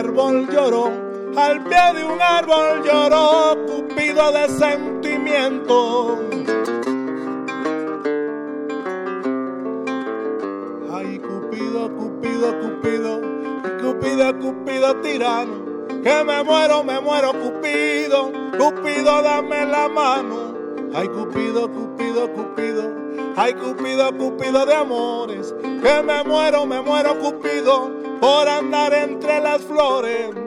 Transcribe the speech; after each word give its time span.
Árbol 0.00 0.48
lloró, 0.50 0.90
al 1.36 1.62
pie 1.64 1.94
de 1.94 2.04
un 2.04 2.20
árbol 2.22 2.82
lloró, 2.82 3.56
cupido 3.66 4.32
de 4.32 4.48
sentimiento. 4.48 6.18
Cupido 14.40 14.94
tirano, 15.00 15.86
que 16.02 16.24
me 16.24 16.42
muero, 16.44 16.84
me 16.84 17.00
muero, 17.00 17.32
Cupido, 17.32 18.30
Cupido, 18.56 19.22
dame 19.22 19.66
la 19.66 19.88
mano. 19.88 20.54
Ay, 20.94 21.08
Cupido, 21.08 21.68
Cupido, 21.68 22.32
Cupido, 22.32 22.94
ay, 23.36 23.54
Cupido, 23.54 24.16
Cupido 24.16 24.64
de 24.64 24.74
amores, 24.74 25.52
que 25.62 26.02
me 26.02 26.22
muero, 26.22 26.64
me 26.64 26.80
muero, 26.80 27.18
Cupido, 27.18 27.99
por 28.20 28.48
andar 28.48 28.92
entre 28.92 29.40
las 29.40 29.62
flores. 29.62 30.39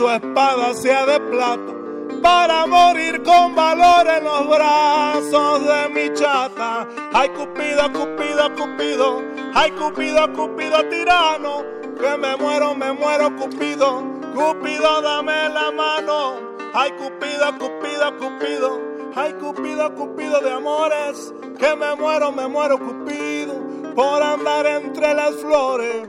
Su 0.00 0.08
espada 0.08 0.72
sea 0.72 1.04
de 1.04 1.20
plata, 1.20 1.74
para 2.22 2.66
morir 2.66 3.22
con 3.22 3.54
valor 3.54 4.06
en 4.08 4.24
los 4.24 4.48
brazos 4.48 5.60
de 5.62 5.88
mi 5.90 6.14
chata. 6.14 6.88
Ay, 7.12 7.28
Cupido, 7.28 7.92
Cupido, 7.92 8.54
Cupido, 8.56 9.22
ay, 9.54 9.70
Cupido, 9.72 10.32
Cupido 10.32 10.88
tirano, 10.88 11.62
que 12.00 12.16
me 12.16 12.34
muero, 12.36 12.74
me 12.74 12.94
muero, 12.94 13.36
Cupido 13.36 14.20
Cupido, 14.34 15.02
dame 15.02 15.48
la 15.50 15.70
mano. 15.70 16.36
Ay, 16.72 16.92
Cupido, 16.92 17.58
Cupido, 17.58 18.16
Cupido. 18.18 18.80
Ay, 19.14 19.34
Cupido, 19.34 19.94
Cupido 19.94 20.40
de 20.40 20.52
amores. 20.52 21.34
Que 21.58 21.76
me 21.76 21.94
muero, 21.96 22.32
me 22.32 22.48
muero, 22.48 22.78
Cupido. 22.78 23.54
Por 23.94 24.22
andar 24.22 24.66
entre 24.66 25.12
las 25.12 25.34
flores. 25.36 26.08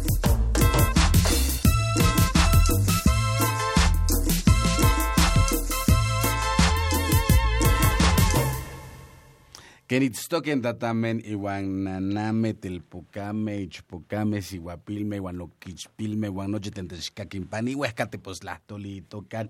Kenitztoken 9.91 10.61
tatamen 10.63 11.17
iwan 11.27 11.65
naname 11.83 12.53
telpocame, 12.53 13.57
ichpocame, 13.65 14.39
sihuapilme, 14.39 15.17
iwan 15.19 15.41
oquichpilme, 15.43 16.29
iwan 16.31 16.53
noche 16.55 16.71
tentexcaquimpani, 16.71 17.73
huescate 17.75 18.17
pues 18.17 18.39
tocan 19.09 19.49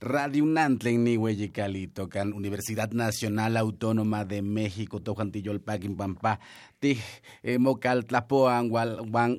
Radio 0.00 0.46
Nantlen 0.46 1.04
ni 1.04 1.16
Hueyicali, 1.16 1.88
tocan 1.88 2.32
Universidad 2.32 2.92
Nacional 2.92 3.56
Autónoma 3.56 4.24
de 4.24 4.42
México, 4.42 5.02
Pagin 5.60 5.96
Pampa, 5.96 6.38
ti 6.80 6.96
eh, 7.42 7.58
mokal 7.58 8.06
tlapoan 8.06 8.70
wal 8.70 9.04
wan 9.12 9.36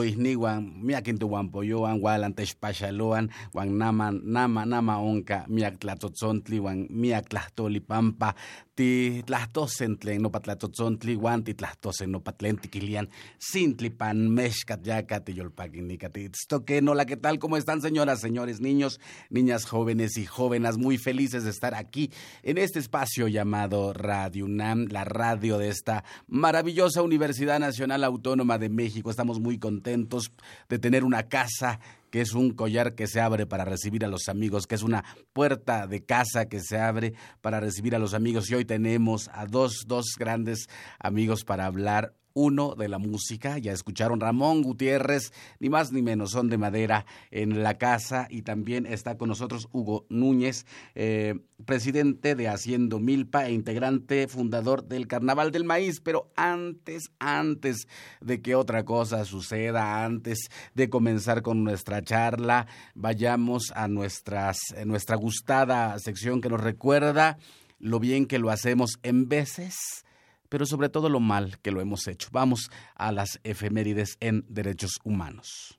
ihni 0.00 0.32
wan 0.40 0.80
miakin 0.80 1.20
tu 1.20 1.28
wan 1.28 1.52
poyoan 1.52 2.00
walan 2.00 2.32
texpaxaloan 2.32 3.28
wan 3.52 3.68
nama 3.76 4.08
nama 4.08 4.64
nama 4.64 4.96
onka 4.96 5.44
miak 5.52 5.76
tlatotzontli 5.84 6.56
wan 6.64 6.88
miak 6.88 7.28
tlahtoli 7.28 7.84
pampa 7.84 8.32
ti 8.72 9.20
tlahtosen 9.28 10.00
tlen 10.00 10.24
nopa 10.24 10.40
tlatotzontli 10.40 11.12
wan 11.20 11.44
ti 11.44 11.52
tlahtosen 11.52 12.08
nopa 12.08 12.32
tlen 12.32 12.56
tikilian 12.56 13.06
sintli 13.36 13.90
pan 13.92 14.32
mexkat 14.32 14.80
yaka 14.86 15.20
tiyolpakinika 15.20 16.08
ti 16.08 16.30
que 16.64 16.80
no 16.80 16.94
la 16.94 17.04
que 17.04 17.16
tal 17.20 17.38
cómo 17.38 17.58
están 17.58 17.82
señoras 17.82 18.20
señores 18.20 18.60
niños 18.60 18.98
niñas 19.28 19.66
jóvenes 19.66 20.16
y 20.16 20.24
jóvenes 20.24 20.78
muy 20.78 20.96
felices 20.96 21.44
de 21.44 21.50
estar 21.50 21.74
aquí 21.74 22.10
en 22.42 22.56
este 22.56 22.78
espacio 22.78 23.28
llamado 23.28 23.92
Radio 23.92 24.46
UNAM 24.46 24.88
la 24.88 25.04
radio 25.04 25.58
de 25.58 25.68
esta 25.68 26.04
maravillosa 26.26 27.02
Universidad 27.02 27.60
Nacional 27.60 28.04
Autónoma 28.04 28.58
de 28.58 28.70
México. 28.70 29.10
Estamos 29.10 29.38
muy 29.40 29.58
contentos 29.58 29.81
de 29.82 30.78
tener 30.78 31.04
una 31.04 31.24
casa 31.24 31.80
que 32.10 32.20
es 32.20 32.34
un 32.34 32.52
collar 32.52 32.94
que 32.94 33.06
se 33.06 33.20
abre 33.20 33.46
para 33.46 33.64
recibir 33.64 34.04
a 34.04 34.08
los 34.08 34.28
amigos, 34.28 34.66
que 34.66 34.74
es 34.74 34.82
una 34.82 35.02
puerta 35.32 35.86
de 35.86 36.04
casa 36.04 36.46
que 36.46 36.60
se 36.60 36.78
abre 36.78 37.14
para 37.40 37.58
recibir 37.58 37.94
a 37.94 37.98
los 37.98 38.12
amigos. 38.12 38.50
Y 38.50 38.54
hoy 38.54 38.66
tenemos 38.66 39.30
a 39.32 39.46
dos, 39.46 39.84
dos 39.86 40.16
grandes 40.18 40.68
amigos 40.98 41.42
para 41.44 41.64
hablar 41.64 42.14
uno 42.34 42.74
de 42.74 42.88
la 42.88 42.98
música. 42.98 43.58
Ya 43.58 43.72
escucharon 43.72 44.20
Ramón 44.20 44.62
Gutiérrez, 44.62 45.32
ni 45.58 45.68
más 45.68 45.92
ni 45.92 46.02
menos, 46.02 46.30
son 46.32 46.48
de 46.48 46.58
madera 46.58 47.06
en 47.30 47.62
la 47.62 47.78
casa. 47.78 48.26
Y 48.30 48.42
también 48.42 48.86
está 48.86 49.16
con 49.16 49.28
nosotros 49.28 49.68
Hugo 49.72 50.06
Núñez, 50.08 50.66
eh, 50.94 51.34
presidente 51.64 52.34
de 52.34 52.48
Haciendo 52.48 52.98
Milpa 52.98 53.46
e 53.46 53.52
integrante 53.52 54.28
fundador 54.28 54.84
del 54.84 55.06
Carnaval 55.06 55.52
del 55.52 55.64
Maíz. 55.64 56.00
Pero 56.00 56.30
antes, 56.36 57.10
antes 57.18 57.86
de 58.20 58.40
que 58.40 58.54
otra 58.54 58.84
cosa 58.84 59.24
suceda, 59.24 60.04
antes 60.04 60.48
de 60.74 60.90
comenzar 60.90 61.42
con 61.42 61.64
nuestra 61.64 62.02
charla, 62.02 62.66
vayamos 62.94 63.72
a 63.74 63.88
nuestras, 63.88 64.58
nuestra 64.86 65.16
gustada 65.16 65.98
sección 65.98 66.40
que 66.40 66.48
nos 66.48 66.60
recuerda 66.60 67.38
lo 67.78 67.98
bien 67.98 68.26
que 68.26 68.38
lo 68.38 68.50
hacemos 68.50 68.98
en 69.02 69.28
veces 69.28 70.04
pero 70.52 70.66
sobre 70.66 70.90
todo 70.90 71.08
lo 71.08 71.18
mal 71.18 71.58
que 71.62 71.70
lo 71.70 71.80
hemos 71.80 72.06
hecho. 72.06 72.28
Vamos 72.30 72.70
a 72.94 73.10
las 73.10 73.40
efemérides 73.42 74.18
en 74.20 74.44
derechos 74.50 75.00
humanos. 75.02 75.78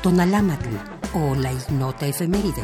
Tonalámatl 0.00 0.68
o 1.14 1.34
la 1.34 1.52
ignota 1.52 2.06
efeméride. 2.06 2.62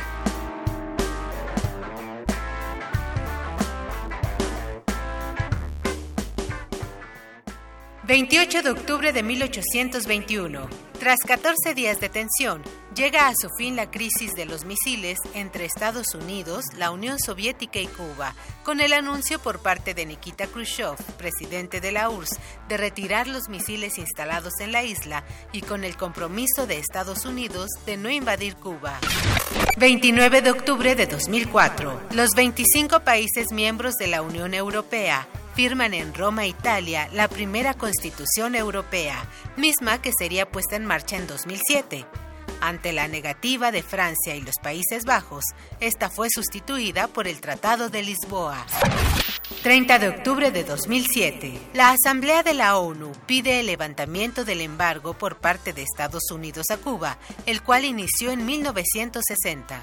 28 8.07 8.63
de 8.63 8.71
octubre 8.71 9.13
de 9.13 9.23
1821. 9.25 10.92
Tras 11.03 11.19
14 11.27 11.75
días 11.75 11.99
de 11.99 12.09
tensión, 12.09 12.63
llega 12.95 13.27
a 13.27 13.35
su 13.35 13.49
fin 13.59 13.75
la 13.75 13.91
crisis 13.91 14.35
de 14.37 14.47
los 14.47 14.65
misiles 14.65 15.19
entre 15.35 15.65
Estados 15.65 16.15
Unidos, 16.15 16.65
la 16.77 16.93
Unión 16.93 17.19
Soviética 17.19 17.81
y 17.81 17.89
Cuba, 17.89 18.37
con 18.63 18.79
el 18.79 18.93
anuncio 18.93 19.41
por 19.41 19.59
parte 19.59 19.95
de 19.95 20.07
Nikita 20.07 20.47
Khrushchev, 20.47 20.95
presidente 21.19 21.81
de 21.81 21.91
la 21.91 22.09
URSS, 22.09 22.39
de 22.69 22.77
retirar 22.77 23.27
los 23.27 23.49
misiles 23.49 23.99
instalados 23.99 24.61
en 24.61 24.71
la 24.71 24.85
isla 24.85 25.25
y 25.51 25.63
con 25.63 25.83
el 25.83 25.97
compromiso 25.97 26.69
de 26.69 26.79
Estados 26.79 27.25
Unidos 27.25 27.71
de 27.85 27.97
no 27.97 28.09
invadir 28.09 28.55
Cuba. 28.55 29.01
29 29.79 30.41
de 30.41 30.53
octubre 30.53 30.95
de 30.95 31.07
2004. 31.07 32.01
Los 32.13 32.31
25 32.37 33.01
países 33.01 33.49
miembros 33.51 33.95
de 33.95 34.07
la 34.07 34.23
Unión 34.23 34.55
Europea 34.55 35.27
firman 35.55 35.95
en 35.95 36.15
Roma, 36.15 36.47
Italia, 36.47 37.09
la 37.13 37.29
primera 37.29 37.75
Constitución 37.75 38.55
Europea, 38.55 39.23
misma 39.57 40.01
que 40.01 40.11
sería 40.17 40.51
puesta 40.51 40.77
en 40.77 40.87
marcha 40.87 40.92
en 40.93 41.27
2007. 41.27 42.05
Ante 42.61 42.93
la 42.93 43.09
negativa 43.09 43.73
de 43.73 43.83
Francia 43.83 44.37
y 44.37 44.43
los 44.43 44.57
Países 44.63 45.05
Bajos, 45.07 45.43
esta 45.81 46.11
fue 46.11 46.29
sustituida 46.31 47.09
por 47.09 47.27
el 47.27 47.41
Tratado 47.41 47.89
de 47.89 48.03
Lisboa. 48.03 48.67
30 49.63 49.99
de 49.99 50.09
octubre 50.09 50.51
de 50.51 50.65
2007. 50.65 51.59
La 51.73 51.93
Asamblea 51.93 52.43
de 52.43 52.53
la 52.53 52.77
ONU 52.77 53.11
pide 53.25 53.61
el 53.61 53.67
levantamiento 53.67 54.45
del 54.45 54.61
embargo 54.61 55.15
por 55.15 55.39
parte 55.39 55.73
de 55.73 55.83
Estados 55.83 56.31
Unidos 56.31 56.67
a 56.71 56.77
Cuba, 56.77 57.17
el 57.47 57.63
cual 57.63 57.87
inició 57.87 58.31
en 58.31 58.45
1960. 58.45 59.83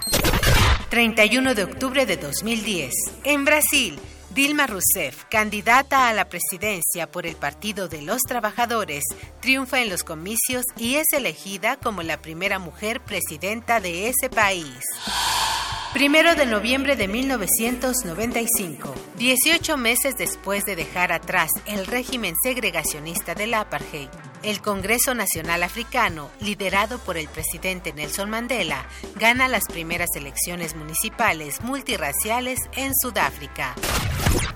31 0.90 1.56
de 1.56 1.64
octubre 1.64 2.06
de 2.06 2.18
2010. 2.18 2.94
En 3.24 3.46
Brasil, 3.46 4.00
Dilma 4.32 4.68
Rousseff, 4.68 5.24
candidata 5.26 6.08
a 6.08 6.14
la 6.14 6.30
presidencia 6.30 7.10
por 7.10 7.26
el 7.26 7.36
Partido 7.36 7.88
de 7.88 8.04
los 8.04 8.22
Trabajadores, 8.22 9.04
triunfa 9.42 9.82
en 9.82 9.90
los 9.90 10.04
comicios 10.04 10.64
y 10.78 10.96
es 10.96 11.08
elegida 11.14 11.78
como 11.78 12.04
la 12.04 12.22
primera 12.22 12.60
mujer 12.60 13.02
presidenta 13.02 13.80
de 13.80 14.08
ese 14.10 14.30
país. 14.30 14.86
Primero 15.94 16.36
de 16.36 16.46
noviembre 16.46 16.96
de 16.96 17.08
1995, 17.08 18.94
18 19.18 19.76
meses 19.76 20.14
después 20.18 20.64
de 20.66 20.76
dejar 20.76 21.12
atrás 21.12 21.50
el 21.66 21.88
régimen 21.88 22.36
segregacionista 22.44 23.34
del 23.34 23.56
apartheid, 23.56 24.08
el 24.44 24.62
Congreso 24.62 25.16
Nacional 25.16 25.64
Africano, 25.64 26.30
liderado 26.42 27.00
por 27.00 27.18
el 27.18 27.28
presidente 27.28 27.92
Nelson 27.92 28.30
Mandela, 28.30 28.86
gana 29.16 29.48
las 29.48 29.64
primeras 29.66 30.10
elecciones 30.16 30.76
municipales 30.76 31.60
multirraciales 31.64 32.60
en 32.76 32.94
Sudáfrica. 32.96 33.74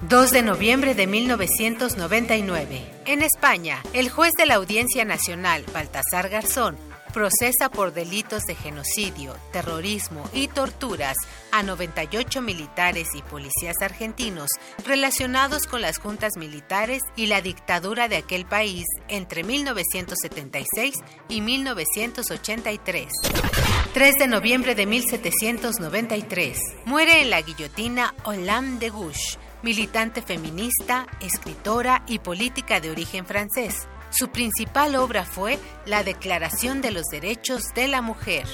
2 0.07 0.31
de 0.31 0.43
noviembre 0.43 0.93
de 0.93 1.07
1999. 1.07 2.93
En 3.05 3.23
España, 3.23 3.81
el 3.93 4.11
juez 4.11 4.33
de 4.37 4.45
la 4.45 4.55
Audiencia 4.55 5.03
Nacional, 5.03 5.65
Baltasar 5.73 6.29
Garzón, 6.29 6.77
procesa 7.13 7.69
por 7.69 7.93
delitos 7.93 8.43
de 8.43 8.55
genocidio, 8.55 9.35
terrorismo 9.53 10.29
y 10.33 10.47
torturas 10.47 11.15
a 11.51 11.63
98 11.63 12.41
militares 12.41 13.07
y 13.15 13.21
policías 13.21 13.75
argentinos 13.81 14.49
relacionados 14.85 15.67
con 15.67 15.81
las 15.81 15.99
juntas 15.99 16.33
militares 16.37 17.01
y 17.15 17.27
la 17.27 17.41
dictadura 17.41 18.09
de 18.09 18.17
aquel 18.17 18.45
país 18.45 18.85
entre 19.07 19.43
1976 19.43 20.95
y 21.29 21.41
1983. 21.41 23.07
3 23.93 24.15
de 24.15 24.27
noviembre 24.27 24.75
de 24.75 24.85
1793. 24.87 26.57
Muere 26.85 27.21
en 27.21 27.29
la 27.29 27.41
guillotina 27.41 28.15
Olam 28.23 28.79
de 28.79 28.89
Gouges, 28.89 29.37
militante 29.61 30.21
feminista, 30.21 31.07
escritora 31.21 32.03
y 32.07 32.19
política 32.19 32.79
de 32.79 32.91
origen 32.91 33.25
francés. 33.25 33.87
Su 34.15 34.29
principal 34.29 34.95
obra 34.95 35.25
fue 35.25 35.57
la 35.87 36.03
Declaración 36.03 36.81
de 36.81 36.91
los 36.91 37.05
Derechos 37.07 37.73
de 37.73 37.87
la 37.87 38.03
Mujer. 38.03 38.45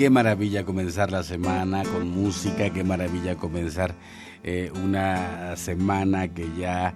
Qué 0.00 0.08
maravilla 0.08 0.64
comenzar 0.64 1.12
la 1.12 1.22
semana 1.22 1.82
con 1.82 2.08
música, 2.08 2.70
qué 2.70 2.82
maravilla 2.82 3.36
comenzar 3.36 3.94
eh, 4.42 4.72
una 4.82 5.54
semana 5.56 6.28
que 6.28 6.48
ya 6.56 6.94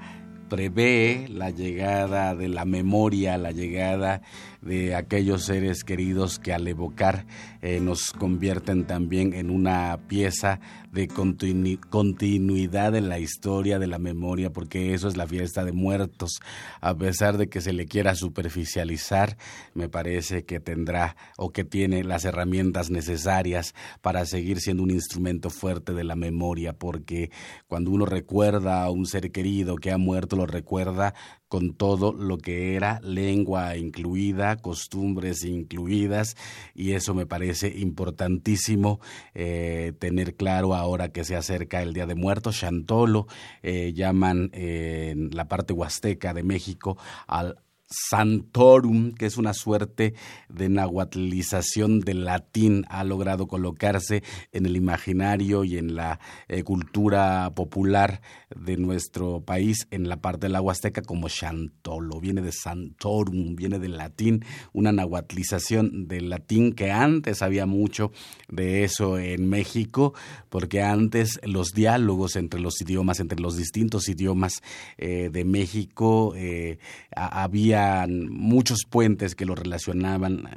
prevé 0.49 1.27
la 1.29 1.51
llegada 1.51 2.35
de 2.35 2.49
la 2.49 2.65
memoria, 2.65 3.37
la 3.37 3.51
llegada 3.51 4.23
de 4.64 4.94
aquellos 4.94 5.44
seres 5.44 5.85
queridos 5.85 6.38
que 6.38 6.52
al 6.52 6.66
evocar 6.66 7.26
eh, 7.61 7.80
nos 7.80 8.12
convierten 8.12 8.87
también 8.87 9.35
en 9.35 9.50
una 9.50 9.99
pieza 10.09 10.61
de 10.90 11.09
continuidad 11.09 12.94
en 12.94 13.09
la 13.09 13.18
historia 13.18 13.78
de 13.78 13.88
la 13.88 13.99
memoria, 13.99 14.52
porque 14.52 14.94
eso 14.94 15.09
es 15.09 15.16
la 15.16 15.26
fiesta 15.26 15.64
de 15.64 15.73
muertos. 15.73 16.40
A 16.80 16.97
pesar 16.97 17.37
de 17.37 17.49
que 17.49 17.61
se 17.61 17.73
le 17.73 17.87
quiera 17.87 18.14
superficializar, 18.14 19.37
me 19.75 19.88
parece 19.88 20.44
que 20.44 20.61
tendrá 20.61 21.16
o 21.37 21.50
que 21.50 21.64
tiene 21.64 22.04
las 22.04 22.25
herramientas 22.25 22.90
necesarias 22.90 23.75
para 24.02 24.25
seguir 24.25 24.61
siendo 24.61 24.85
un 24.85 24.90
instrumento 24.90 25.50
fuerte 25.50 25.94
de 25.94 26.04
la 26.04 26.14
memoria, 26.14 26.73
porque 26.75 27.30
cuando 27.66 27.90
uno 27.90 28.06
recuerda 28.06 28.85
a 28.85 28.90
un 28.90 29.06
ser 29.06 29.33
querido 29.33 29.76
que 29.76 29.90
ha 29.90 29.99
muerto, 29.99 30.37
lo 30.37 30.47
recuerda 30.47 31.14
con 31.55 31.73
todo 31.75 32.13
lo 32.13 32.37
que 32.37 32.75
era 32.75 32.99
lengua 33.05 33.77
incluida, 33.77 34.57
costumbres 34.57 35.45
incluidas, 35.45 36.37
y 36.75 36.95
eso 36.95 37.15
me 37.15 37.27
parece 37.27 37.69
importantísimo 37.79 38.99
eh, 39.35 39.93
tener 40.01 40.35
claro 40.35 40.75
ahora 40.75 41.11
que 41.11 41.23
se 41.23 41.37
acerca 41.37 41.81
el 41.81 41.95
Día 41.95 42.07
de 42.07 42.17
Muertos. 42.17 42.59
Chantolo 42.59 43.29
eh, 43.63 43.93
llaman 43.93 44.51
en 44.53 45.31
la 45.31 45.47
parte 45.47 45.73
huasteca 45.73 46.35
de 46.35 46.43
México 46.43 46.99
al 47.29 47.57
Santorum, 47.88 49.12
que 49.12 49.26
es 49.26 49.37
una 49.37 49.53
suerte 49.53 50.14
de 50.49 50.69
nahuatlización 50.69 52.00
del 52.00 52.25
latín, 52.25 52.87
ha 52.88 53.05
logrado 53.05 53.47
colocarse 53.47 54.23
en 54.53 54.67
el 54.67 54.76
imaginario 54.76 55.64
y 55.64 55.79
en 55.79 55.95
la 55.95 56.19
eh, 56.49 56.62
cultura 56.62 57.53
popular 57.55 58.21
de 58.55 58.76
nuestro 58.76 59.43
país, 59.43 59.87
en 59.91 60.09
la 60.09 60.17
parte 60.17 60.47
de 60.47 60.53
la 60.53 60.61
Huasteca, 60.61 61.03
como 61.03 61.29
Chantolo. 61.29 62.21
Viene 62.21 62.41
de 62.41 62.53
Santorum, 62.53 63.55
viene 63.55 63.79
del 63.79 63.97
latín, 63.97 64.45
una 64.73 64.93
nahuatlización 64.93 66.09
del 66.09 66.31
latín 66.31 66.73
que 66.73 66.91
antes 66.91 67.43
había 67.43 67.67
mucho 67.67 68.12
de 68.49 68.85
eso 68.85 69.19
en 69.19 69.49
México, 69.49 70.14
porque 70.49 70.83
antes 70.83 71.38
los 71.45 71.73
diálogos 71.73 72.37
entre 72.37 72.61
los 72.61 72.81
idiomas, 72.81 73.21
entre 73.21 73.41
los 73.41 73.57
distintos 73.57 74.09
idiomas 74.09 74.62
eh, 74.97 75.29
de 75.31 75.45
México, 75.45 76.33
eh, 76.37 76.79
había 77.14 77.84
muchos 78.09 78.85
puentes 78.88 79.35
que 79.35 79.47
lo 79.47 79.55
relacionaban. 79.55 80.49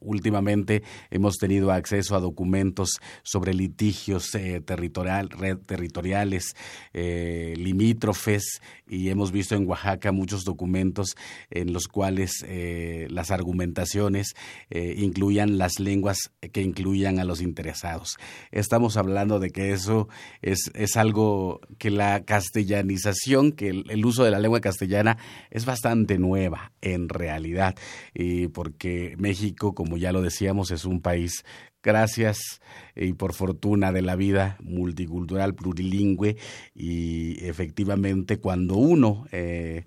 Últimamente 0.00 0.82
hemos 1.10 1.36
tenido 1.36 1.70
acceso 1.70 2.16
a 2.16 2.20
documentos 2.20 3.00
sobre 3.22 3.54
litigios 3.54 4.34
eh, 4.34 4.60
territorial, 4.60 5.28
territoriales, 5.66 6.54
eh, 6.92 7.54
limítrofes, 7.56 8.60
y 8.88 9.08
hemos 9.08 9.32
visto 9.32 9.54
en 9.54 9.66
Oaxaca 9.66 10.12
muchos 10.12 10.44
documentos 10.44 11.16
en 11.50 11.72
los 11.72 11.88
cuales 11.88 12.44
eh, 12.46 13.06
las 13.10 13.30
argumentaciones 13.30 14.34
incluían 14.70 15.56
las 15.56 15.78
lenguas 15.78 16.18
que 16.52 16.62
incluían 16.62 17.18
a 17.18 17.24
los 17.24 17.40
interesados. 17.40 18.16
Estamos 18.50 18.96
hablando 18.96 19.38
de 19.38 19.50
que 19.50 19.72
eso 19.72 20.08
es, 20.42 20.70
es 20.74 20.96
algo 20.96 21.60
que 21.78 21.90
la 21.90 22.24
castellanización, 22.24 23.52
que 23.52 23.68
el 23.68 24.04
uso 24.04 24.24
de 24.24 24.30
la 24.30 24.40
lengua 24.40 24.60
castellana 24.60 25.16
es 25.50 25.64
bastante 25.64 26.18
nueva 26.18 26.51
en 26.80 27.08
realidad, 27.08 27.74
y 28.14 28.48
porque 28.48 29.14
México, 29.18 29.74
como 29.74 29.96
ya 29.96 30.12
lo 30.12 30.22
decíamos, 30.22 30.70
es 30.70 30.84
un 30.84 31.00
país 31.00 31.44
gracias 31.82 32.60
y 32.94 33.12
por 33.14 33.34
fortuna 33.34 33.92
de 33.92 34.02
la 34.02 34.16
vida 34.16 34.56
multicultural, 34.60 35.54
plurilingüe 35.54 36.36
y 36.74 37.44
efectivamente 37.44 38.38
cuando 38.38 38.76
uno 38.76 39.26
eh, 39.32 39.84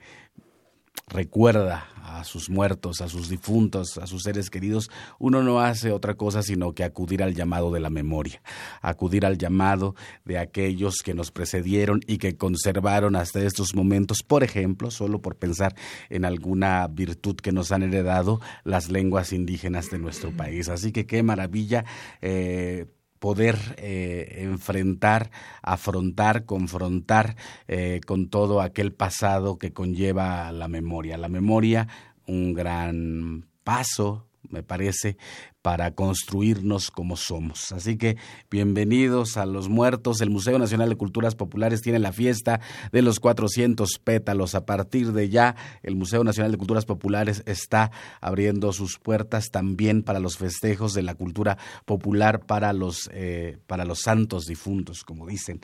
recuerda 1.07 1.87
a 2.03 2.23
sus 2.23 2.49
muertos, 2.49 3.01
a 3.01 3.09
sus 3.09 3.29
difuntos, 3.29 3.97
a 3.97 4.07
sus 4.07 4.23
seres 4.23 4.49
queridos, 4.49 4.89
uno 5.19 5.43
no 5.43 5.59
hace 5.59 5.91
otra 5.91 6.15
cosa 6.15 6.41
sino 6.41 6.73
que 6.73 6.83
acudir 6.83 7.23
al 7.23 7.33
llamado 7.33 7.71
de 7.71 7.79
la 7.79 7.89
memoria, 7.89 8.41
acudir 8.81 9.25
al 9.25 9.37
llamado 9.37 9.95
de 10.23 10.37
aquellos 10.37 10.97
que 11.03 11.13
nos 11.13 11.31
precedieron 11.31 12.01
y 12.07 12.17
que 12.17 12.37
conservaron 12.37 13.15
hasta 13.15 13.41
estos 13.41 13.75
momentos, 13.75 14.23
por 14.23 14.43
ejemplo, 14.43 14.91
solo 14.91 15.21
por 15.21 15.35
pensar 15.35 15.75
en 16.09 16.25
alguna 16.25 16.87
virtud 16.87 17.35
que 17.35 17.51
nos 17.51 17.71
han 17.71 17.83
heredado 17.83 18.39
las 18.63 18.89
lenguas 18.89 19.33
indígenas 19.33 19.89
de 19.89 19.99
nuestro 19.99 20.31
país. 20.31 20.69
Así 20.69 20.91
que 20.91 21.05
qué 21.05 21.23
maravilla. 21.23 21.85
Eh, 22.21 22.85
poder 23.19 23.57
eh, 23.77 24.39
enfrentar, 24.41 25.31
afrontar, 25.61 26.45
confrontar 26.45 27.35
eh, 27.67 28.01
con 28.05 28.29
todo 28.29 28.61
aquel 28.61 28.93
pasado 28.93 29.57
que 29.57 29.73
conlleva 29.73 30.51
la 30.51 30.67
memoria. 30.67 31.17
La 31.17 31.29
memoria, 31.29 31.87
un 32.27 32.53
gran 32.53 33.45
paso 33.63 34.27
me 34.49 34.63
parece, 34.63 35.17
para 35.65 35.89
construirnos 35.95 36.91
como 36.91 37.17
somos. 37.17 37.71
Así 37.71 37.97
que 37.97 38.17
bienvenidos 38.51 39.35
a 39.35 39.47
los 39.47 39.67
muertos. 39.67 40.21
El 40.21 40.29
Museo 40.29 40.59
Nacional 40.59 40.89
de 40.89 40.95
Culturas 40.95 41.33
Populares 41.33 41.81
tiene 41.81 41.97
la 41.97 42.11
fiesta 42.11 42.61
de 42.91 43.01
los 43.01 43.19
400 43.19 43.97
pétalos. 44.03 44.53
A 44.53 44.67
partir 44.67 45.11
de 45.11 45.27
ya, 45.29 45.55
el 45.81 45.95
Museo 45.95 46.23
Nacional 46.23 46.51
de 46.51 46.59
Culturas 46.59 46.85
Populares 46.85 47.41
está 47.47 47.89
abriendo 48.21 48.73
sus 48.73 48.99
puertas 48.99 49.49
también 49.49 50.03
para 50.03 50.19
los 50.19 50.37
festejos 50.37 50.93
de 50.93 51.01
la 51.01 51.15
cultura 51.15 51.57
popular 51.85 52.45
para 52.45 52.71
los, 52.71 53.09
eh, 53.11 53.57
para 53.65 53.85
los 53.85 54.01
santos 54.01 54.45
difuntos, 54.45 55.03
como 55.03 55.25
dicen. 55.25 55.61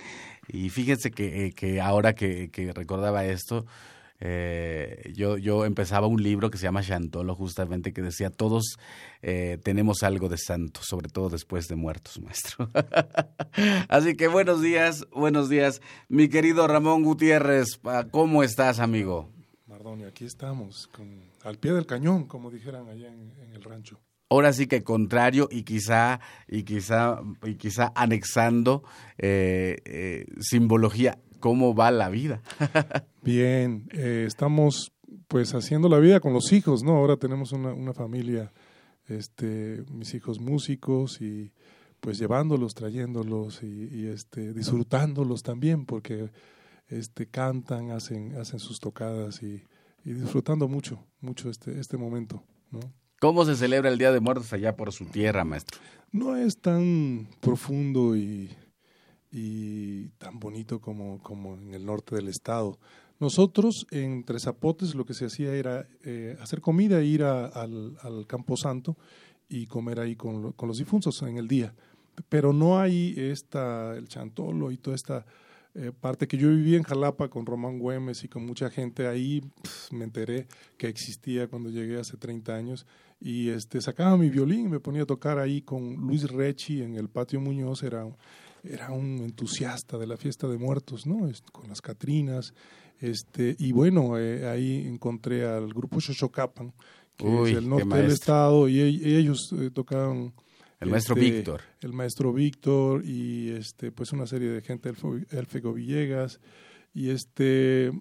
Y 0.48 0.70
fíjense 0.70 1.12
que, 1.12 1.46
eh, 1.46 1.52
que 1.52 1.80
ahora 1.80 2.16
que, 2.16 2.50
que 2.50 2.74
recordaba 2.74 3.26
esto, 3.26 3.68
eh, 4.24 5.12
yo, 5.16 5.38
yo 5.38 5.66
empezaba 5.66 6.06
un 6.06 6.22
libro 6.22 6.52
que 6.52 6.60
se 6.60 6.66
llama 6.66 6.84
Chantolo, 6.84 7.36
justamente, 7.36 7.92
que 7.92 8.04
decía, 8.04 8.30
todos 8.30 8.78
eh, 9.24 9.58
tenemos 9.64 10.04
algo 10.04 10.30
de 10.30 10.38
santo, 10.38 10.82
sobre 10.84 11.10
todo 11.10 11.30
después 11.30 11.68
de 11.68 11.76
muertos, 11.76 12.22
maestro. 12.22 12.70
Así 13.90 14.16
que 14.16 14.28
buenos 14.28 14.62
días, 14.62 15.08
buenos 15.12 15.50
días. 15.50 15.82
Mi 16.08 16.30
querido 16.30 16.68
Ramón 16.68 17.04
Gutiérrez, 17.04 17.80
¿cómo 18.12 18.44
estás, 18.44 18.80
amigo? 18.80 19.32
Mardoni, 19.66 20.04
aquí 20.04 20.26
estamos, 20.26 20.88
al 21.44 21.58
pie 21.58 21.74
del 21.74 21.88
cañón, 21.88 22.28
como 22.28 22.52
dijeran 22.52 22.88
allá 22.90 23.08
en, 23.08 23.32
el 23.54 23.64
rancho 23.64 24.00
ahora 24.30 24.54
sí 24.54 24.66
que 24.66 24.82
contrario 24.82 25.50
y 25.52 25.64
quizá 25.64 26.22
y 26.48 26.64
quizá 26.64 27.20
y 27.44 27.56
quizá 27.56 27.92
anexando 27.96 28.82
eh, 29.18 30.26
simbología 30.40 31.18
cómo 31.42 31.76
va 31.76 31.92
la 31.92 32.08
vida. 32.08 32.42
Bien, 33.22 33.90
eh, 33.92 34.24
estamos 34.26 34.94
pues 35.28 35.54
haciendo 35.54 35.90
la 35.90 36.00
vida 36.00 36.22
con 36.22 36.32
los 36.32 36.54
hijos, 36.54 36.84
¿no? 36.84 36.96
Ahora 36.96 37.18
tenemos 37.18 37.52
una, 37.52 37.74
una 37.74 37.94
familia, 37.94 38.54
este, 39.08 39.84
mis 39.92 40.14
hijos 40.14 40.40
músicos 40.40 41.20
y 41.22 41.52
pues 42.00 42.18
llevándolos, 42.18 42.74
trayéndolos 42.74 43.62
y, 43.62 44.08
este, 44.08 44.54
disfrutándolos 44.54 45.44
también 45.44 45.86
porque 45.86 46.32
este, 46.88 47.28
cantan, 47.28 47.92
hacen, 47.92 48.36
hacen 48.38 48.60
sus 48.60 48.80
tocadas 48.80 49.44
y, 49.44 49.64
y 50.04 50.14
disfrutando 50.14 50.68
mucho, 50.68 51.06
mucho 51.20 51.50
este, 51.50 51.80
este 51.80 51.98
momento, 51.98 52.44
¿no? 52.72 52.80
¿Cómo 53.20 53.46
se 53.46 53.56
celebra 53.56 53.90
el 53.90 54.00
Día 54.00 54.12
de 54.12 54.20
Muertos 54.20 54.52
allá 54.52 54.76
por 54.76 54.92
su 54.92 55.06
tierra, 55.06 55.44
maestro? 55.44 55.80
No 56.12 56.36
es 56.36 56.58
tan 56.58 57.28
profundo 57.40 58.16
y 58.16 58.50
y 59.32 60.10
tan 60.18 60.40
bonito 60.40 60.80
como, 60.80 61.22
como 61.24 61.56
en 61.56 61.74
el 61.74 61.86
norte 61.86 62.16
del 62.16 62.28
estado. 62.28 62.78
Nosotros 63.20 63.86
en 63.92 64.24
Tres 64.24 64.44
Zapotes 64.44 64.96
lo 64.96 65.06
que 65.06 65.14
se 65.14 65.26
hacía 65.26 65.54
era 65.54 65.88
eh, 66.04 66.36
hacer 66.42 66.60
comida 66.60 67.02
ir 67.04 67.24
al, 67.24 67.98
al 68.02 68.28
Campo 68.28 68.58
Santo 68.58 68.98
y 69.48 69.68
comer 69.68 70.00
ahí 70.00 70.16
con, 70.16 70.54
con, 70.54 70.68
los 70.68 70.80
difuntos 70.80 71.22
en 71.22 71.38
el 71.38 71.48
día. 71.48 71.74
Pero 72.30 72.52
no 72.52 72.80
hay 72.80 73.14
esta, 73.16 73.96
el 73.96 74.08
chantolo 74.08 74.72
y 74.72 74.78
toda 74.78 74.96
esta 74.96 75.26
eh, 75.74 75.94
parte 75.98 76.28
que 76.28 76.38
yo 76.38 76.50
viví 76.50 76.76
en 76.76 76.84
Jalapa 76.84 77.30
con 77.30 77.46
Román 77.46 77.80
Güemes 77.80 78.26
y 78.26 78.28
con 78.28 78.46
mucha 78.46 78.70
gente 78.70 79.08
ahí, 79.08 79.42
me 79.92 80.04
enteré 80.04 80.48
que 80.78 80.88
existía 80.88 81.48
cuando 81.48 81.70
llegué 81.70 81.98
hace 81.98 82.18
30 82.18 82.54
años 82.54 82.86
y 83.22 83.50
este, 83.50 83.80
sacaba 83.80 84.18
mi 84.18 84.30
violín 84.30 84.66
y 84.66 84.68
me 84.68 84.80
ponía 84.82 85.04
a 85.04 85.06
tocar 85.06 85.40
ahí 85.40 85.62
con 85.62 85.96
Luis 85.96 86.30
Rechi 86.30 86.82
en 86.82 86.96
el 86.96 87.08
patio 87.08 87.40
Muñoz, 87.40 87.84
era 87.84 88.06
era 88.64 88.92
un 88.92 89.20
entusiasta 89.20 89.98
de 89.98 90.08
la 90.08 90.18
fiesta 90.18 90.48
de 90.48 90.58
muertos, 90.58 91.06
¿no? 91.06 91.30
Con 91.52 91.70
las 91.70 91.82
Catrinas. 91.82 92.54
Este, 93.00 93.56
y 93.58 93.72
bueno, 93.72 94.20
eh, 94.20 94.48
ahí 94.48 94.88
encontré 94.88 95.46
al 95.46 95.74
grupo 95.74 96.00
Xochocapan, 96.00 96.74
que 97.18 97.44
es 97.44 97.58
el 97.58 97.68
norte 97.68 97.98
del 97.98 98.12
estado, 98.12 98.70
y, 98.70 98.80
ellos 98.80 99.54
eh, 99.58 99.72
tocaban. 99.72 100.34
El 100.80 100.90
maestro 100.90 101.16
este, 101.16 101.32
Víctor. 101.32 101.62
El 101.82 101.94
maestro 101.94 102.34
Víctor 102.34 103.06
y 103.06 103.50
este, 103.50 103.92
pues 103.92 104.12
una 104.14 104.26
serie 104.26 104.50
de 104.50 104.62
gente, 104.62 104.92
Elfego 105.30 105.74
Villegas. 105.74 106.40
Y 106.94 107.10
este, 107.10 107.92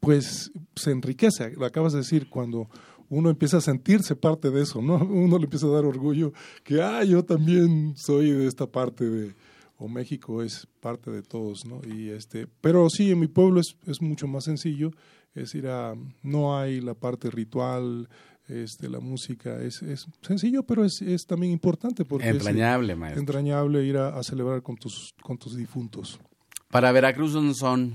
pues 0.00 0.50
se 0.76 0.90
enriquece, 0.90 1.52
lo 1.52 1.64
acabas 1.64 1.92
de 1.92 2.00
decir, 2.00 2.28
cuando 2.28 2.68
uno 3.08 3.30
empieza 3.30 3.58
a 3.58 3.60
sentirse 3.60 4.16
parte 4.16 4.50
de 4.50 4.62
eso, 4.62 4.82
¿no? 4.82 4.96
Uno 5.04 5.38
le 5.38 5.44
empieza 5.44 5.66
a 5.66 5.70
dar 5.70 5.84
orgullo 5.84 6.32
que, 6.62 6.82
ah, 6.82 7.04
yo 7.04 7.24
también 7.24 7.94
soy 7.96 8.30
de 8.30 8.46
esta 8.46 8.66
parte 8.66 9.08
de, 9.08 9.34
o 9.84 9.88
México 9.88 10.42
es 10.42 10.66
parte 10.80 11.10
de 11.10 11.22
todos, 11.22 11.66
¿no? 11.66 11.80
Y 11.86 12.08
este, 12.08 12.46
pero 12.60 12.88
sí, 12.88 13.10
en 13.10 13.20
mi 13.20 13.26
pueblo 13.28 13.60
es, 13.60 13.76
es 13.86 14.00
mucho 14.00 14.26
más 14.26 14.44
sencillo, 14.44 14.90
es 15.34 15.54
ir 15.54 15.66
a, 15.68 15.94
no 16.22 16.58
hay 16.58 16.80
la 16.80 16.94
parte 16.94 17.30
ritual, 17.30 18.08
Este, 18.46 18.90
la 18.90 19.00
música 19.00 19.62
es, 19.62 19.80
es 19.82 20.06
sencillo, 20.20 20.64
pero 20.64 20.84
es, 20.84 21.00
es, 21.00 21.24
también 21.24 21.50
importante 21.50 22.04
porque 22.04 22.28
entrañable, 22.28 22.92
es 22.92 22.98
maestro. 22.98 23.20
entrañable 23.20 23.84
ir 23.86 23.96
a, 23.96 24.18
a, 24.18 24.22
celebrar 24.22 24.60
con 24.62 24.76
tus, 24.76 25.14
con 25.22 25.38
tus 25.38 25.56
difuntos. 25.56 26.20
Para 26.68 26.92
Veracruz 26.92 27.34
un 27.34 27.54
son. 27.54 27.94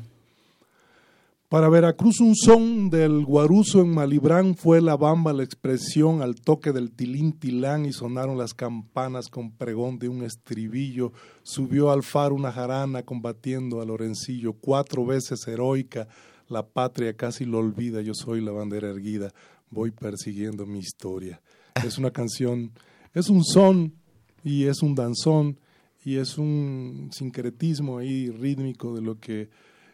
Para 1.49 1.67
Veracruz 1.67 2.19
un 2.19 2.35
son 2.35 2.91
del 2.91 3.25
guaruzo 3.25 3.81
en 3.81 3.89
Malibrán 3.89 4.53
fue 4.53 4.81
la 4.81 4.95
bamba 4.95 5.33
la 5.33 5.43
expresión 5.43 6.21
al 6.21 6.35
toque 6.35 6.71
del 6.71 6.91
tilín 6.91 7.31
tilán 7.39 7.87
y 7.87 7.91
sonaron 7.91 8.37
las 8.37 8.53
campanas 8.53 9.29
con 9.29 9.53
pregón 9.53 9.97
de 9.97 10.09
un 10.09 10.23
estribillo. 10.23 11.11
Subió 11.41 11.89
al 11.89 12.03
faro 12.03 12.35
una 12.35 12.51
jarana 12.51 13.01
combatiendo 13.01 13.81
a 13.81 13.85
Lorencillo, 13.85 14.53
cuatro 14.53 15.07
veces 15.07 15.39
heroica. 15.47 16.07
La 16.49 16.67
patria 16.67 17.15
casi 17.15 17.45
lo 17.45 17.57
olvida, 17.57 18.01
yo 18.01 18.13
soy 18.13 18.41
la 18.41 18.51
bandera 18.51 18.91
erguida, 18.91 19.33
voy 19.71 19.89
persiguiendo 19.89 20.67
mi 20.67 20.77
historia. 20.77 21.41
Es 21.83 21.97
una 21.97 22.11
canción, 22.11 22.73
es 23.15 23.27
un 23.27 23.43
son 23.43 23.95
y 24.43 24.65
es 24.65 24.83
un 24.83 24.93
danzón 24.93 25.59
y 26.05 26.17
es 26.17 26.37
un 26.37 27.09
sincretismo 27.11 27.97
ahí 27.97 28.29
rítmico 28.29 28.93
de 28.93 29.01
lo 29.01 29.17
que 29.19 29.49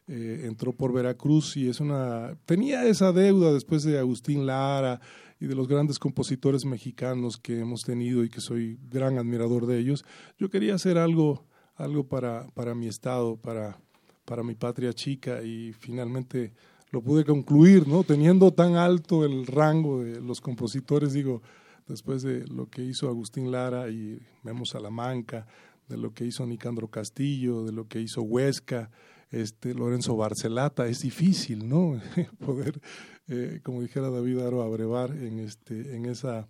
eh, 0.07 0.43
entró 0.45 0.73
por 0.73 0.93
Veracruz 0.93 1.57
y 1.57 1.67
es 1.67 1.79
una 1.79 2.37
tenía 2.45 2.85
esa 2.85 3.11
deuda 3.11 3.51
después 3.51 3.83
de 3.83 3.97
Agustín 3.97 4.45
Lara 4.45 5.01
y 5.39 5.47
de 5.47 5.55
los 5.55 5.67
grandes 5.67 5.97
compositores 5.97 6.63
mexicanos 6.63 7.37
que 7.37 7.59
hemos 7.59 7.81
tenido 7.81 8.23
y 8.23 8.29
que 8.29 8.39
soy 8.39 8.77
gran 8.89 9.17
admirador 9.17 9.65
de 9.65 9.79
ellos. 9.79 10.05
Yo 10.37 10.49
quería 10.49 10.75
hacer 10.75 10.97
algo 10.97 11.45
algo 11.75 12.07
para 12.07 12.47
para 12.53 12.75
mi 12.75 12.87
estado, 12.87 13.37
para 13.37 13.79
para 14.25 14.43
mi 14.43 14.55
patria 14.55 14.93
chica 14.93 15.41
y 15.43 15.73
finalmente 15.73 16.53
lo 16.91 17.01
pude 17.01 17.25
concluir, 17.25 17.87
¿no? 17.87 18.03
Teniendo 18.03 18.53
tan 18.53 18.75
alto 18.75 19.25
el 19.25 19.45
rango 19.47 20.03
de 20.03 20.21
los 20.21 20.39
compositores, 20.39 21.13
digo, 21.13 21.41
después 21.87 22.23
de 22.23 22.45
lo 22.47 22.69
que 22.69 22.83
hizo 22.83 23.09
Agustín 23.09 23.51
Lara 23.51 23.89
y 23.89 24.21
Memo 24.43 24.65
Salamanca, 24.65 25.47
de 25.87 25.97
lo 25.97 26.13
que 26.13 26.25
hizo 26.25 26.45
Nicandro 26.45 26.87
Castillo, 26.87 27.63
de 27.63 27.71
lo 27.71 27.87
que 27.87 28.01
hizo 28.01 28.21
Huesca, 28.21 28.91
este, 29.35 29.73
Lorenzo 29.73 30.15
Barcelata, 30.15 30.87
es 30.87 30.99
difícil, 30.99 31.67
¿no? 31.67 31.99
Poder, 32.45 32.79
eh, 33.27 33.59
como 33.63 33.81
dijera 33.81 34.09
David 34.09 34.39
Aro, 34.39 34.61
abrevar 34.61 35.11
en, 35.11 35.39
este, 35.39 35.95
en 35.95 36.05
esa... 36.05 36.47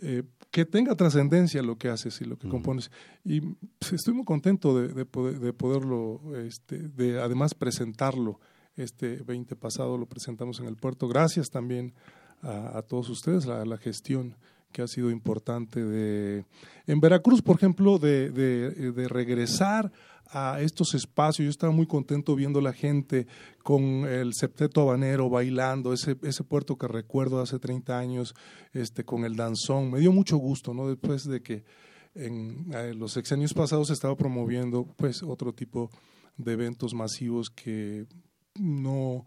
Eh, 0.00 0.22
que 0.50 0.64
tenga 0.64 0.94
trascendencia 0.94 1.62
lo 1.62 1.76
que 1.76 1.88
haces 1.88 2.18
y 2.22 2.24
lo 2.24 2.38
que 2.38 2.48
compones. 2.48 2.90
Y 3.24 3.40
pues, 3.40 3.92
estoy 3.92 4.14
muy 4.14 4.24
contento 4.24 4.78
de, 4.80 4.88
de, 4.88 5.04
poder, 5.04 5.38
de 5.38 5.52
poderlo, 5.52 6.22
este, 6.36 6.88
de 6.88 7.20
además 7.20 7.52
presentarlo. 7.52 8.40
Este 8.74 9.16
20 9.16 9.54
pasado 9.56 9.98
lo 9.98 10.06
presentamos 10.06 10.60
en 10.60 10.66
el 10.66 10.76
puerto. 10.76 11.08
Gracias 11.08 11.50
también 11.50 11.92
a, 12.40 12.78
a 12.78 12.82
todos 12.82 13.10
ustedes, 13.10 13.46
a 13.46 13.66
la 13.66 13.76
gestión 13.76 14.36
que 14.72 14.82
ha 14.82 14.88
sido 14.88 15.10
importante 15.10 15.84
de 15.84 16.44
en 16.86 17.00
Veracruz, 17.00 17.42
por 17.42 17.56
ejemplo, 17.56 17.98
de, 17.98 18.30
de, 18.30 19.08
regresar 19.08 19.92
a 20.30 20.60
estos 20.60 20.94
espacios. 20.94 21.44
Yo 21.44 21.50
estaba 21.50 21.72
muy 21.72 21.86
contento 21.86 22.34
viendo 22.34 22.60
la 22.60 22.72
gente 22.72 23.26
con 23.62 24.06
el 24.06 24.32
septeto 24.34 24.80
habanero 24.80 25.28
bailando, 25.30 25.92
ese, 25.92 26.16
ese 26.22 26.42
puerto 26.42 26.76
que 26.76 26.88
recuerdo 26.88 27.40
hace 27.40 27.58
30 27.58 27.98
años, 27.98 28.34
este, 28.72 29.04
con 29.04 29.24
el 29.24 29.36
danzón. 29.36 29.90
Me 29.90 30.00
dio 30.00 30.12
mucho 30.12 30.36
gusto, 30.38 30.74
¿no? 30.74 30.88
Después 30.88 31.24
de 31.24 31.42
que 31.42 31.64
en 32.14 32.66
eh, 32.74 32.94
los 32.94 33.12
sexenios 33.12 33.54
pasados 33.54 33.88
se 33.88 33.94
estaba 33.94 34.16
promoviendo 34.16 34.86
pues 34.96 35.22
otro 35.22 35.52
tipo 35.52 35.90
de 36.36 36.52
eventos 36.52 36.94
masivos 36.94 37.48
que 37.50 38.06
no 38.58 39.24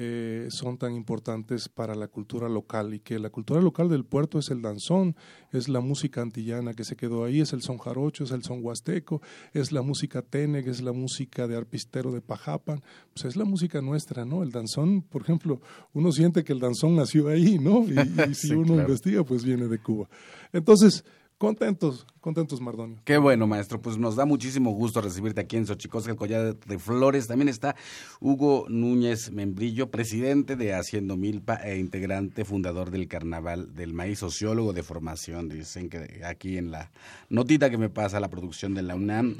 eh, 0.00 0.46
son 0.50 0.78
tan 0.78 0.94
importantes 0.94 1.68
para 1.68 1.96
la 1.96 2.06
cultura 2.06 2.48
local 2.48 2.94
y 2.94 3.00
que 3.00 3.18
la 3.18 3.30
cultura 3.30 3.60
local 3.60 3.88
del 3.88 4.04
puerto 4.04 4.38
es 4.38 4.48
el 4.50 4.62
danzón, 4.62 5.16
es 5.50 5.68
la 5.68 5.80
música 5.80 6.22
antillana 6.22 6.72
que 6.72 6.84
se 6.84 6.94
quedó 6.94 7.24
ahí, 7.24 7.40
es 7.40 7.52
el 7.52 7.62
son 7.62 7.78
jarocho, 7.78 8.22
es 8.22 8.30
el 8.30 8.44
son 8.44 8.64
huasteco, 8.64 9.20
es 9.52 9.72
la 9.72 9.82
música 9.82 10.22
teneg, 10.22 10.68
es 10.68 10.82
la 10.82 10.92
música 10.92 11.48
de 11.48 11.56
arpistero 11.56 12.12
de 12.12 12.20
Pajapan, 12.20 12.80
pues 13.12 13.24
es 13.24 13.34
la 13.34 13.44
música 13.44 13.80
nuestra, 13.82 14.24
¿no? 14.24 14.44
El 14.44 14.52
danzón, 14.52 15.02
por 15.02 15.22
ejemplo, 15.22 15.60
uno 15.94 16.12
siente 16.12 16.44
que 16.44 16.52
el 16.52 16.60
danzón 16.60 16.94
nació 16.94 17.26
ahí, 17.26 17.58
¿no? 17.58 17.82
Y, 17.82 17.98
y 18.30 18.34
si 18.36 18.48
Sí, 18.48 18.54
uno 18.54 18.66
claro. 18.74 18.82
investiga, 18.82 19.24
pues 19.24 19.44
viene 19.44 19.66
de 19.66 19.80
Cuba. 19.80 20.08
Entonces, 20.52 21.04
contentos, 21.38 22.06
contentos, 22.20 22.60
Mardonio. 22.60 23.00
Qué 23.04 23.16
bueno, 23.16 23.46
maestro. 23.46 23.80
Pues 23.80 23.96
nos 23.96 24.16
da 24.16 24.24
muchísimo 24.24 24.72
gusto 24.72 25.00
recibirte 25.00 25.40
aquí 25.40 25.56
en 25.56 25.66
Xochicosca, 25.66 26.10
el 26.10 26.16
Collar 26.16 26.56
de 26.58 26.78
Flores. 26.78 27.26
También 27.28 27.48
está 27.48 27.76
Hugo 28.20 28.66
Núñez 28.68 29.30
Membrillo, 29.30 29.90
presidente 29.90 30.56
de 30.56 30.74
Haciendo 30.74 31.16
Milpa 31.16 31.54
e 31.54 31.78
integrante 31.78 32.44
fundador 32.44 32.90
del 32.90 33.08
Carnaval 33.08 33.74
del 33.74 33.94
Maíz, 33.94 34.18
sociólogo 34.18 34.72
de 34.72 34.82
formación. 34.82 35.48
Dicen 35.48 35.88
que 35.88 36.22
aquí 36.24 36.58
en 36.58 36.70
la 36.70 36.90
notita 37.30 37.70
que 37.70 37.78
me 37.78 37.88
pasa 37.88 38.20
la 38.20 38.28
producción 38.28 38.74
de 38.74 38.82
la 38.82 38.94
UNAM. 38.96 39.36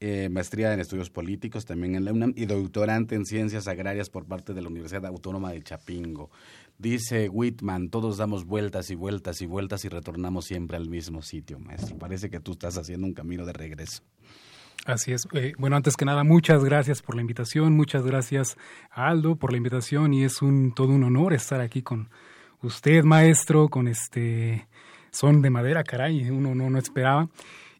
eh, 0.00 0.30
maestría 0.30 0.72
en 0.72 0.80
estudios 0.80 1.10
políticos 1.10 1.66
también 1.66 1.94
en 1.94 2.06
la 2.06 2.12
UNAM 2.12 2.32
y 2.34 2.46
doctorante 2.46 3.14
en 3.14 3.26
ciencias 3.26 3.68
agrarias 3.68 4.08
por 4.08 4.24
parte 4.24 4.54
de 4.54 4.62
la 4.62 4.68
Universidad 4.68 5.04
Autónoma 5.04 5.52
de 5.52 5.62
Chapingo. 5.62 6.30
Dice 6.80 7.28
Whitman, 7.28 7.90
todos 7.90 8.16
damos 8.16 8.46
vueltas 8.46 8.90
y 8.90 8.94
vueltas 8.94 9.42
y 9.42 9.46
vueltas 9.46 9.84
y 9.84 9.90
retornamos 9.90 10.46
siempre 10.46 10.78
al 10.78 10.88
mismo 10.88 11.20
sitio, 11.20 11.58
maestro. 11.58 11.98
Parece 11.98 12.30
que 12.30 12.40
tú 12.40 12.52
estás 12.52 12.78
haciendo 12.78 13.06
un 13.06 13.12
camino 13.12 13.44
de 13.44 13.52
regreso. 13.52 14.02
Así 14.86 15.12
es. 15.12 15.28
Eh, 15.34 15.52
bueno, 15.58 15.76
antes 15.76 15.94
que 15.94 16.06
nada, 16.06 16.24
muchas 16.24 16.64
gracias 16.64 17.02
por 17.02 17.16
la 17.16 17.20
invitación, 17.20 17.76
muchas 17.76 18.02
gracias 18.02 18.56
Aldo 18.90 19.36
por 19.36 19.50
la 19.50 19.58
invitación 19.58 20.14
y 20.14 20.24
es 20.24 20.40
un 20.40 20.72
todo 20.72 20.88
un 20.88 21.04
honor 21.04 21.34
estar 21.34 21.60
aquí 21.60 21.82
con 21.82 22.08
usted, 22.62 23.04
maestro, 23.04 23.68
con 23.68 23.86
este 23.86 24.66
son 25.10 25.42
de 25.42 25.50
madera, 25.50 25.84
caray, 25.84 26.30
uno 26.30 26.54
no, 26.54 26.70
no 26.70 26.78
esperaba. 26.78 27.28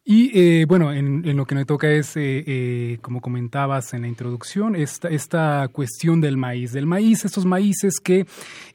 Y 0.02 0.30
eh, 0.34 0.64
bueno, 0.66 0.94
en, 0.94 1.36
lo 1.36 1.44
que 1.44 1.54
me 1.54 1.66
toca 1.66 1.90
es, 1.90 2.16
eh, 2.16 2.42
eh, 2.46 2.98
como 3.02 3.20
comentabas 3.20 3.92
en 3.92 4.00
la 4.00 4.08
introducción, 4.08 4.74
esta, 4.74 5.08
esta 5.08 5.68
cuestión 5.70 6.22
del 6.22 6.38
maíz. 6.38 6.72
Del 6.72 6.86
maíz, 6.86 7.26
estos 7.26 7.44
maíces 7.44 8.00
que 8.02 8.26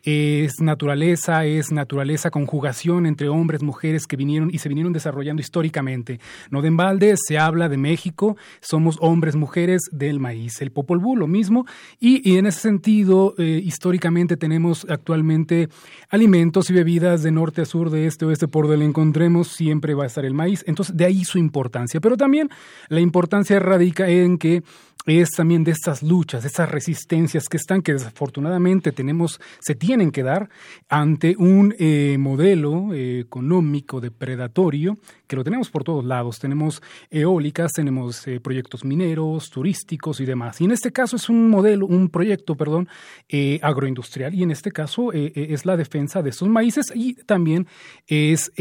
es 0.04 0.62
naturaleza, 0.62 1.44
es 1.46 1.72
naturaleza, 1.72 2.30
conjugación 2.30 3.08
entre 3.08 3.28
hombres, 3.28 3.64
mujeres 3.64 4.06
que 4.06 4.16
vinieron 4.16 4.52
y 4.54 4.60
se 4.60 4.70
vinieron 4.70 4.94
desarrollando 4.94 5.42
históricamente. 5.42 6.20
No 6.52 6.62
de 6.62 6.68
embalde, 6.68 7.16
se 7.18 7.40
habla 7.40 7.70
de 7.70 7.78
México, 7.78 8.38
somos 8.62 8.98
hombres, 9.02 9.36
mujeres 9.36 9.82
del 9.92 10.20
maíz. 10.20 10.62
El 10.62 10.72
Popol 10.72 11.00
Vuh, 11.00 11.16
lo 11.16 11.28
mismo. 11.28 11.66
Y, 12.00 12.22
y 12.30 12.38
en 12.38 12.46
ese 12.46 12.60
sentido, 12.60 13.34
eh, 13.40 13.62
históricamente 13.64 14.38
tenemos 14.38 14.86
actualmente 14.90 15.70
alimentos 16.10 16.70
y 16.70 16.74
bebidas 16.74 17.24
de 17.24 17.32
norte 17.32 17.64
a 17.64 17.66
sur, 17.66 17.90
de 17.90 18.06
este 18.06 18.26
a 18.26 18.28
oeste, 18.28 18.48
por 18.48 18.68
donde 18.68 18.86
encontremos, 18.86 19.48
siempre 19.48 19.96
va 19.96 20.04
a 20.04 20.08
estar 20.08 20.24
el 20.24 20.36
maíz. 20.36 20.64
Entonces, 20.68 20.96
de 20.96 21.06
ahí 21.06 21.15
su 21.24 21.38
importancia. 21.38 22.02
Pero 22.02 22.18
también 22.18 22.50
la 22.90 23.00
importancia 23.00 23.60
radica 23.60 24.10
en 24.10 24.38
que 24.38 24.64
es 25.06 25.30
también 25.32 25.64
de 25.64 25.72
estas 25.72 26.02
luchas, 26.02 26.42
de 26.42 26.48
estas 26.48 26.70
resistencias 26.70 27.48
que 27.48 27.58
están, 27.58 27.82
que 27.82 27.94
desafortunadamente 27.94 28.92
tenemos, 28.92 29.40
se 29.60 29.76
tienen 29.76 30.12
que 30.12 30.24
dar 30.24 30.50
ante 30.90 31.36
un 31.38 31.76
eh, 31.78 32.18
modelo 32.20 32.94
eh, 32.94 33.20
económico 33.20 34.02
depredatorio 34.02 34.98
que 35.28 35.36
lo 35.36 35.44
tenemos 35.44 35.70
por 35.70 35.84
todos 35.84 36.04
lados. 36.04 36.40
Tenemos 36.40 36.82
eólicas, 37.12 37.72
tenemos 37.74 38.28
eh, 38.28 38.40
proyectos 38.40 38.84
mineros, 38.84 39.50
turísticos 39.50 40.20
y 40.22 40.26
demás. 40.26 40.60
Y 40.62 40.66
en 40.66 40.72
este 40.72 40.92
caso 40.92 41.18
es 41.18 41.30
un 41.30 41.50
modelo, 41.50 41.86
un 41.86 42.10
proyecto, 42.10 42.56
perdón, 42.56 42.90
eh, 43.30 43.60
agroindustrial. 43.62 44.34
Y 44.34 44.44
en 44.44 44.52
este 44.52 44.72
caso 44.72 45.12
es 45.14 45.66
la 45.66 45.78
defensa 45.78 46.22
de 46.22 46.32
estos 46.32 46.50
maíces 46.50 46.92
y 46.94 47.14
también 47.14 47.68
es 48.08 48.52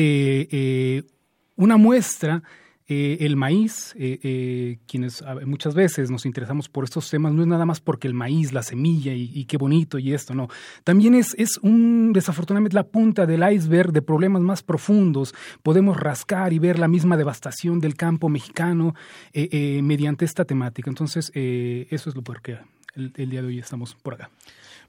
una 1.56 1.76
muestra 1.76 2.42
eh, 2.86 3.16
el 3.20 3.36
maíz, 3.36 3.94
eh, 3.98 4.20
eh, 4.22 4.78
quienes 4.86 5.24
muchas 5.46 5.74
veces 5.74 6.10
nos 6.10 6.26
interesamos 6.26 6.68
por 6.68 6.84
estos 6.84 7.08
temas, 7.08 7.32
no 7.32 7.40
es 7.40 7.48
nada 7.48 7.64
más 7.64 7.80
porque 7.80 8.06
el 8.06 8.12
maíz, 8.12 8.52
la 8.52 8.62
semilla 8.62 9.14
y, 9.14 9.46
qué 9.46 9.56
bonito 9.56 9.98
y 9.98 10.12
esto, 10.12 10.34
no. 10.34 10.48
También 10.84 11.14
es, 11.14 11.34
es 11.38 11.56
un, 11.62 12.12
desafortunadamente, 12.12 12.74
la 12.74 12.86
punta 12.86 13.24
del 13.24 13.42
iceberg 13.50 13.90
de 13.92 14.02
problemas 14.02 14.42
más 14.42 14.62
profundos. 14.62 15.34
Podemos 15.62 15.96
rascar 15.98 16.52
y 16.52 16.58
ver 16.58 16.78
la 16.78 16.88
misma 16.88 17.16
devastación 17.16 17.80
del 17.80 17.94
campo 17.94 18.28
mexicano 18.28 18.94
eh, 19.32 19.80
mediante 19.82 20.26
esta 20.26 20.44
temática. 20.44 20.90
Entonces, 20.90 21.32
eso 21.34 22.10
es 22.10 22.14
lo 22.14 22.22
por 22.22 22.42
qué 22.42 22.58
el 22.94 23.30
día 23.30 23.40
de 23.40 23.48
hoy 23.48 23.58
estamos 23.60 23.94
por 23.94 24.14
acá. 24.14 24.30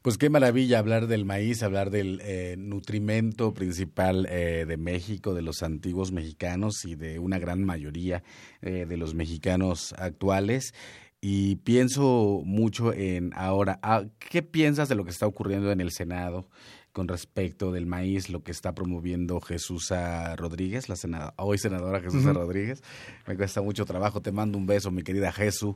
Pues 0.05 0.19
qué 0.19 0.29
maravilla 0.29 0.77
hablar 0.77 1.07
del 1.07 1.25
maíz, 1.25 1.63
hablar 1.63 1.89
del 1.89 2.21
eh, 2.23 2.57
nutrimento 2.59 3.55
principal 3.55 4.27
eh, 4.29 4.65
de 4.67 4.77
México, 4.77 5.33
de 5.33 5.41
los 5.41 5.63
antiguos 5.63 6.11
mexicanos 6.11 6.85
y 6.85 6.93
de 6.93 7.17
una 7.17 7.39
gran 7.39 7.63
mayoría 7.63 8.21
eh, 8.61 8.85
de 8.87 8.97
los 8.97 9.15
mexicanos 9.15 9.95
actuales. 9.97 10.75
Y 11.21 11.55
pienso 11.55 12.43
mucho 12.45 12.93
en 12.93 13.31
ahora, 13.33 13.79
ah, 13.81 14.03
¿qué 14.19 14.43
piensas 14.43 14.89
de 14.89 14.93
lo 14.93 15.05
que 15.05 15.09
está 15.09 15.25
ocurriendo 15.25 15.71
en 15.71 15.81
el 15.81 15.91
Senado? 15.91 16.49
con 16.95 17.09
respecto 17.09 17.73
del 17.73 17.87
maíz, 17.87 18.29
lo 18.29 18.41
que 18.41 18.53
está 18.53 18.73
promoviendo 18.73 19.41
Jesús 19.41 19.91
Rodríguez, 20.37 20.87
la 20.87 20.95
senadora, 20.95 21.33
hoy 21.35 21.57
senadora 21.57 21.99
Jesús 21.99 22.23
uh 22.23 22.29
-huh. 22.29 22.33
Rodríguez. 22.35 22.81
Me 23.27 23.35
cuesta 23.35 23.61
mucho 23.61 23.83
trabajo, 23.83 24.21
te 24.21 24.31
mando 24.31 24.57
un 24.57 24.65
beso, 24.65 24.91
mi 24.91 25.03
querida 25.03 25.33
Jesús. 25.33 25.75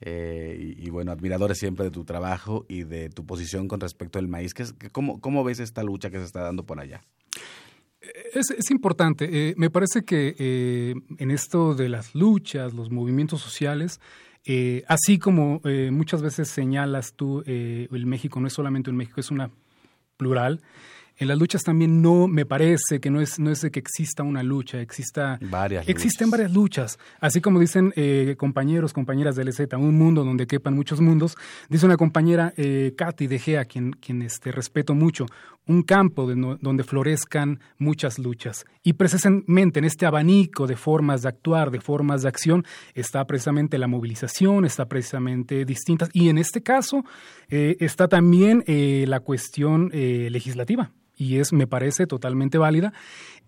Eh, 0.00 0.74
y, 0.76 0.90
bueno, 0.90 1.12
admiradores 1.12 1.58
siempre 1.58 1.84
de 1.84 1.90
tu 1.90 2.04
trabajo 2.04 2.64
y 2.68 2.84
de 2.84 3.10
tu 3.10 3.26
posición 3.26 3.68
con 3.68 3.80
respecto 3.80 4.18
al 4.18 4.28
maíz. 4.28 4.54
¿Qué, 4.54 4.64
cómo, 4.92 5.20
¿Cómo 5.20 5.44
ves 5.44 5.60
esta 5.60 5.82
lucha 5.82 6.10
que 6.10 6.18
se 6.18 6.24
está 6.24 6.42
dando 6.42 6.64
por 6.64 6.80
allá? 6.80 7.02
Es, 8.32 8.70
importante. 8.70 9.28
Eh, 9.50 9.54
me 9.56 9.70
parece 9.70 10.04
que 10.04 10.34
eh, 10.38 10.94
en 11.18 11.30
esto 11.30 11.74
de 11.74 11.88
las 11.88 12.14
luchas, 12.14 12.72
los 12.72 12.90
movimientos 12.90 13.40
sociales, 13.40 14.00
eh, 14.44 14.84
así 14.86 15.18
como 15.18 15.60
muchas 15.90 16.22
veces 16.22 16.48
señalas 16.48 17.14
tú, 17.14 17.42
el 17.46 18.06
México 18.06 18.40
no 18.40 18.46
es 18.46 18.52
solamente 18.52 18.90
un 18.90 18.96
México, 18.96 19.20
es 19.20 19.30
una 19.30 19.50
plural. 20.16 20.60
En 21.20 21.26
las 21.26 21.36
luchas 21.36 21.64
también 21.64 22.00
no 22.00 22.28
me 22.28 22.46
parece 22.46 23.00
que 23.00 23.10
no 23.10 23.20
es, 23.20 23.40
no 23.40 23.50
es 23.50 23.60
de 23.60 23.72
que 23.72 23.80
exista 23.80 24.22
una 24.22 24.44
lucha, 24.44 24.80
exista, 24.80 25.36
varias 25.40 25.88
existen 25.88 26.30
varias 26.30 26.52
luchas. 26.52 26.96
Así 27.20 27.40
como 27.40 27.58
dicen 27.58 27.92
eh, 27.96 28.36
compañeros, 28.38 28.92
compañeras 28.92 29.34
del 29.34 29.48
EZ, 29.48 29.60
un 29.72 29.98
mundo 29.98 30.24
donde 30.24 30.46
quepan 30.46 30.74
muchos 30.74 31.00
mundos, 31.00 31.36
dice 31.68 31.86
una 31.86 31.96
compañera, 31.96 32.54
eh, 32.56 32.94
Katy 32.96 33.26
de 33.26 33.38
Gea, 33.40 33.64
quien, 33.64 33.92
quien 33.94 34.22
este, 34.22 34.52
respeto 34.52 34.94
mucho, 34.94 35.26
un 35.66 35.82
campo 35.82 36.24
donde 36.26 36.84
florezcan 36.84 37.58
muchas 37.78 38.20
luchas. 38.20 38.64
Y 38.84 38.92
precisamente 38.92 39.80
en 39.80 39.84
este 39.84 40.06
abanico 40.06 40.68
de 40.68 40.76
formas 40.76 41.22
de 41.22 41.30
actuar, 41.30 41.72
de 41.72 41.80
formas 41.80 42.22
de 42.22 42.28
acción, 42.28 42.64
está 42.94 43.26
precisamente 43.26 43.76
la 43.76 43.88
movilización, 43.88 44.64
está 44.64 44.86
precisamente 44.86 45.64
distintas. 45.64 46.10
Y 46.12 46.28
en 46.28 46.38
este 46.38 46.62
caso 46.62 47.04
eh, 47.48 47.76
está 47.80 48.06
también 48.06 48.62
eh, 48.68 49.04
la 49.08 49.18
cuestión 49.18 49.90
legislativa 49.92 50.92
y 51.18 51.38
es, 51.38 51.52
me 51.52 51.66
parece, 51.66 52.06
totalmente 52.06 52.56
válida. 52.56 52.92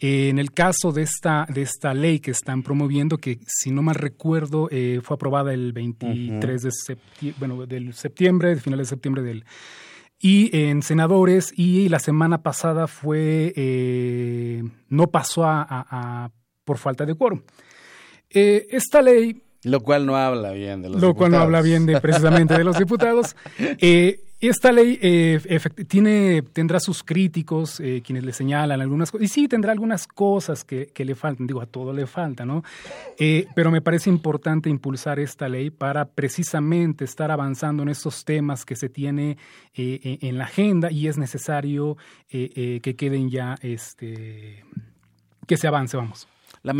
en 0.00 0.38
el 0.38 0.52
caso 0.52 0.92
de 0.92 1.02
esta, 1.02 1.46
de 1.48 1.62
esta 1.62 1.94
ley 1.94 2.20
que 2.20 2.32
están 2.32 2.62
promoviendo, 2.62 3.18
que 3.18 3.38
si 3.46 3.70
no 3.70 3.82
mal 3.82 3.94
recuerdo, 3.94 4.68
eh, 4.70 5.00
fue 5.02 5.14
aprobada 5.14 5.54
el 5.54 5.72
23 5.72 6.62
de 6.62 6.70
septiembre, 6.72 7.36
bueno, 7.38 7.66
del 7.66 7.94
septiembre, 7.94 8.54
de 8.54 8.60
finales 8.60 8.88
de 8.88 8.90
septiembre 8.90 9.22
del 9.22 9.44
y 10.22 10.54
en 10.54 10.82
senadores 10.82 11.50
y 11.56 11.88
la 11.88 11.98
semana 11.98 12.42
pasada 12.42 12.86
fue 12.86 13.54
eh, 13.56 14.62
no 14.90 15.06
pasó 15.06 15.44
a, 15.46 16.30
por 16.64 16.76
falta 16.76 17.06
de 17.06 17.14
quórum. 17.14 17.40
Eh, 18.28 18.66
esta 18.70 19.00
ley 19.00 19.42
lo 19.62 19.80
cual 19.80 20.06
no 20.06 20.16
habla 20.16 20.52
bien 20.52 20.82
de 20.82 20.88
los 20.88 21.00
lo 21.00 21.08
diputados. 21.08 21.16
cual 21.16 21.32
no 21.32 21.38
habla 21.38 21.62
bien 21.62 21.86
de 21.86 22.00
precisamente 22.00 22.56
de 22.56 22.64
los 22.64 22.78
diputados. 22.78 23.34
Eh, 24.40 24.48
esta 24.48 24.72
ley 24.72 24.98
eh, 25.00 25.40
tiene, 25.86 26.42
tendrá 26.42 26.80
sus 26.80 27.02
críticos, 27.02 27.80
eh, 27.80 28.02
quienes 28.04 28.24
le 28.24 28.32
señalan 28.32 28.80
algunas 28.80 29.10
cosas, 29.10 29.24
y 29.24 29.28
sí 29.28 29.48
tendrá 29.48 29.72
algunas 29.72 30.06
cosas 30.06 30.64
que, 30.64 30.86
que 30.88 31.04
le 31.04 31.14
faltan, 31.14 31.46
digo, 31.46 31.60
a 31.60 31.66
todo 31.66 31.92
le 31.92 32.06
falta, 32.06 32.44
¿no? 32.44 32.62
Eh, 33.18 33.46
pero 33.54 33.70
me 33.70 33.80
parece 33.80 34.10
importante 34.10 34.70
impulsar 34.70 35.18
esta 35.18 35.48
ley 35.48 35.70
para 35.70 36.06
precisamente 36.06 37.04
estar 37.04 37.30
avanzando 37.30 37.82
en 37.82 37.90
estos 37.90 38.24
temas 38.24 38.64
que 38.64 38.76
se 38.76 38.88
tiene 38.88 39.36
en 39.74 40.36
la 40.36 40.44
agenda 40.44 40.90
y 40.90 41.06
es 41.06 41.16
necesario 41.16 41.96
que 42.28 42.94
queden 42.96 43.30
ya, 43.30 43.56
este, 43.62 44.64
que 45.46 45.56
se 45.56 45.68
avance, 45.68 45.96
vamos. 45.96 46.26
La, 46.62 46.72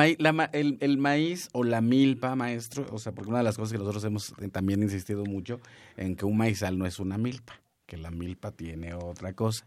el, 0.52 0.76
el, 0.80 0.98
maíz 0.98 1.48
o 1.52 1.64
la 1.64 1.80
milpa, 1.80 2.36
maestro, 2.36 2.86
o 2.92 2.98
sea, 2.98 3.12
porque 3.12 3.30
una 3.30 3.38
de 3.38 3.44
las 3.44 3.56
cosas 3.56 3.72
que 3.72 3.78
nosotros 3.78 4.04
hemos 4.04 4.34
eh, 4.40 4.48
también 4.48 4.82
insistido 4.82 5.24
mucho 5.24 5.60
en 5.96 6.16
que 6.16 6.26
un 6.26 6.36
maizal 6.36 6.76
no 6.76 6.84
es 6.84 6.98
una 6.98 7.16
milpa, 7.16 7.60
que 7.86 7.96
la 7.96 8.10
milpa 8.10 8.52
tiene 8.52 8.92
otra 8.92 9.32
cosa. 9.32 9.66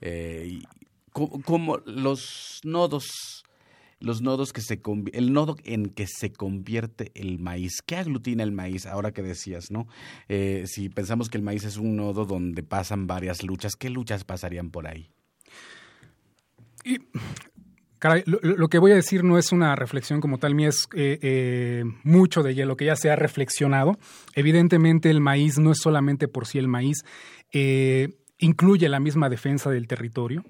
Eh, 0.00 0.48
y 0.50 0.62
como, 1.12 1.78
los 1.84 2.60
nodos, 2.64 3.44
los 3.98 4.22
nodos 4.22 4.52
que 4.52 4.62
se 4.62 4.80
el 5.12 5.32
nodo 5.32 5.56
en 5.64 5.90
que 5.90 6.06
se 6.06 6.32
convierte 6.32 7.10
el 7.14 7.38
maíz, 7.38 7.82
¿qué 7.84 7.96
aglutina 7.96 8.42
el 8.42 8.52
maíz? 8.52 8.86
Ahora 8.86 9.12
que 9.12 9.22
decías, 9.22 9.70
¿no? 9.70 9.86
Eh, 10.28 10.64
si 10.66 10.88
pensamos 10.88 11.28
que 11.28 11.36
el 11.36 11.42
maíz 11.42 11.64
es 11.64 11.76
un 11.76 11.96
nodo 11.96 12.24
donde 12.24 12.62
pasan 12.62 13.06
varias 13.06 13.42
luchas, 13.42 13.76
¿qué 13.76 13.90
luchas 13.90 14.24
pasarían 14.24 14.70
por 14.70 14.86
ahí? 14.86 15.10
Y 16.84 16.98
Caray, 18.00 18.22
lo, 18.24 18.68
que 18.68 18.78
voy 18.78 18.92
a 18.92 18.94
decir 18.94 19.24
no 19.24 19.36
es 19.36 19.52
una 19.52 19.76
reflexión 19.76 20.22
como 20.22 20.38
tal, 20.38 20.54
mía 20.54 20.70
es 20.70 20.88
eh, 20.94 21.18
eh, 21.20 21.84
mucho 22.02 22.42
de 22.42 22.54
lo 22.64 22.74
que 22.74 22.86
ya 22.86 22.96
se 22.96 23.10
ha 23.10 23.14
reflexionado. 23.14 23.98
Evidentemente 24.34 25.10
el 25.10 25.20
maíz 25.20 25.58
no 25.58 25.70
es 25.70 25.80
solamente 25.82 26.26
por 26.26 26.46
sí 26.46 26.56
el 26.56 26.66
maíz, 26.66 27.04
eh, 27.52 28.16
incluye 28.38 28.88
la 28.88 29.00
misma 29.00 29.28
defensa 29.28 29.68
del 29.68 29.86
territorio, 29.86 30.46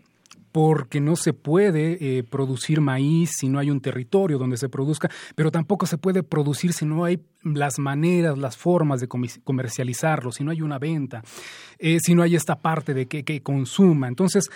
porque 0.52 1.00
no 1.00 1.16
se 1.16 1.32
puede 1.32 2.22
producir 2.22 2.80
maíz 2.80 3.32
si 3.36 3.48
no 3.48 3.58
hay 3.58 3.68
un 3.68 3.80
territorio 3.80 4.38
donde 4.38 4.56
se 4.56 4.68
produzca, 4.68 5.10
pero 5.34 5.50
tampoco 5.50 5.86
se 5.86 5.98
puede 5.98 6.22
producir 6.22 6.72
si 6.72 6.86
no 6.86 7.04
hay 7.04 7.18
las 7.42 7.80
maneras, 7.80 8.38
las 8.38 8.56
formas 8.56 9.00
de 9.00 9.08
comercializarlo, 9.08 10.30
si 10.30 10.44
no 10.44 10.52
hay 10.52 10.62
una 10.62 10.78
venta, 10.78 11.22
si 11.80 12.14
no 12.14 12.22
hay 12.22 12.36
esta 12.36 12.60
parte 12.60 12.94
de 12.94 13.06
que, 13.06 13.24
que 13.24 13.42
consuma. 13.42 14.06
Entonces, 14.08 14.50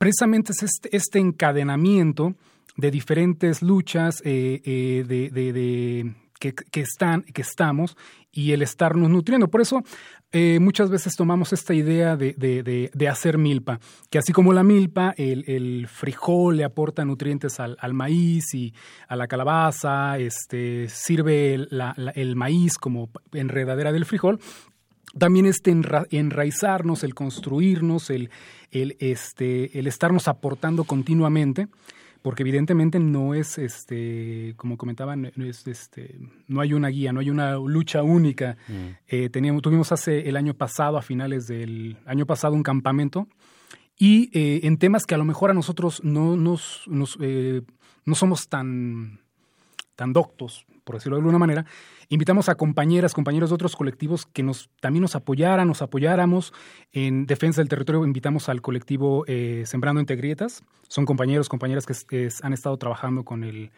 precisamente 0.00 0.52
es 0.52 0.62
este, 0.62 0.96
este, 0.96 1.18
encadenamiento 1.18 2.34
de 2.74 2.90
diferentes 2.90 3.60
luchas 3.60 4.22
eh, 4.24 4.62
eh, 4.64 5.04
de, 5.06 6.14
que, 6.38 6.80
están, 6.80 7.20
que 7.20 7.42
estamos 7.42 7.98
y 8.32 8.52
el 8.52 8.62
estarnos 8.62 9.10
nutriendo. 9.10 9.48
Por 9.48 9.60
eso 9.60 9.82
eh, 10.32 10.58
muchas 10.58 10.88
veces 10.88 11.14
tomamos 11.16 11.52
esta 11.52 11.74
idea 11.74 12.16
de, 12.16 12.90
hacer 13.10 13.36
milpa, 13.36 13.78
que 14.08 14.16
así 14.16 14.32
como 14.32 14.54
la 14.54 14.62
milpa, 14.62 15.12
el, 15.18 15.86
frijol 15.86 16.56
le 16.56 16.64
aporta 16.64 17.04
nutrientes 17.04 17.60
al, 17.60 17.92
maíz 17.92 18.54
y 18.54 18.72
a 19.06 19.16
la 19.16 19.26
calabaza, 19.26 20.16
este, 20.16 20.88
sirve 20.88 21.66
el 22.14 22.36
maíz 22.36 22.78
como 22.78 23.10
enredadera 23.34 23.92
del 23.92 24.06
frijol, 24.06 24.40
también 25.18 25.46
este 25.46 25.74
enraizarnos, 26.10 27.04
el 27.04 27.14
construirnos, 27.14 28.10
el, 28.10 28.30
el, 28.70 28.96
este, 29.00 29.78
el 29.78 29.86
estarnos 29.86 30.28
aportando 30.28 30.84
continuamente, 30.84 31.68
porque 32.22 32.42
evidentemente 32.42 33.00
no 33.00 33.34
es, 33.34 33.58
este, 33.58 34.54
como 34.56 34.76
comentaban, 34.76 35.32
no, 35.34 35.44
es, 35.44 35.66
este, 35.66 36.18
no 36.48 36.60
hay 36.60 36.74
una 36.74 36.88
guía, 36.88 37.12
no 37.12 37.20
hay 37.20 37.30
una 37.30 37.56
lucha 37.56 38.02
única. 38.02 38.56
Mm. 38.68 38.72
Eh, 39.08 39.30
teníamos, 39.30 39.62
tuvimos 39.62 39.90
hace 39.92 40.28
el 40.28 40.36
año 40.36 40.54
pasado, 40.54 40.98
a 40.98 41.02
finales 41.02 41.46
del 41.46 41.96
año 42.04 42.26
pasado, 42.26 42.54
un 42.54 42.62
campamento 42.62 43.26
y 44.00 44.30
eh, 44.32 44.60
en 44.66 44.78
temas 44.78 45.04
que 45.04 45.14
a 45.14 45.18
lo 45.18 45.26
mejor 45.26 45.50
a 45.50 45.54
nosotros 45.54 46.02
no, 46.02 46.34
nos, 46.34 46.84
nos 46.86 47.18
eh, 47.20 47.60
no 48.06 48.14
somos 48.14 48.48
tan, 48.48 49.20
tan 49.94 50.14
doctos, 50.14 50.64
por 50.90 50.96
decirlo 50.96 51.18
de 51.18 51.20
alguna 51.20 51.38
manera, 51.38 51.66
invitamos 52.08 52.48
a 52.48 52.56
compañeras, 52.56 53.14
compañeros 53.14 53.50
de 53.50 53.54
otros 53.54 53.76
colectivos 53.76 54.26
que 54.26 54.42
nos 54.42 54.70
también 54.80 55.02
nos 55.02 55.14
apoyaran, 55.14 55.68
nos 55.68 55.82
apoyáramos 55.82 56.52
en 56.92 57.26
defensa 57.26 57.60
del 57.60 57.68
territorio. 57.68 58.04
Invitamos 58.04 58.48
al 58.48 58.60
colectivo 58.60 59.22
eh, 59.28 59.62
Sembrando 59.66 60.00
Integrietas. 60.00 60.64
Son 60.88 61.06
compañeros, 61.06 61.48
compañeras 61.48 61.86
que, 61.86 62.28
han 62.42 62.52
estado 62.52 62.76
trabajando 62.76 63.24
con 63.24 63.44
el 63.44 63.70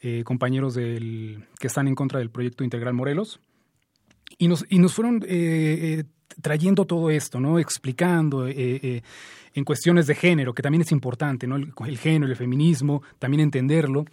eh, 0.00 0.22
compañeros 0.22 0.74
del, 0.74 1.44
que 1.58 1.66
están 1.66 1.88
en 1.88 1.96
contra 1.96 2.20
del 2.20 2.30
proyecto 2.30 2.62
Integral 2.62 2.94
Morelos. 2.94 3.40
Y 4.38 4.46
nos, 4.46 4.64
y 4.68 4.78
nos 4.78 4.94
fueron 4.94 5.24
eh, 5.26 6.04
trayendo 6.40 6.84
todo 6.84 7.10
esto, 7.10 7.40
¿no? 7.40 7.58
Explicando 7.58 8.46
en 8.46 9.64
cuestiones 9.64 10.06
de 10.06 10.14
género, 10.14 10.54
que 10.54 10.62
también 10.62 10.82
es 10.82 10.92
importante, 10.92 11.48
¿no? 11.48 11.56
El 11.56 11.98
género, 11.98 12.30
el 12.30 12.36
feminismo, 12.36 13.02
también 13.18 13.40
entenderlo 13.40 14.04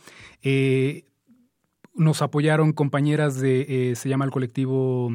nos 1.98 2.22
apoyaron 2.22 2.74
compañeras 2.74 3.40
de, 3.40 3.92
eh, 3.92 3.96
se 3.96 4.10
llama 4.10 4.26
el 4.26 4.32
colectivo 4.32 5.10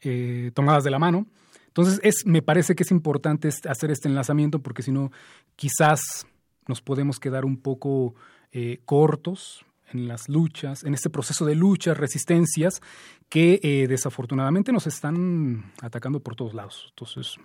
eh, 0.00 0.50
Tomadas 0.54 0.84
de 0.84 0.90
la 0.90 0.98
Mano. 0.98 1.26
Entonces, 1.66 2.00
es, 2.02 2.24
me 2.24 2.40
parece 2.40 2.74
que 2.74 2.84
es 2.84 2.90
importante 2.90 3.48
hacer 3.68 3.90
este 3.90 4.08
enlazamiento 4.08 4.60
porque 4.60 4.82
si 4.82 4.92
no, 4.92 5.10
quizás 5.56 6.26
nos 6.66 6.80
podemos 6.80 7.20
quedar 7.20 7.44
un 7.44 7.58
poco 7.58 8.14
eh, 8.52 8.80
cortos 8.84 9.66
en 9.92 10.08
las 10.08 10.28
luchas, 10.28 10.84
en 10.84 10.94
este 10.94 11.10
proceso 11.10 11.44
de 11.44 11.54
luchas, 11.54 11.96
resistencias, 11.96 12.80
que 13.28 13.86
desafortunadamente 13.88 14.72
nos 14.72 14.86
están 14.86 15.72
atacando 15.80 16.20
por 16.20 16.34
todos 16.34 16.54
lados. 16.54 16.86
Entonces, 16.90 17.36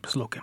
pues 0.00 0.14
lo 0.14 0.28
que... 0.28 0.40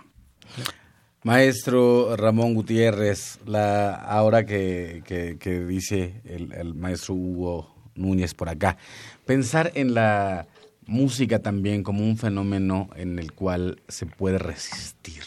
Maestro 1.24 2.16
Ramón 2.16 2.52
Gutiérrez, 2.54 3.38
la, 3.46 3.94
ahora 3.94 4.44
que, 4.44 5.04
que, 5.06 5.60
dice 5.60 6.20
el, 6.24 6.74
maestro 6.74 7.14
Hugo 7.14 7.76
Núñez 7.94 8.34
por 8.34 8.48
acá, 8.48 8.76
pensar 9.24 9.70
en 9.76 9.94
la 9.94 10.48
música 10.84 11.38
también 11.38 11.84
como 11.84 12.02
un 12.02 12.16
fenómeno 12.16 12.90
en 12.96 13.20
el 13.20 13.32
cual 13.32 13.80
se 13.86 14.06
puede 14.06 14.38
resistir. 14.38 15.22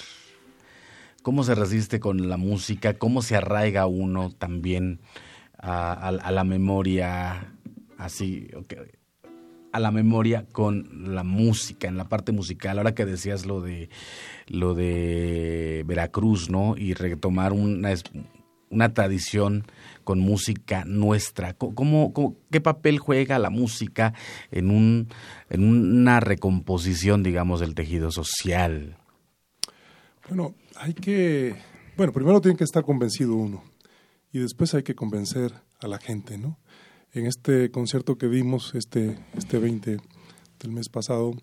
¿Cómo 1.22 1.46
se 1.46 1.56
resiste 1.56 2.02
con 2.02 2.28
la 2.28 2.36
música? 2.36 2.96
¿Cómo 2.96 3.22
se 3.22 3.38
arraiga 3.38 3.86
uno 3.86 4.32
también 4.32 5.00
a, 5.58 6.12
la 6.12 6.44
memoria? 6.44 7.54
Así, 7.98 8.50
a 9.76 9.80
la 9.80 9.92
memoria 9.92 10.46
con 10.54 11.14
la 11.14 11.24
música, 11.24 11.90
en 11.90 11.98
la 11.98 12.08
parte 12.08 12.32
musical. 12.32 12.78
Ahora 12.78 12.96
que 12.96 13.06
decías 13.06 13.46
lo 13.46 13.60
de 13.60 13.90
lo 14.48 14.74
de 14.74 15.84
Veracruz, 15.86 16.50
¿no? 16.50 16.78
Y 16.78 16.94
retomar 16.94 17.52
una, 17.52 17.94
una 18.70 18.94
tradición 18.94 19.66
con 20.06 20.20
música 20.20 20.86
nuestra. 20.86 21.56
¿Cómo, 21.56 22.14
qué 22.50 22.62
papel 22.62 23.00
juega 23.00 23.38
la 23.38 23.50
música 23.50 24.14
en, 24.50 24.72
un, 24.72 25.10
en 25.50 25.64
una 25.66 26.22
recomposición, 26.22 27.22
digamos, 27.22 27.60
del 27.60 27.76
tejido 27.76 28.12
social? 28.12 28.96
Bueno, 30.30 30.56
hay 30.78 30.94
que 30.94 31.54
Bueno, 31.98 32.14
primero 32.14 32.40
tiene 32.40 32.58
que 32.58 32.64
estar 32.64 32.84
convencido 32.84 33.36
uno 33.36 33.62
y 34.32 34.40
después 34.40 34.74
hay 34.74 34.84
que 34.84 34.96
convencer 34.96 35.52
a 35.82 35.88
la 35.88 35.98
gente, 35.98 36.38
¿no? 36.38 36.60
En 37.16 37.26
este 37.28 37.72
concierto 37.72 38.18
que 38.18 38.28
dimos 38.28 38.76
este, 38.76 39.18
este 39.38 39.58
20 39.58 39.98
del 40.60 40.72
mes 40.72 40.90
pasado, 40.90 41.34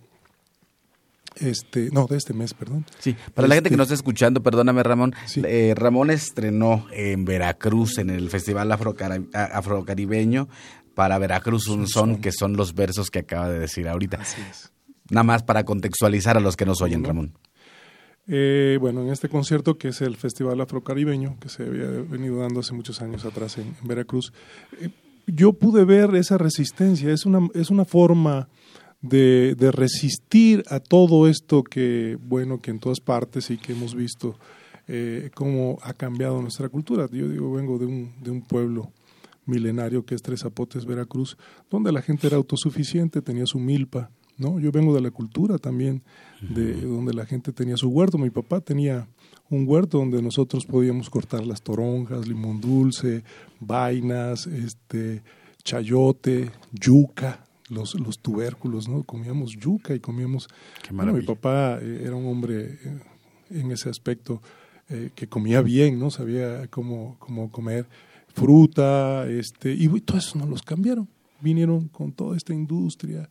este, 1.36 1.88
no, 1.92 2.06
de 2.06 2.18
este 2.18 2.34
mes, 2.34 2.52
perdón. 2.52 2.84
Sí, 2.98 3.16
para 3.34 3.48
la 3.48 3.54
gente 3.54 3.70
que 3.70 3.74
Este- 3.74 3.76
no 3.78 3.82
está 3.84 3.94
escuchando, 3.94 4.42
perdóname 4.42 4.82
Ramón, 4.82 5.14
Sí. 5.26 5.40
eh, 5.46 5.72
Ramón 5.74 6.10
estrenó 6.10 6.86
en 6.92 7.24
Veracruz, 7.24 7.96
en 7.98 8.10
el 8.10 8.28
Festival 8.28 8.70
Afrocaribeño, 8.70 10.48
para 10.94 11.16
Veracruz 11.18 11.68
un 11.68 11.88
son, 11.88 12.20
que 12.20 12.32
son 12.32 12.54
los 12.58 12.74
versos 12.74 13.10
que 13.10 13.20
acaba 13.20 13.48
de 13.48 13.58
decir 13.58 13.88
ahorita. 13.88 14.18
Así 14.20 14.42
es. 14.50 14.72
Nada 15.10 15.24
más 15.24 15.42
para 15.42 15.64
contextualizar 15.64 16.36
a 16.36 16.40
los 16.40 16.54
que 16.56 16.66
nos 16.66 16.82
oyen. 16.82 17.02
Ramón. 17.02 17.32
Eh, 18.28 18.76
bueno, 18.80 19.00
en 19.02 19.08
este 19.08 19.28
concierto 19.28 19.78
que 19.78 19.88
es 19.88 20.00
el 20.02 20.16
Festival 20.16 20.60
Afrocaribeño, 20.60 21.38
que 21.40 21.48
se 21.48 21.64
había 21.64 21.86
venido 21.86 22.38
dando 22.40 22.60
hace 22.60 22.72
muchos 22.74 23.00
años 23.02 23.24
atrás 23.24 23.56
en, 23.58 23.74
en 23.80 23.88
Veracruz, 23.88 24.32
eh, 24.80 24.90
yo 25.26 25.52
pude 25.52 25.84
ver 25.84 26.14
esa 26.14 26.38
resistencia, 26.38 27.12
es 27.12 27.26
una, 27.26 27.48
es 27.54 27.70
una 27.70 27.84
forma 27.84 28.48
de, 29.00 29.54
de 29.56 29.72
resistir 29.72 30.62
a 30.68 30.80
todo 30.80 31.28
esto 31.28 31.62
que, 31.62 32.18
bueno, 32.22 32.60
que 32.60 32.70
en 32.70 32.78
todas 32.78 33.00
partes 33.00 33.50
y 33.50 33.58
que 33.58 33.72
hemos 33.72 33.94
visto 33.94 34.36
eh, 34.88 35.30
cómo 35.34 35.78
ha 35.82 35.92
cambiado 35.94 36.40
nuestra 36.40 36.68
cultura. 36.68 37.08
Yo 37.10 37.28
digo, 37.28 37.52
vengo 37.52 37.78
de 37.78 37.86
un, 37.86 38.12
de 38.22 38.30
un 38.30 38.42
pueblo 38.42 38.92
milenario 39.46 40.04
que 40.04 40.14
es 40.14 40.22
Tres 40.22 40.40
Zapotes, 40.40 40.86
Veracruz, 40.86 41.36
donde 41.70 41.92
la 41.92 42.02
gente 42.02 42.26
era 42.26 42.36
autosuficiente, 42.36 43.22
tenía 43.22 43.46
su 43.46 43.58
milpa, 43.58 44.10
¿no? 44.38 44.58
Yo 44.58 44.72
vengo 44.72 44.94
de 44.94 45.00
la 45.00 45.10
cultura 45.10 45.58
también, 45.58 46.02
de 46.40 46.80
donde 46.80 47.14
la 47.14 47.26
gente 47.26 47.52
tenía 47.52 47.76
su 47.76 47.88
huerto. 47.88 48.18
Mi 48.18 48.30
papá 48.30 48.60
tenía 48.60 49.06
un 49.50 49.66
huerto 49.68 49.98
donde 49.98 50.22
nosotros 50.22 50.64
podíamos 50.64 51.10
cortar 51.10 51.46
las 51.46 51.62
toronjas, 51.62 52.26
limón 52.26 52.60
dulce, 52.60 53.22
vainas, 53.60 54.46
este, 54.46 55.22
chayote, 55.62 56.50
yuca, 56.72 57.44
los, 57.68 57.94
los 57.98 58.18
tubérculos, 58.18 58.88
¿no? 58.88 59.02
Comíamos 59.04 59.52
yuca 59.52 59.94
y 59.94 60.00
comíamos... 60.00 60.48
Qué 60.82 60.94
Bueno, 60.94 61.12
mi 61.12 61.22
papá 61.22 61.78
eh, 61.80 62.02
era 62.04 62.16
un 62.16 62.26
hombre 62.26 62.78
eh, 62.84 63.00
en 63.50 63.70
ese 63.70 63.88
aspecto 63.88 64.42
eh, 64.88 65.10
que 65.14 65.28
comía 65.28 65.62
bien, 65.62 65.98
¿no? 65.98 66.10
Sabía 66.10 66.66
cómo, 66.68 67.16
cómo 67.18 67.50
comer 67.50 67.86
fruta, 68.34 69.28
este, 69.28 69.72
y 69.72 69.88
todo 70.00 70.18
eso 70.18 70.38
no 70.38 70.46
los 70.46 70.62
cambiaron. 70.62 71.08
Vinieron 71.40 71.88
con 71.88 72.12
toda 72.12 72.36
esta 72.36 72.54
industria 72.54 73.28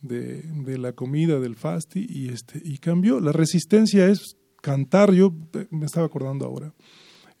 de, 0.00 0.78
la 0.78 0.92
comida, 0.92 1.40
del 1.40 1.56
fasti, 1.56 2.06
y 2.08 2.28
este, 2.28 2.60
y 2.62 2.78
cambió. 2.78 3.20
La 3.20 3.32
resistencia 3.32 4.08
es 4.08 4.36
cantar, 4.60 5.12
yo 5.12 5.34
eh, 5.54 5.66
me 5.70 5.86
estaba 5.86 6.06
acordando 6.06 6.44
ahora. 6.44 6.72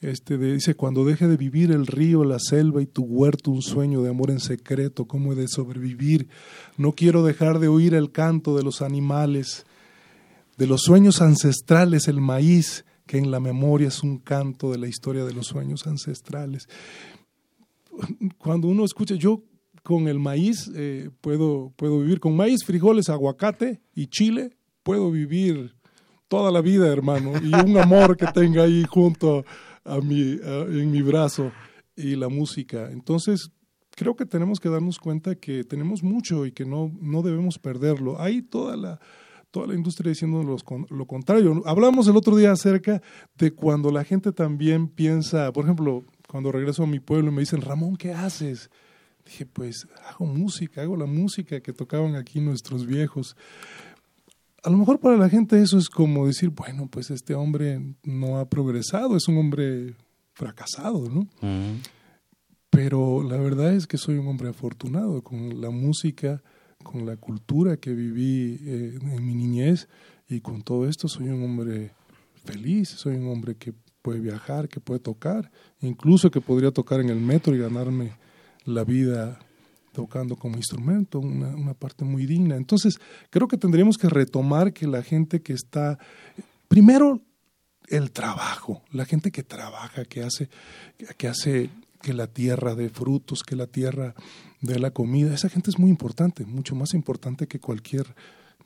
Este 0.00 0.36
dice, 0.36 0.74
cuando 0.74 1.04
deje 1.04 1.26
de 1.26 1.38
vivir 1.38 1.72
el 1.72 1.86
río, 1.86 2.22
la 2.22 2.38
selva 2.38 2.82
y 2.82 2.86
tu 2.86 3.02
huerto, 3.02 3.50
un 3.50 3.62
sueño 3.62 4.02
de 4.02 4.10
amor 4.10 4.30
en 4.30 4.40
secreto, 4.40 5.06
¿cómo 5.06 5.32
he 5.32 5.36
de 5.36 5.48
sobrevivir? 5.48 6.28
No 6.76 6.92
quiero 6.92 7.24
dejar 7.24 7.60
de 7.60 7.68
oír 7.68 7.94
el 7.94 8.12
canto 8.12 8.56
de 8.56 8.62
los 8.62 8.82
animales, 8.82 9.64
de 10.58 10.66
los 10.66 10.82
sueños 10.82 11.22
ancestrales, 11.22 12.08
el 12.08 12.20
maíz, 12.20 12.84
que 13.06 13.18
en 13.18 13.30
la 13.30 13.40
memoria 13.40 13.88
es 13.88 14.02
un 14.02 14.18
canto 14.18 14.70
de 14.70 14.78
la 14.78 14.86
historia 14.86 15.24
de 15.24 15.32
los 15.32 15.46
sueños 15.46 15.86
ancestrales. 15.86 16.68
Cuando 18.36 18.68
uno 18.68 18.84
escucha, 18.84 19.14
yo 19.14 19.42
con 19.86 20.08
el 20.08 20.18
maíz 20.18 20.68
eh, 20.74 21.10
puedo, 21.20 21.72
puedo 21.76 22.00
vivir, 22.00 22.18
con 22.18 22.34
maíz, 22.34 22.64
frijoles, 22.66 23.08
aguacate 23.08 23.80
y 23.94 24.08
chile, 24.08 24.56
puedo 24.82 25.12
vivir 25.12 25.76
toda 26.26 26.50
la 26.50 26.60
vida, 26.60 26.88
hermano, 26.92 27.34
y 27.40 27.54
un 27.54 27.78
amor 27.78 28.16
que 28.16 28.26
tenga 28.34 28.64
ahí 28.64 28.82
junto 28.88 29.44
a 29.84 29.98
mi, 30.00 30.38
a- 30.44 30.62
en 30.68 30.90
mi 30.90 31.02
brazo 31.02 31.52
y 31.94 32.16
la 32.16 32.28
música. 32.28 32.90
Entonces, 32.90 33.50
creo 33.94 34.16
que 34.16 34.26
tenemos 34.26 34.58
que 34.58 34.68
darnos 34.68 34.98
cuenta 34.98 35.36
que 35.36 35.62
tenemos 35.62 36.02
mucho 36.02 36.44
y 36.46 36.50
que 36.50 36.64
no, 36.64 36.90
no 37.00 37.22
debemos 37.22 37.60
perderlo. 37.60 38.20
Hay 38.20 38.42
toda 38.42 38.76
la, 38.76 38.98
toda 39.52 39.68
la 39.68 39.74
industria 39.74 40.12
con- 40.64 40.86
lo 40.90 41.06
contrario. 41.06 41.62
Hablamos 41.64 42.08
el 42.08 42.16
otro 42.16 42.34
día 42.34 42.50
acerca 42.50 43.00
de 43.38 43.52
cuando 43.52 43.92
la 43.92 44.02
gente 44.02 44.32
también 44.32 44.88
piensa, 44.88 45.52
por 45.52 45.62
ejemplo, 45.64 46.04
cuando 46.28 46.50
regreso 46.50 46.82
a 46.82 46.86
mi 46.88 46.98
pueblo 46.98 47.30
y 47.30 47.34
me 47.34 47.40
dicen, 47.42 47.60
Ramón, 47.60 47.96
¿qué 47.96 48.12
haces? 48.12 48.68
Dije, 49.26 49.44
pues 49.44 49.86
hago 50.08 50.24
música, 50.24 50.82
hago 50.82 50.96
la 50.96 51.06
música 51.06 51.60
que 51.60 51.72
tocaban 51.72 52.14
aquí 52.14 52.40
nuestros 52.40 52.86
viejos. 52.86 53.36
A 54.62 54.70
lo 54.70 54.78
mejor 54.78 55.00
para 55.00 55.16
la 55.16 55.28
gente 55.28 55.60
eso 55.60 55.78
es 55.78 55.88
como 55.88 56.26
decir, 56.26 56.50
bueno, 56.50 56.88
pues 56.88 57.10
este 57.10 57.34
hombre 57.34 57.80
no 58.04 58.38
ha 58.38 58.48
progresado, 58.48 59.16
es 59.16 59.26
un 59.26 59.38
hombre 59.38 59.94
fracasado, 60.32 61.08
¿no? 61.08 61.20
Ujú. 61.20 61.80
Pero 62.70 63.22
la 63.22 63.36
verdad 63.36 63.74
es 63.74 63.86
que 63.86 63.98
soy 63.98 64.18
un 64.18 64.28
hombre 64.28 64.50
afortunado 64.50 65.22
con 65.22 65.60
la 65.60 65.70
música, 65.70 66.42
con 66.82 67.04
la 67.04 67.16
cultura 67.16 67.78
que 67.78 67.92
viví 67.92 68.58
eh, 68.60 68.98
en 69.00 69.26
mi 69.26 69.34
niñez 69.34 69.88
y 70.28 70.40
con 70.40 70.62
todo 70.62 70.88
esto 70.88 71.08
soy 71.08 71.28
un 71.28 71.42
hombre 71.42 71.92
feliz, 72.44 72.90
soy 72.90 73.16
un 73.16 73.28
hombre 73.28 73.56
que 73.56 73.72
puede 74.02 74.20
viajar, 74.20 74.68
que 74.68 74.78
puede 74.78 75.00
tocar, 75.00 75.50
incluso 75.80 76.30
que 76.30 76.40
podría 76.40 76.70
tocar 76.70 77.00
en 77.00 77.08
el 77.08 77.20
metro 77.20 77.54
y 77.54 77.58
ganarme 77.58 78.12
la 78.66 78.84
vida 78.84 79.38
tocando 79.92 80.36
como 80.36 80.56
instrumento, 80.56 81.20
una, 81.20 81.48
una 81.56 81.72
parte 81.72 82.04
muy 82.04 82.26
digna. 82.26 82.56
Entonces, 82.56 82.98
creo 83.30 83.48
que 83.48 83.56
tendríamos 83.56 83.96
que 83.96 84.10
retomar 84.10 84.74
que 84.74 84.86
la 84.86 85.02
gente 85.02 85.40
que 85.40 85.54
está, 85.54 85.98
primero, 86.68 87.22
el 87.88 88.10
trabajo, 88.10 88.82
la 88.90 89.04
gente 89.04 89.30
que 89.30 89.42
trabaja, 89.42 90.04
que 90.04 90.22
hace, 90.22 90.50
que 91.16 91.28
hace 91.28 91.70
que 92.02 92.12
la 92.12 92.26
tierra 92.26 92.74
dé 92.74 92.88
frutos, 92.88 93.42
que 93.42 93.56
la 93.56 93.66
tierra 93.66 94.14
dé 94.60 94.78
la 94.78 94.90
comida, 94.90 95.34
esa 95.34 95.48
gente 95.48 95.70
es 95.70 95.78
muy 95.78 95.90
importante, 95.90 96.44
mucho 96.44 96.74
más 96.74 96.94
importante 96.94 97.46
que 97.46 97.60
cualquier, 97.60 98.14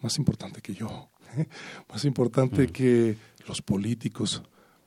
más 0.00 0.18
importante 0.18 0.60
que 0.60 0.74
yo, 0.74 1.10
¿eh? 1.36 1.46
más 1.88 2.04
importante 2.04 2.68
que 2.68 3.16
los 3.46 3.62
políticos, 3.62 4.42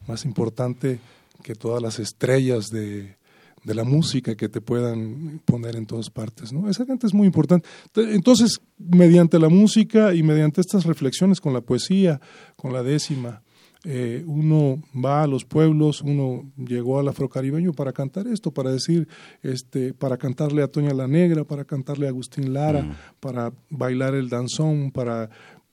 más 0.08 0.26
importante 0.26 0.99
que 1.41 1.56
todas 1.56 1.82
las 1.82 1.99
estrellas 1.99 2.69
de, 2.69 3.17
de 3.63 3.76
la 3.76 3.84
música 3.84 4.36
que 4.36 4.49
te 4.49 4.62
puedan 4.62 5.41
poner 5.45 5.76
en 5.76 5.86
todas 5.86 6.10
partes, 6.10 6.52
¿no? 6.52 6.69
Esa 6.69 6.86
gente 6.86 7.08
es 7.08 7.13
muy 7.13 7.28
importante. 7.28 7.67
Entonces, 7.95 8.62
mediante 8.78 9.39
la 9.39 9.49
música 9.49 10.13
y 10.13 10.23
mediante 10.23 10.62
estas 10.62 10.86
reflexiones 10.86 11.39
con 11.39 11.54
la 11.54 11.62
poesía, 11.62 12.19
con 12.56 12.73
la 12.73 12.84
décima, 12.84 13.41
eh, 13.86 14.23
uno 14.26 14.82
va 14.93 15.23
a 15.23 15.28
los 15.28 15.43
pueblos, 15.43 16.02
uno 16.02 16.49
llegó 16.58 16.99
al 16.99 17.08
afrocaribeño 17.10 17.73
para 17.73 17.91
cantar 17.91 18.28
esto, 18.28 18.52
para 18.52 18.71
decir, 18.71 19.10
este, 19.41 19.93
para 19.93 20.17
cantarle 20.17 20.63
a 20.63 20.69
Toña 20.69 20.93
la 20.93 21.08
Negra, 21.08 21.43
para 21.43 21.65
cantarle 21.65 22.06
a 22.06 22.10
Agustín 22.10 22.54
Lara, 22.54 22.97
para 23.19 23.52
bailar 23.69 24.15
el 24.15 24.30
danzón, 24.30 24.91
para 24.91 25.30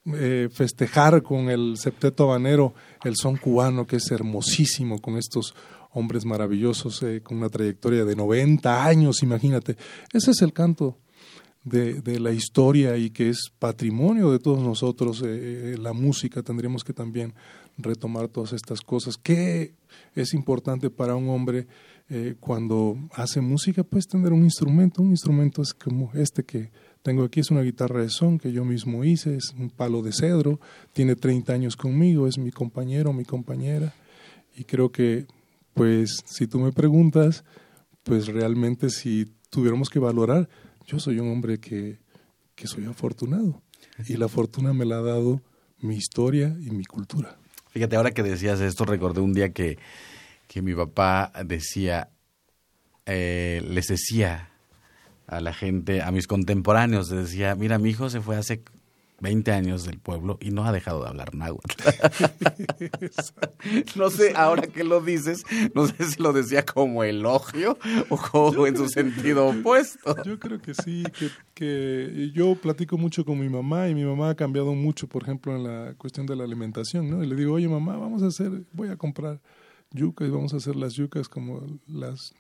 eh, 0.07 0.49
festejar 0.51 1.23
con 1.23 1.51
el 1.51 1.77
septeto 1.77 2.25
habanero 2.25 2.75
el 3.05 3.15
son 3.15 3.37
cubano, 3.37 3.87
que 3.87 3.97
es 3.97 4.11
hermosísimo, 4.11 4.99
con 4.99 5.17
estos 5.17 5.55
hombres 5.93 6.25
maravillosos, 6.25 7.03
eh, 7.03 7.23
con 7.23 7.39
una 7.39 7.49
trayectoria 7.49 8.05
de 8.05 8.17
90 8.17 8.85
años, 8.85 9.23
imagínate. 9.23 9.77
Ese 10.13 10.31
es 10.31 10.43
el 10.43 10.53
canto 10.53 10.99
de, 11.65 12.01
de 12.01 12.21
la 12.21 12.33
historia 12.33 12.97
y 12.97 13.11
que 13.11 13.29
es 13.29 13.51
patrimonio 13.59 14.31
de 14.31 14.39
todos 14.39 14.63
nosotros. 14.63 15.23
Eh, 15.25 15.77
la 15.79 15.93
música 15.93 16.43
tendríamos 16.43 16.85
que 16.85 16.93
también 16.93 17.35
retomar 17.77 18.29
todas 18.29 18.53
estas 18.53 18.81
cosas. 18.81 19.17
¿Qué 19.17 19.75
es 20.15 20.35
importante 20.35 20.91
para 20.91 21.15
un 21.15 21.29
hombre 21.29 21.67
eh, 22.09 22.37
cuando 22.41 22.97
hace 23.13 23.41
música? 23.41 23.83
Pues 23.85 24.07
tener 24.07 24.33
un 24.33 24.45
instrumento. 24.45 25.03
Un 25.03 25.11
instrumento 25.11 25.63
es 25.63 25.75
como 25.75 26.11
este 26.15 26.45
que 26.45 26.71
tengo 27.03 27.25
aquí, 27.25 27.41
es 27.41 27.51
una 27.51 27.63
guitarra 27.63 28.03
de 28.03 28.11
son 28.11 28.39
que 28.39 28.53
yo 28.53 28.65
mismo 28.65 29.05
hice, 29.05 29.37
es 29.37 29.55
un 29.59 29.71
palo 29.71 30.03
de 30.03 30.13
cedro, 30.13 30.61
tiene 30.93 31.17
30 31.17 31.53
años 31.53 31.77
conmigo, 31.77 32.27
es 32.27 32.37
mi 32.37 32.51
compañero, 32.51 33.13
mi 33.13 33.25
compañera. 33.25 33.95
Y 34.55 34.65
creo 34.65 34.93
que, 34.93 35.27
pues, 35.81 36.23
si 36.27 36.47
tú 36.47 36.61
me 36.61 36.73
preguntas, 36.73 37.43
pues 38.03 38.27
realmente 38.27 38.91
si 38.91 39.33
tuviéramos 39.49 39.89
que 39.89 39.99
valorar, 39.99 40.47
yo 40.87 40.99
soy 40.99 41.19
un 41.21 41.33
hombre 41.33 41.59
que, 41.59 42.01
que 42.55 42.67
soy 42.67 42.85
afortunado. 42.85 43.63
Y 44.07 44.19
la 44.19 44.29
fortuna 44.29 44.75
me 44.75 44.85
la 44.85 44.99
ha 44.99 45.01
dado 45.01 45.41
mi 45.79 45.97
historia 45.97 46.55
y 46.61 46.71
mi 46.71 46.85
cultura. 46.85 47.39
Fíjate, 47.71 47.97
ahora 47.97 48.11
que 48.11 48.23
decías 48.23 48.61
esto, 48.61 48.85
recordé 48.85 49.23
un 49.23 49.33
día 49.33 49.55
que, 49.55 49.79
que 50.49 50.61
mi 50.61 50.75
papá 50.75 51.33
decía, 51.47 52.11
eh, 53.07 53.63
les 53.67 53.87
decía 53.87 54.51
a 55.27 55.41
la 55.41 55.55
gente, 55.55 56.03
a 56.03 56.11
mis 56.11 56.27
contemporáneos, 56.27 57.11
les 57.11 57.31
decía, 57.31 57.55
mira, 57.55 57.79
mi 57.79 57.89
hijo 57.89 58.11
se 58.11 58.21
fue 58.21 58.37
hace 58.37 58.63
20 59.21 59.53
años 59.53 59.85
del 59.85 59.99
pueblo 59.99 60.39
y 60.41 60.51
no 60.51 60.65
ha 60.65 60.73
dejado 60.73 61.03
de 61.03 61.09
hablar 61.09 61.35
náhuatl. 61.35 61.77
no 63.97 64.11
sé, 64.11 64.33
ahora 64.35 64.67
que 64.67 64.85
lo 64.85 65.01
dices, 65.01 65.45
no 65.75 65.87
sé 65.87 66.05
si 66.05 66.23
lo 66.23 66.33
decía 66.33 66.65
como 66.65 67.05
elogio 67.05 67.79
o 68.09 68.17
como 68.17 68.67
en 68.67 68.77
su 68.77 68.89
sentido 68.89 69.49
opuesto. 69.49 70.17
Yo 70.25 70.39
creo 70.39 70.61
que 70.61 70.75
sí, 70.75 71.05
que, 71.19 71.31
que 71.55 72.31
yo 72.35 72.55
platico 72.55 72.99
mucho 72.99 73.25
con 73.25 73.39
mi 73.39 73.49
mamá 73.49 73.89
y 73.89 73.95
mi 73.95 74.05
mamá 74.05 74.31
ha 74.31 74.35
cambiado 74.35 74.75
mucho, 74.75 75.07
por 75.07 75.23
ejemplo, 75.23 75.55
en 75.55 75.65
la 75.65 75.95
cuestión 75.95 76.27
de 76.27 76.37
la 76.37 76.45
alimentación, 76.45 77.11
¿no? 77.11 77.23
Y 77.23 77.27
le 77.27 77.37
digo, 77.37 77.55
oye 77.55 77.69
mamá, 77.69 77.97
vamos 77.97 78.23
a 78.23 78.27
hacer, 78.27 78.51
voy 78.73 78.89
a 78.89 78.97
comprar 78.97 79.41
yuca 79.93 80.25
y 80.25 80.31
vamos 80.31 80.55
a 80.55 80.59
hacer 80.59 80.77
las 80.77 80.95
yucas 80.95 81.29
como 81.29 81.67
las 81.87 82.33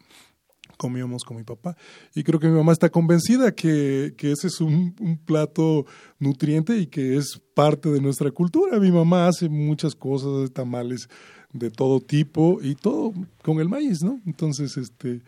comíamos 0.81 1.25
con 1.25 1.37
mi 1.37 1.43
papá. 1.45 1.77
Y 2.15 2.23
creo 2.23 2.41
que 2.41 2.49
mi 2.49 2.57
mamá 2.57 2.73
está 2.73 2.89
convencida 2.89 3.53
que, 3.53 4.15
que 4.17 4.33
ese 4.33 4.47
es 4.47 4.63
un, 4.63 4.97
un, 4.99 5.19
plato 5.19 5.85
nutriente 6.19 6.79
y 6.79 6.87
que 6.87 7.19
es 7.19 7.39
parte 7.55 7.91
de 7.91 8.01
nuestra 8.01 8.31
cultura. 8.31 8.81
Mi 8.81 8.91
mamá 8.91 9.29
hace 9.29 9.51
muchas 9.51 9.95
cosas, 9.95 10.51
tamales 10.53 11.11
de 11.53 11.71
todo 11.71 12.01
tipo 12.01 12.61
y 12.63 12.77
todo 12.77 13.13
con 13.43 13.61
el 13.61 13.69
maíz, 13.69 13.99
¿no? 14.03 14.23
Entonces, 14.25 14.79
este, 14.79 15.21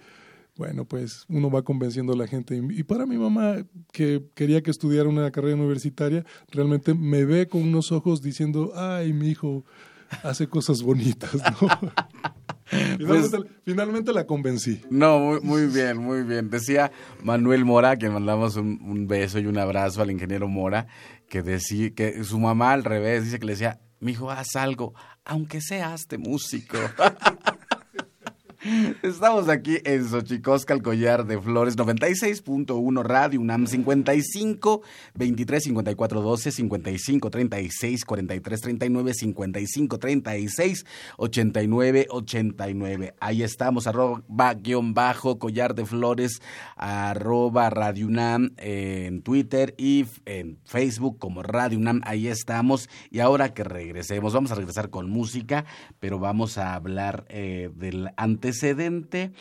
bueno, 0.57 0.87
pues 0.87 1.27
uno 1.29 1.51
va 1.51 1.61
convenciendo 1.61 2.15
a 2.15 2.17
la 2.17 2.27
gente. 2.27 2.59
Y 2.71 2.83
para 2.85 3.05
mi 3.05 3.19
mamá, 3.19 3.57
que 3.93 4.25
quería 4.35 4.63
que 4.63 4.71
estudiara 4.71 5.07
una 5.07 5.31
carrera 5.31 5.57
universitaria, 5.57 6.25
realmente 6.51 6.95
me 6.95 7.27
ve 7.27 7.47
con 7.47 7.63
unos 7.63 7.93
ojos 7.93 8.23
diciendo, 8.23 8.73
ay, 8.75 9.13
mi 9.13 9.29
hijo 9.29 9.67
hace 10.23 10.47
cosas 10.47 10.83
bonitas, 10.83 11.35
¿no? 11.35 11.69
Finalmente, 12.99 13.37
pues, 13.37 13.51
finalmente, 13.65 14.13
la 14.13 14.27
convencí. 14.27 14.81
No, 14.91 15.19
muy, 15.19 15.41
muy, 15.43 15.67
bien, 15.67 15.99
muy 15.99 16.23
bien. 16.23 16.49
Decía 16.49 16.91
Manuel 17.23 17.67
Mora, 17.67 17.97
que 17.97 18.09
mandamos 18.09 18.57
un, 18.57 18.81
un, 18.83 19.07
beso 19.07 19.39
y 19.39 19.47
un 19.47 19.59
abrazo 19.59 20.01
al 20.01 20.11
ingeniero 20.11 20.49
Mora, 20.49 20.87
que 21.29 21.43
decía 21.43 21.91
que 21.95 22.25
su 22.25 22.39
mamá 22.39 22.73
al 22.73 22.85
revés 22.85 23.25
dice 23.25 23.39
que 23.39 23.47
le 23.47 23.53
decía, 23.53 23.79
mi 24.01 24.13
hijo, 24.13 24.31
haz 24.31 24.57
algo, 24.57 24.95
aunque 25.25 25.61
seas 25.61 26.09
de 26.09 26.19
músico. 26.19 26.79
Estamos 29.03 29.49
aquí 29.49 29.79
en 29.85 30.09
Xochicosca, 30.09 30.73
el 30.73 30.83
collar 30.83 31.27
de 31.27 31.41
flores, 31.41 31.77
96.1 31.77 33.03
Radio 33.03 33.41
UNAM, 33.41 33.67
55 33.67 34.83
23 35.15 35.65
54 35.65 36.21
12, 36.21 36.53
55 36.53 37.31
36 37.31 38.05
43 38.05 38.61
39, 38.61 39.15
55 39.15 39.99
36 39.99 40.87
89 41.17 42.07
89. 42.09 43.15
Ahí 43.19 43.43
estamos, 43.43 43.89
arroba 43.89 44.55
guion 44.55 44.95
bajo, 44.95 45.41
collar 45.41 45.75
de 45.75 45.85
flores, 45.85 46.41
arroba 46.77 47.69
Radio 47.69 48.07
UNAM 48.07 48.53
en 48.59 49.23
Twitter 49.23 49.75
y 49.77 50.07
en 50.25 50.61
Facebook 50.65 51.19
como 51.19 51.43
Radio 51.43 51.79
UNAM. 51.79 52.01
Ahí 52.05 52.29
estamos. 52.29 52.89
Y 53.11 53.19
ahora 53.19 53.55
que 53.55 53.65
regresemos, 53.65 54.35
vamos 54.35 54.53
a 54.53 54.55
regresar 54.55 54.89
con 54.89 55.11
música, 55.11 55.65
pero 55.99 56.21
vamos 56.21 56.59
a 56.59 56.75
hablar 56.75 57.25
eh, 57.29 57.69
del 57.75 58.11
antes 58.17 58.52
antecedente 58.53 59.33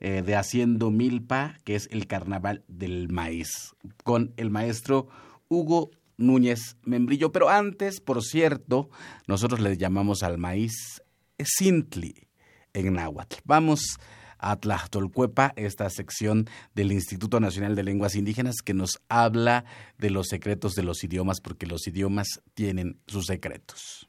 eh, 0.00 0.22
de 0.24 0.36
Haciendo 0.36 0.90
Milpa, 0.90 1.58
que 1.64 1.74
es 1.74 1.88
el 1.90 2.06
Carnaval 2.06 2.62
del 2.68 3.08
Maíz, 3.08 3.74
con 4.04 4.32
el 4.36 4.50
maestro 4.50 5.08
Hugo 5.48 5.90
Núñez 6.16 6.76
Membrillo. 6.84 7.32
Pero 7.32 7.48
antes, 7.48 8.00
por 8.00 8.22
cierto, 8.22 8.88
nosotros 9.26 9.60
le 9.60 9.76
llamamos 9.76 10.22
al 10.22 10.38
maíz 10.38 11.02
Sintli 11.38 12.28
en 12.72 12.94
náhuatl. 12.94 13.36
Vamos 13.44 13.98
a 14.38 14.56
Tlactolcuepa, 14.56 15.52
esta 15.56 15.90
sección 15.90 16.48
del 16.74 16.92
Instituto 16.92 17.40
Nacional 17.40 17.74
de 17.74 17.82
Lenguas 17.82 18.14
Indígenas 18.14 18.56
que 18.64 18.72
nos 18.72 19.00
habla 19.08 19.64
de 19.98 20.10
los 20.10 20.28
secretos 20.28 20.74
de 20.74 20.84
los 20.84 21.02
idiomas, 21.04 21.40
porque 21.40 21.66
los 21.66 21.86
idiomas 21.88 22.40
tienen 22.54 23.00
sus 23.06 23.26
secretos. 23.26 24.08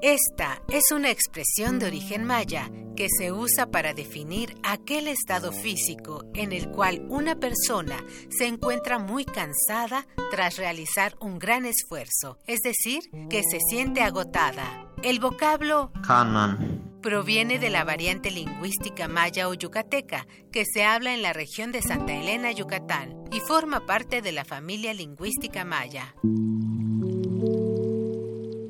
Esta 0.00 0.62
es 0.68 0.92
una 0.92 1.10
expresión 1.10 1.80
de 1.80 1.86
origen 1.86 2.24
maya 2.24 2.70
que 2.96 3.08
se 3.08 3.32
usa 3.32 3.72
para 3.72 3.94
definir 3.94 4.56
aquel 4.62 5.08
estado 5.08 5.50
físico 5.50 6.24
en 6.34 6.52
el 6.52 6.70
cual 6.70 7.04
una 7.08 7.40
persona 7.40 8.04
se 8.28 8.46
encuentra 8.46 9.00
muy 9.00 9.24
cansada 9.24 10.06
tras 10.30 10.56
realizar 10.56 11.16
un 11.20 11.40
gran 11.40 11.64
esfuerzo, 11.64 12.38
es 12.46 12.60
decir, 12.60 13.10
que 13.28 13.42
se 13.42 13.58
siente 13.68 14.00
agotada. 14.00 14.88
El 15.02 15.18
vocablo 15.18 15.90
Kanan 16.06 17.00
proviene 17.02 17.58
de 17.58 17.70
la 17.70 17.82
variante 17.82 18.30
lingüística 18.30 19.08
maya 19.08 19.48
o 19.48 19.54
yucateca 19.54 20.28
que 20.52 20.64
se 20.64 20.84
habla 20.84 21.12
en 21.12 21.22
la 21.22 21.32
región 21.32 21.72
de 21.72 21.82
Santa 21.82 22.14
Elena, 22.14 22.52
Yucatán, 22.52 23.24
y 23.32 23.40
forma 23.40 23.84
parte 23.84 24.22
de 24.22 24.30
la 24.30 24.44
familia 24.44 24.94
lingüística 24.94 25.64
maya. 25.64 26.14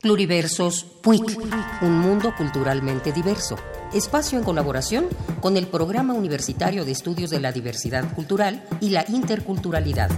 Pluriversos 0.00 0.84
PUIC, 1.02 1.40
un 1.82 1.98
mundo 1.98 2.32
culturalmente 2.38 3.12
diverso. 3.12 3.56
Espacio 3.92 4.38
en 4.38 4.44
colaboración 4.44 5.08
con 5.40 5.56
el 5.56 5.66
Programa 5.66 6.14
Universitario 6.14 6.84
de 6.84 6.92
Estudios 6.92 7.30
de 7.30 7.40
la 7.40 7.50
Diversidad 7.50 8.14
Cultural 8.14 8.62
y 8.80 8.90
la 8.90 9.04
Interculturalidad. 9.08 10.08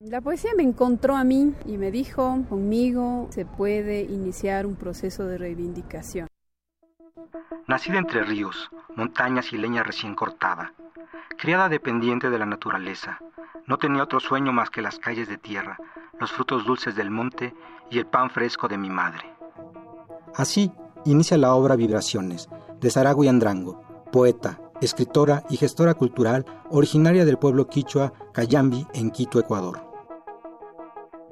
La 0.00 0.20
poesía 0.20 0.50
me 0.54 0.64
encontró 0.64 1.16
a 1.16 1.24
mí 1.24 1.54
y 1.64 1.78
me 1.78 1.90
dijo, 1.90 2.44
conmigo 2.50 3.28
se 3.30 3.46
puede 3.46 4.02
iniciar 4.02 4.66
un 4.66 4.76
proceso 4.76 5.24
de 5.24 5.38
reivindicación. 5.38 6.28
Nacida 7.66 7.96
entre 7.96 8.22
ríos, 8.22 8.68
montañas 8.96 9.50
y 9.54 9.56
leña 9.56 9.82
recién 9.82 10.14
cortada, 10.14 10.74
criada 11.38 11.68
dependiente 11.68 12.30
de 12.30 12.38
la 12.38 12.46
naturaleza, 12.46 13.18
no 13.66 13.78
tenía 13.78 14.02
otro 14.02 14.20
sueño 14.20 14.52
más 14.52 14.70
que 14.70 14.82
las 14.82 14.98
calles 14.98 15.28
de 15.28 15.38
tierra, 15.38 15.78
los 16.18 16.32
frutos 16.32 16.64
dulces 16.64 16.94
del 16.94 17.10
monte 17.10 17.54
y 17.90 17.98
el 17.98 18.06
pan 18.06 18.30
fresco 18.30 18.68
de 18.68 18.78
mi 18.78 18.90
madre. 18.90 19.34
Así 20.34 20.72
inicia 21.04 21.36
la 21.36 21.54
obra 21.54 21.76
Vibraciones, 21.76 22.48
de 22.80 22.90
Saragui 22.90 23.28
Andrango, 23.28 23.82
poeta, 24.10 24.60
escritora 24.80 25.44
y 25.48 25.56
gestora 25.56 25.94
cultural 25.94 26.44
originaria 26.70 27.24
del 27.24 27.38
pueblo 27.38 27.68
quichua 27.68 28.12
Cayambi 28.32 28.86
en 28.94 29.10
Quito, 29.10 29.38
Ecuador. 29.38 29.92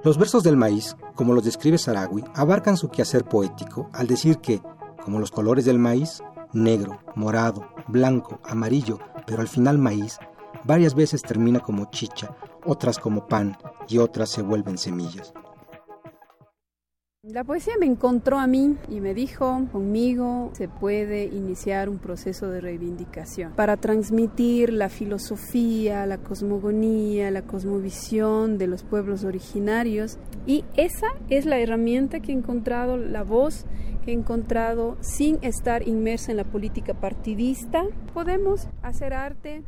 Los 0.02 0.16
versos 0.16 0.42
del 0.42 0.56
maíz, 0.56 0.96
como 1.14 1.34
los 1.34 1.44
describe 1.44 1.76
Saragui, 1.76 2.24
abarcan 2.34 2.76
su 2.76 2.88
quehacer 2.88 3.24
poético 3.24 3.90
al 3.92 4.06
decir 4.06 4.38
que, 4.38 4.62
como 5.04 5.18
los 5.18 5.30
colores 5.30 5.64
del 5.64 5.78
maíz, 5.78 6.22
negro, 6.52 7.00
morado, 7.14 7.68
blanco, 7.88 8.40
amarillo, 8.44 8.98
pero 9.26 9.40
al 9.40 9.48
final 9.48 9.78
maíz, 9.78 10.18
Varias 10.64 10.94
veces 10.94 11.22
termina 11.22 11.60
como 11.60 11.90
chicha, 11.90 12.36
otras 12.64 12.98
como 12.98 13.26
pan 13.26 13.56
y 13.88 13.98
otras 13.98 14.30
se 14.30 14.42
vuelven 14.42 14.76
semillas. 14.76 15.32
La 17.22 17.44
poesía 17.44 17.74
me 17.78 17.86
encontró 17.86 18.38
a 18.38 18.46
mí 18.46 18.76
y 18.88 19.00
me 19.00 19.14
dijo, 19.14 19.66
conmigo 19.72 20.50
se 20.54 20.68
puede 20.68 21.26
iniciar 21.26 21.88
un 21.88 21.98
proceso 21.98 22.48
de 22.48 22.60
reivindicación 22.60 23.52
para 23.52 23.76
transmitir 23.76 24.72
la 24.72 24.88
filosofía, 24.88 26.06
la 26.06 26.18
cosmogonía, 26.18 27.30
la 27.30 27.42
cosmovisión 27.42 28.58
de 28.58 28.66
los 28.66 28.82
pueblos 28.84 29.24
originarios. 29.24 30.18
Y 30.46 30.64
esa 30.76 31.08
es 31.28 31.44
la 31.44 31.58
herramienta 31.58 32.20
que 32.20 32.32
he 32.32 32.34
encontrado, 32.34 32.96
la 32.96 33.22
voz 33.22 33.66
que 34.00 34.12
he 34.12 34.14
encontrado 34.14 34.96
sin 35.00 35.38
estar 35.42 35.86
inmersa 35.86 36.30
en 36.30 36.36
la 36.36 36.44
política 36.44 36.94
partidista. 36.94 37.84
Podemos 38.14 38.68
hacer 38.82 39.12
arte 39.12 39.62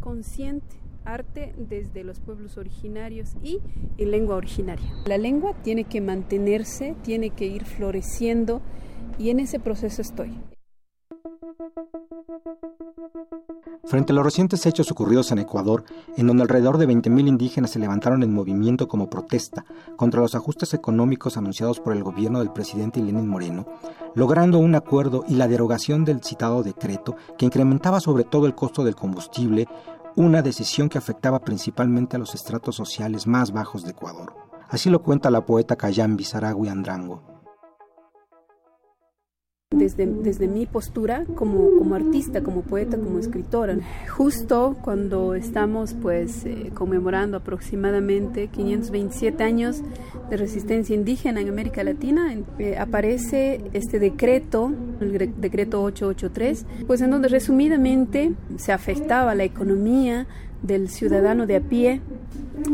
consciente, 0.00 0.76
arte 1.04 1.54
desde 1.56 2.04
los 2.04 2.20
pueblos 2.20 2.56
originarios 2.58 3.34
y 3.42 3.60
en 3.98 4.10
lengua 4.10 4.36
originaria. 4.36 4.90
La 5.06 5.18
lengua 5.18 5.54
tiene 5.62 5.84
que 5.84 6.00
mantenerse, 6.00 6.94
tiene 7.02 7.30
que 7.30 7.46
ir 7.46 7.64
floreciendo 7.64 8.62
y 9.18 9.30
en 9.30 9.40
ese 9.40 9.58
proceso 9.58 10.02
estoy. 10.02 10.32
Frente 13.84 14.12
a 14.12 14.14
los 14.14 14.24
recientes 14.24 14.64
hechos 14.64 14.90
ocurridos 14.90 15.32
en 15.32 15.38
Ecuador, 15.38 15.84
en 16.16 16.26
donde 16.26 16.42
alrededor 16.42 16.78
de 16.78 16.88
20.000 16.88 17.28
indígenas 17.28 17.72
se 17.72 17.78
levantaron 17.78 18.22
en 18.22 18.32
movimiento 18.32 18.88
como 18.88 19.10
protesta 19.10 19.64
contra 19.96 20.20
los 20.20 20.34
ajustes 20.34 20.72
económicos 20.72 21.36
anunciados 21.36 21.80
por 21.80 21.92
el 21.92 22.02
gobierno 22.02 22.38
del 22.38 22.52
presidente 22.52 23.00
Lenín 23.00 23.28
Moreno, 23.28 23.66
logrando 24.14 24.58
un 24.58 24.74
acuerdo 24.74 25.24
y 25.28 25.34
la 25.34 25.48
derogación 25.48 26.04
del 26.04 26.22
citado 26.22 26.62
decreto 26.62 27.16
que 27.36 27.44
incrementaba 27.44 28.00
sobre 28.00 28.24
todo 28.24 28.46
el 28.46 28.54
costo 28.54 28.84
del 28.84 28.94
combustible, 28.94 29.66
una 30.16 30.42
decisión 30.42 30.88
que 30.88 30.98
afectaba 30.98 31.40
principalmente 31.40 32.16
a 32.16 32.18
los 32.18 32.34
estratos 32.34 32.76
sociales 32.76 33.26
más 33.26 33.52
bajos 33.52 33.82
de 33.82 33.90
Ecuador. 33.90 34.34
Así 34.68 34.90
lo 34.90 35.02
cuenta 35.02 35.30
la 35.30 35.44
poeta 35.44 35.76
Cayambi 35.76 36.24
Saragui 36.24 36.68
Andrango 36.68 37.32
desde, 39.72 40.06
desde 40.06 40.48
mi 40.48 40.66
postura 40.66 41.24
como, 41.34 41.78
como 41.78 41.94
artista, 41.94 42.42
como 42.42 42.62
poeta, 42.62 42.96
como 42.96 43.18
escritora. 43.18 43.76
Justo 44.08 44.76
cuando 44.82 45.34
estamos 45.34 45.94
pues 45.94 46.44
eh, 46.44 46.70
conmemorando 46.74 47.36
aproximadamente 47.36 48.48
527 48.48 49.42
años 49.42 49.82
de 50.30 50.36
resistencia 50.36 50.94
indígena 50.94 51.40
en 51.40 51.48
América 51.48 51.84
Latina, 51.84 52.34
eh, 52.58 52.76
aparece 52.78 53.62
este 53.72 53.98
decreto, 53.98 54.72
el 55.00 55.32
decreto 55.40 55.82
883, 55.82 56.66
pues 56.86 57.00
en 57.00 57.10
donde 57.10 57.28
resumidamente 57.28 58.32
se 58.56 58.72
afectaba 58.72 59.34
la 59.34 59.44
economía 59.44 60.26
del 60.62 60.88
ciudadano 60.88 61.46
de 61.46 61.56
a 61.56 61.60
pie, 61.60 62.00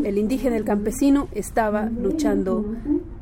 el 0.04 0.18
indígena, 0.18 0.56
el 0.56 0.64
campesino, 0.64 1.28
estaba 1.32 1.86
luchando 1.86 2.64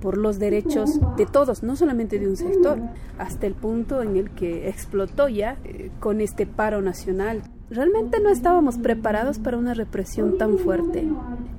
por 0.01 0.17
los 0.17 0.39
derechos 0.39 1.01
de 1.17 1.27
todos, 1.27 1.63
no 1.63 1.77
solamente 1.77 2.19
de 2.19 2.29
un 2.29 2.37
sector, 2.37 2.79
hasta 3.19 3.47
el 3.47 3.55
punto 3.55 4.03
en 4.03 4.17
el 4.17 4.31
que 4.31 4.69
explotó 4.69 5.29
ya 5.29 5.57
eh, 5.65 5.91
con 6.01 6.21
este 6.21 6.47
paro 6.47 6.83
nacional. 6.83 7.43
Realmente 7.69 8.21
no 8.21 8.29
estábamos 8.29 8.79
preparados 8.79 9.41
para 9.41 9.57
una 9.59 9.75
represión 9.75 10.39
tan 10.39 10.57
fuerte. 10.59 11.09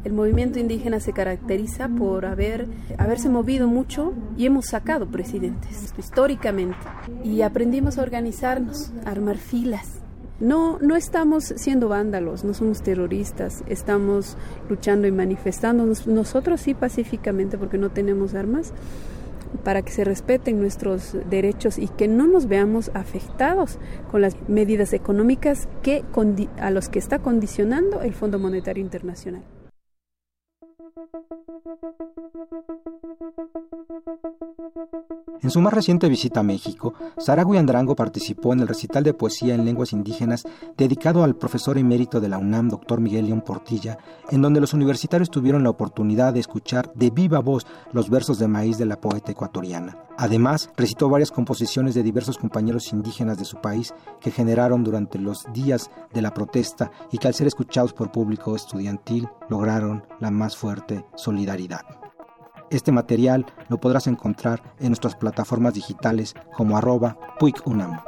El 0.05 0.13
movimiento 0.13 0.57
indígena 0.57 1.01
se 1.01 1.11
caracteriza 1.11 1.89
por 1.89 2.25
haber, 2.25 2.65
haberse 2.97 3.27
movido 3.27 3.67
mucho 3.67 4.13
y 4.37 4.45
hemos 4.45 4.67
sacado 4.67 5.07
presidentes 5.07 5.93
históricamente. 5.97 6.77
Y 7.25 7.41
aprendimos 7.41 7.97
a 7.97 8.03
organizarnos, 8.03 8.93
a 9.05 9.11
armar 9.11 9.35
filas, 9.35 9.96
no, 10.39 10.77
no 10.79 10.95
estamos 10.95 11.45
siendo 11.55 11.89
vándalos, 11.89 12.43
no 12.43 12.53
somos 12.53 12.81
terroristas, 12.81 13.63
estamos 13.67 14.37
luchando 14.69 15.07
y 15.07 15.11
manifestándonos, 15.11 16.07
nosotros 16.07 16.61
sí 16.61 16.73
pacíficamente 16.73 17.57
porque 17.57 17.77
no 17.77 17.89
tenemos 17.89 18.35
armas, 18.35 18.73
para 19.63 19.81
que 19.81 19.91
se 19.91 20.03
respeten 20.03 20.59
nuestros 20.59 21.15
derechos 21.29 21.77
y 21.77 21.87
que 21.87 22.07
no 22.07 22.27
nos 22.27 22.47
veamos 22.47 22.91
afectados 22.93 23.79
con 24.11 24.21
las 24.21 24.35
medidas 24.49 24.93
económicas 24.93 25.67
que, 25.83 26.03
a 26.59 26.71
los 26.71 26.89
que 26.89 26.99
está 26.99 27.19
condicionando 27.19 28.01
el 28.01 28.13
Fondo 28.13 28.39
Monetario 28.39 28.83
Internacional. 28.83 29.43
En 35.43 35.51
su 35.51 35.61
más 35.61 35.73
reciente 35.73 36.09
visita 36.09 36.39
a 36.39 36.43
México, 36.43 36.95
Saragui 37.17 37.57
Andrango 37.57 37.95
participó 37.95 38.53
en 38.53 38.61
el 38.61 38.67
recital 38.67 39.03
de 39.03 39.13
poesía 39.13 39.53
en 39.53 39.65
lenguas 39.65 39.93
indígenas 39.93 40.45
dedicado 40.75 41.23
al 41.23 41.35
profesor 41.35 41.77
emérito 41.77 42.19
de 42.19 42.27
la 42.27 42.39
UNAM, 42.39 42.69
doctor 42.69 42.99
Miguel 42.99 43.27
León 43.27 43.41
Portilla, 43.41 43.99
en 44.31 44.41
donde 44.41 44.59
los 44.59 44.73
universitarios 44.73 45.29
tuvieron 45.29 45.63
la 45.63 45.69
oportunidad 45.69 46.33
de 46.33 46.39
escuchar 46.39 46.91
de 46.95 47.11
viva 47.11 47.39
voz 47.39 47.67
los 47.91 48.09
versos 48.09 48.39
de 48.39 48.47
maíz 48.47 48.77
de 48.79 48.85
la 48.85 48.99
poeta 48.99 49.31
ecuatoriana. 49.31 49.97
Además, 50.17 50.71
recitó 50.75 51.07
varias 51.09 51.31
composiciones 51.31 51.93
de 51.93 52.01
diversos 52.01 52.39
compañeros 52.39 52.91
indígenas 52.91 53.37
de 53.37 53.45
su 53.45 53.57
país 53.57 53.93
que 54.19 54.31
generaron 54.31 54.83
durante 54.83 55.19
los 55.19 55.45
días 55.53 55.91
de 56.13 56.23
la 56.23 56.33
protesta 56.33 56.91
y 57.11 57.19
que 57.19 57.27
al 57.27 57.35
ser 57.35 57.45
escuchados 57.45 57.93
por 57.93 58.11
público 58.11 58.55
estudiantil 58.55 59.29
lograron 59.49 60.03
la 60.19 60.31
más 60.31 60.57
fuerte 60.57 61.05
solidaridad. 61.15 62.06
Este 62.69 62.91
material 62.91 63.45
lo 63.69 63.79
podrás 63.79 64.07
encontrar 64.07 64.61
en 64.79 64.87
nuestras 64.87 65.15
plataformas 65.15 65.73
digitales 65.73 66.33
como 66.55 66.77
arroba 66.77 67.17
puikunam. 67.39 68.01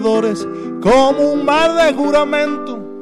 Como 0.00 1.32
un 1.32 1.44
mar 1.44 1.74
de 1.74 1.92
juramento. 1.92 3.00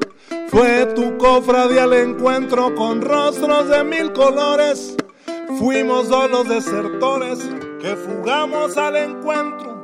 Fue 0.48 0.86
tu 0.86 1.16
cofradía 1.18 1.84
al 1.84 1.92
encuentro 1.92 2.74
con 2.74 3.00
rostros 3.00 3.68
de 3.68 3.84
mil 3.84 4.12
colores. 4.12 4.96
Fuimos 5.58 6.08
dos 6.08 6.30
los 6.30 6.48
desertores 6.48 7.38
que 7.80 7.94
fugamos 7.96 8.76
al 8.76 8.96
encuentro 8.96 9.82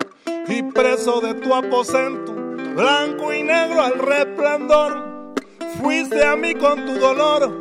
y 0.48 0.62
preso 0.64 1.20
de 1.20 1.34
tu 1.34 1.54
aposento, 1.54 2.32
blanco 2.74 3.32
y 3.32 3.42
negro 3.42 3.82
al 3.82 3.98
resplandor. 3.98 5.34
Fuiste 5.80 6.24
a 6.24 6.34
mí 6.34 6.54
con 6.54 6.86
tu 6.86 6.98
dolor 6.98 7.52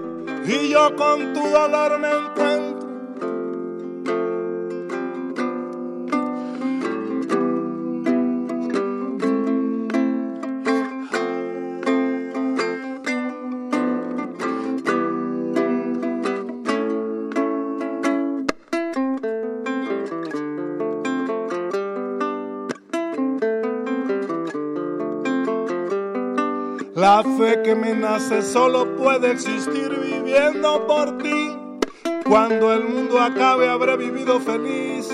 y 0.46 0.70
yo 0.70 0.96
con 0.96 1.34
tu 1.34 1.48
dolor 1.50 2.00
me 2.00 2.10
que 27.66 27.74
me 27.74 27.96
nace 27.96 28.44
solo 28.44 28.96
puede 28.96 29.32
existir 29.32 29.90
viviendo 29.90 30.86
por 30.86 31.18
ti. 31.18 31.58
Cuando 32.24 32.72
el 32.72 32.84
mundo 32.84 33.20
acabe 33.20 33.68
habré 33.68 33.98
vivido 33.98 34.40
feliz. 34.40 35.10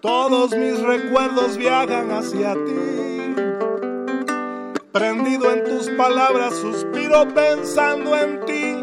Todos 0.00 0.56
mis 0.56 0.80
recuerdos 0.80 1.58
viajan 1.58 2.10
hacia 2.10 2.54
ti. 2.54 3.34
Prendido 4.90 5.52
en 5.52 5.64
tus 5.64 5.90
palabras, 5.90 6.54
suspiro 6.54 7.28
pensando 7.34 8.16
en 8.16 8.40
ti. 8.46 8.82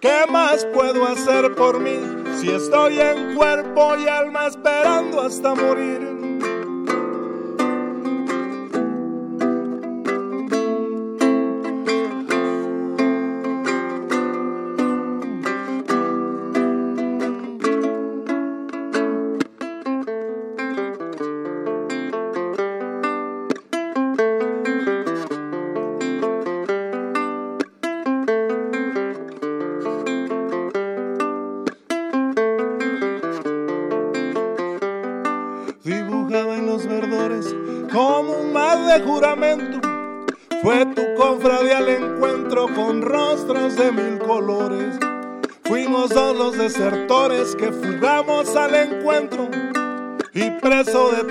¿Qué 0.00 0.24
más 0.28 0.66
puedo 0.74 1.06
hacer 1.06 1.54
por 1.54 1.78
mí 1.78 2.00
si 2.40 2.50
estoy 2.50 2.98
en 2.98 3.36
cuerpo 3.36 3.96
y 3.96 4.08
alma 4.08 4.48
esperando 4.48 5.20
hasta 5.20 5.54
morir? 5.54 6.25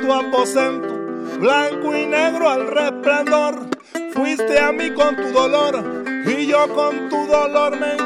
Tu 0.06 0.14
aposento, 0.14 0.93
blanco 1.39 1.95
y 1.97 2.06
negro 2.06 2.47
al 2.47 2.68
resplandor, 2.68 3.68
fuiste 4.14 4.60
a 4.60 4.72
mí 4.72 4.91
con 4.91 5.16
tu 5.16 5.32
dolor 5.32 6.03
y 6.28 6.45
yo 6.45 6.68
con 6.76 7.10
tu 7.10 7.26
dolor 7.26 7.80
me 7.80 8.05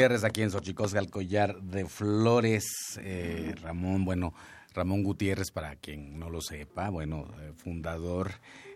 Gutiérrez 0.00 0.24
aquí 0.24 0.40
en 0.40 0.50
Xochicosca, 0.50 0.98
el 0.98 1.10
collar 1.10 1.60
de 1.60 1.84
flores. 1.84 2.98
Eh, 3.02 3.54
Ramón, 3.60 4.06
bueno, 4.06 4.32
Ramón 4.72 5.02
Gutiérrez, 5.02 5.50
para 5.50 5.76
quien 5.76 6.18
no 6.18 6.30
lo 6.30 6.40
sepa, 6.40 6.88
bueno, 6.88 7.26
eh, 7.38 7.52
fundador 7.54 8.30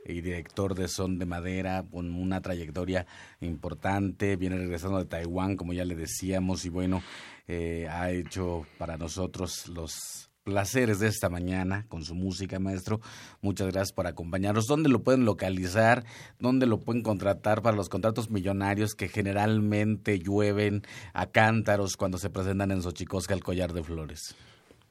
y 0.05 0.21
director 0.21 0.75
de 0.75 0.87
Son 0.87 1.19
de 1.19 1.25
Madera, 1.25 1.83
con 1.91 2.15
una 2.15 2.43
trayectoria 2.43 3.07
importante, 3.41 4.37
viene 4.37 4.59
regresando 4.59 4.99
de 4.99 5.07
Taiwán, 5.07 5.57
como 5.57 5.73
ya 5.73 5.87
le 5.87 5.95
decíamos, 5.95 6.67
y 6.67 6.69
bueno, 6.69 7.03
eh, 7.49 7.89
ha 7.91 8.11
hecho 8.11 8.67
para 8.77 8.99
nosotros 8.99 9.67
los 9.69 10.29
placeres 10.45 10.99
de 10.99 11.09
esta 11.09 11.31
mañana 11.31 11.87
con 11.89 12.05
su 12.05 12.15
música, 12.15 12.59
maestro. 12.59 13.01
Muchas 13.41 13.73
gracias 13.73 13.93
por 13.93 14.07
acompañarnos. 14.07 14.67
¿Dónde 14.67 14.91
lo 14.91 15.03
pueden 15.03 15.25
localizar? 15.25 16.05
¿Dónde 16.39 16.67
lo 16.67 16.81
pueden 16.81 17.03
contratar 17.03 17.63
para 17.63 17.77
los 17.77 17.89
contratos 17.89 18.31
millonarios 18.31 18.95
que 18.95 19.09
generalmente 19.09 20.19
llueven 20.19 20.83
a 21.15 21.27
cántaros 21.27 21.97
cuando 21.97 22.19
se 22.19 22.29
presentan 22.29 22.71
en 22.71 22.83
Xochicosca 22.83 23.33
el 23.35 23.43
collar 23.43 23.73
de 23.73 23.83
flores? 23.83 24.37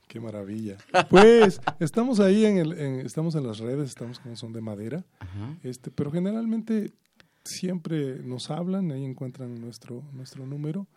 Qué 0.07 0.19
maravilla. 0.19 0.77
Pues 1.09 1.61
estamos 1.79 2.19
ahí 2.19 2.45
en, 2.45 2.57
el, 2.57 2.73
estamos 3.05 3.35
en 3.35 3.45
las 3.45 3.59
redes, 3.59 3.89
estamos 3.89 4.19
como 4.19 4.35
son 4.35 4.53
de 4.53 4.61
madera, 4.61 5.05
este, 5.61 5.91
pero 5.91 6.11
generalmente 6.11 6.91
siempre 7.45 8.19
nos 8.23 8.49
hablan, 8.49 8.91
ahí 8.91 9.05
encuentran 9.05 9.59
nuestro 9.61 10.03
nuestro 10.13 10.47
número 10.47 10.87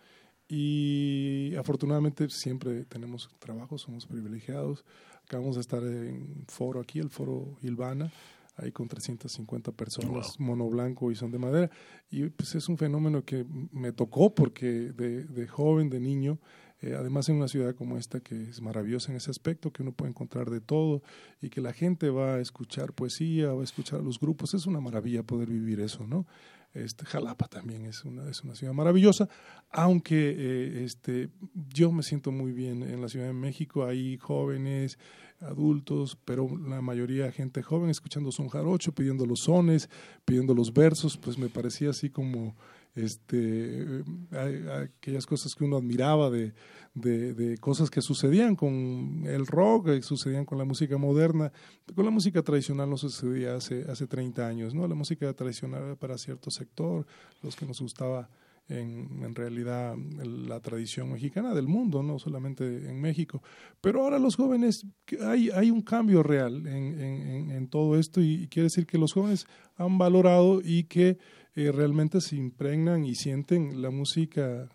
y 0.48 1.54
afortunadamente 1.56 2.28
siempre 2.30 2.84
tenemos 2.84 3.28
trabajo, 3.38 3.78
somos 3.78 4.06
privilegiados. 4.06 4.84
Acabamos 5.24 5.56
de 5.56 5.60
estar 5.60 5.82
en 5.82 6.44
foro 6.46 6.80
aquí, 6.80 7.00
el 7.00 7.10
foro 7.10 7.56
Ilvana, 7.62 8.12
ahí 8.56 8.70
con 8.70 8.86
350 8.86 9.72
personas, 9.72 10.38
mono 10.38 10.68
blanco 10.68 11.10
y 11.10 11.16
son 11.16 11.32
de 11.32 11.38
madera. 11.38 11.70
Y 12.10 12.28
pues 12.28 12.54
es 12.54 12.68
un 12.68 12.78
fenómeno 12.78 13.24
que 13.24 13.44
me 13.72 13.92
tocó 13.92 14.34
porque 14.34 14.66
de, 14.66 15.24
de 15.24 15.48
joven, 15.48 15.90
de 15.90 15.98
niño, 15.98 16.38
eh, 16.80 16.94
además 16.94 17.28
en 17.28 17.36
una 17.36 17.48
ciudad 17.48 17.74
como 17.74 17.96
esta 17.96 18.20
que 18.20 18.50
es 18.50 18.60
maravillosa 18.60 19.10
en 19.10 19.16
ese 19.16 19.30
aspecto, 19.30 19.72
que 19.72 19.82
uno 19.82 19.92
puede 19.92 20.10
encontrar 20.10 20.50
de 20.50 20.60
todo 20.60 21.02
y 21.40 21.48
que 21.48 21.60
la 21.60 21.72
gente 21.72 22.10
va 22.10 22.34
a 22.34 22.40
escuchar 22.40 22.92
poesía, 22.92 23.52
va 23.52 23.62
a 23.62 23.64
escuchar 23.64 24.00
a 24.00 24.02
los 24.02 24.20
grupos, 24.20 24.54
es 24.54 24.66
una 24.66 24.80
maravilla 24.80 25.22
poder 25.22 25.48
vivir 25.48 25.80
eso, 25.80 26.06
¿no? 26.06 26.26
Este, 26.76 27.06
Jalapa 27.06 27.48
también 27.48 27.86
es 27.86 28.04
una, 28.04 28.32
ciudad 28.32 28.74
maravillosa, 28.74 29.28
aunque 29.70 30.34
eh, 30.36 30.84
este, 30.84 31.30
yo 31.72 31.90
me 31.90 32.02
siento 32.02 32.30
muy 32.32 32.52
bien 32.52 32.82
en 32.82 33.00
la 33.00 33.08
Ciudad 33.08 33.26
de 33.26 33.32
México, 33.32 33.86
hay 33.86 34.18
jóvenes, 34.18 34.98
adultos, 35.40 36.18
pero 36.24 36.48
la 36.56 36.80
mayoría 36.80 37.32
gente 37.32 37.62
joven 37.62 37.90
escuchando 37.90 38.30
son 38.30 38.48
jarocho, 38.48 38.92
pidiendo 38.92 39.26
los 39.26 39.40
sones, 39.40 39.88
pidiendo 40.24 40.54
los 40.54 40.72
versos, 40.72 41.16
pues 41.16 41.38
me 41.38 41.48
parecía 41.48 41.90
así 41.90 42.10
como 42.10 42.54
este, 42.96 44.02
aquellas 44.32 45.26
cosas 45.26 45.54
que 45.54 45.64
uno 45.64 45.76
admiraba 45.76 46.30
de, 46.30 46.54
de, 46.94 47.58
cosas 47.58 47.90
que 47.90 48.00
sucedían 48.00 48.56
con 48.56 49.24
el 49.26 49.46
rock, 49.46 49.86
que 49.86 50.02
sucedían 50.02 50.46
con 50.46 50.56
la 50.56 50.64
música 50.64 50.96
moderna. 50.96 51.52
Con 51.94 52.06
la 52.06 52.10
música 52.10 52.42
tradicional 52.42 52.88
no 52.88 52.96
sucedía 52.96 53.54
hace, 53.54 53.84
hace 53.90 54.06
30 54.06 54.46
años, 54.46 54.74
¿no? 54.74 54.88
La 54.88 54.94
música 54.94 55.32
tradicional 55.34 55.96
para 55.98 56.16
cierto 56.16 56.50
sector, 56.50 57.06
los 57.42 57.54
que 57.54 57.66
nos 57.66 57.80
gustaba 57.82 58.30
en, 58.68 59.22
en, 59.22 59.34
realidad 59.34 59.94
la 59.96 60.58
tradición 60.60 61.12
mexicana 61.12 61.54
del 61.54 61.68
mundo, 61.68 62.02
no 62.02 62.18
solamente 62.18 62.64
en 62.88 63.00
México. 63.00 63.42
Pero 63.80 64.02
ahora 64.02 64.18
los 64.18 64.36
jóvenes, 64.36 64.86
hay, 65.22 65.50
hay 65.50 65.70
un 65.70 65.82
cambio 65.82 66.22
real 66.22 66.66
en, 66.66 67.50
en 67.50 67.68
todo 67.68 67.98
esto 67.98 68.22
y 68.22 68.48
quiere 68.48 68.64
decir 68.64 68.86
que 68.86 68.98
los 68.98 69.12
jóvenes 69.12 69.46
han 69.76 69.98
valorado 69.98 70.62
y 70.64 70.84
que 70.84 71.18
eh, 71.56 71.72
realmente 71.72 72.20
se 72.20 72.36
impregnan 72.36 73.04
y 73.04 73.14
sienten 73.14 73.80
la 73.82 73.90
música 73.90 74.68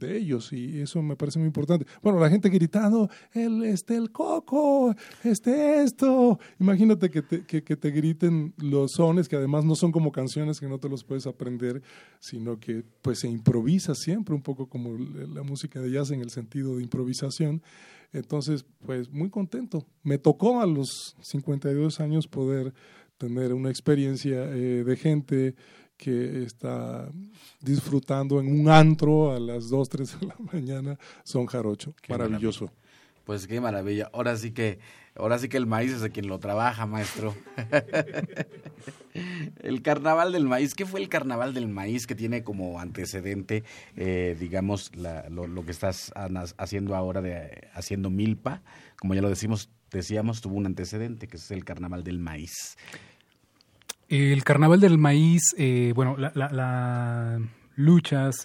de 0.00 0.16
ellos 0.16 0.52
y 0.52 0.80
eso 0.80 1.02
me 1.02 1.16
parece 1.16 1.38
muy 1.38 1.46
importante. 1.46 1.86
Bueno, 2.02 2.18
la 2.18 2.30
gente 2.30 2.48
gritando, 2.48 3.08
el, 3.32 3.62
este, 3.64 3.94
el 3.94 4.10
coco, 4.10 4.94
este, 5.22 5.82
esto. 5.82 6.38
Imagínate 6.58 7.10
que 7.10 7.22
te, 7.22 7.44
que, 7.44 7.60
te 7.62 7.90
griten 7.90 8.54
los 8.56 8.92
sones, 8.92 9.28
que 9.28 9.36
además 9.36 9.64
no 9.64 9.74
son 9.74 9.92
como 9.92 10.12
canciones 10.12 10.60
que 10.60 10.68
no 10.68 10.78
te 10.78 10.88
los 10.88 11.04
puedes 11.04 11.26
aprender, 11.26 11.82
sino 12.20 12.58
que 12.58 12.84
pues 13.02 13.20
se 13.20 13.28
improvisa 13.28 13.94
siempre, 13.94 14.34
un 14.34 14.42
poco 14.42 14.68
como 14.68 14.96
la 14.96 15.42
música 15.42 15.80
de 15.80 15.90
jazz 15.90 16.10
en 16.10 16.20
el 16.20 16.30
sentido 16.30 16.76
de 16.76 16.82
improvisación. 16.82 17.62
Entonces, 18.12 18.64
pues 18.86 19.10
muy 19.10 19.28
contento. 19.28 19.86
Me 20.02 20.18
tocó 20.18 20.60
a 20.60 20.66
los 20.66 21.16
52 21.20 22.00
años 22.00 22.28
poder 22.28 22.72
tener 23.18 23.52
una 23.52 23.70
experiencia 23.70 24.44
eh, 24.50 24.84
de 24.84 24.96
gente 24.96 25.54
que 25.96 26.44
está 26.44 27.08
disfrutando 27.60 28.40
en 28.40 28.60
un 28.60 28.68
antro 28.68 29.32
a 29.32 29.40
las 29.40 29.68
2, 29.68 29.88
3 29.88 30.20
de 30.20 30.26
la 30.26 30.36
mañana 30.52 30.98
son 31.22 31.46
jarocho. 31.46 31.94
Maravilloso. 32.08 32.70
Pues 33.24 33.46
qué 33.46 33.60
maravilla. 33.60 34.10
Ahora 34.12 34.36
sí 34.36 34.50
que, 34.50 34.78
ahora 35.16 35.38
sí 35.38 35.48
que 35.48 35.56
el 35.56 35.66
maíz 35.66 35.92
es 35.92 36.02
de 36.02 36.10
quien 36.10 36.28
lo 36.28 36.38
trabaja, 36.38 36.84
maestro. 36.84 37.34
el 39.62 39.80
carnaval 39.80 40.32
del 40.32 40.44
maíz, 40.44 40.74
¿qué 40.74 40.84
fue 40.84 41.00
el 41.00 41.08
carnaval 41.08 41.54
del 41.54 41.66
maíz 41.66 42.06
que 42.06 42.14
tiene 42.14 42.44
como 42.44 42.80
antecedente, 42.80 43.64
eh, 43.96 44.36
digamos, 44.38 44.94
la, 44.94 45.30
lo, 45.30 45.46
lo, 45.46 45.64
que 45.64 45.70
estás 45.70 46.12
haciendo 46.58 46.94
ahora 46.94 47.22
de 47.22 47.68
haciendo 47.72 48.10
milpa? 48.10 48.62
Como 48.98 49.14
ya 49.14 49.22
lo 49.22 49.30
decimos, 49.30 49.70
decíamos, 49.90 50.42
tuvo 50.42 50.56
un 50.56 50.66
antecedente 50.66 51.26
que 51.26 51.38
es 51.38 51.50
el 51.50 51.64
carnaval 51.64 52.04
del 52.04 52.18
maíz. 52.18 52.76
El 54.08 54.44
carnaval 54.44 54.80
del 54.80 54.98
maíz, 54.98 55.54
eh, 55.56 55.92
bueno, 55.94 56.16
las 56.16 56.34
la, 56.36 57.40
luchas 57.76 58.44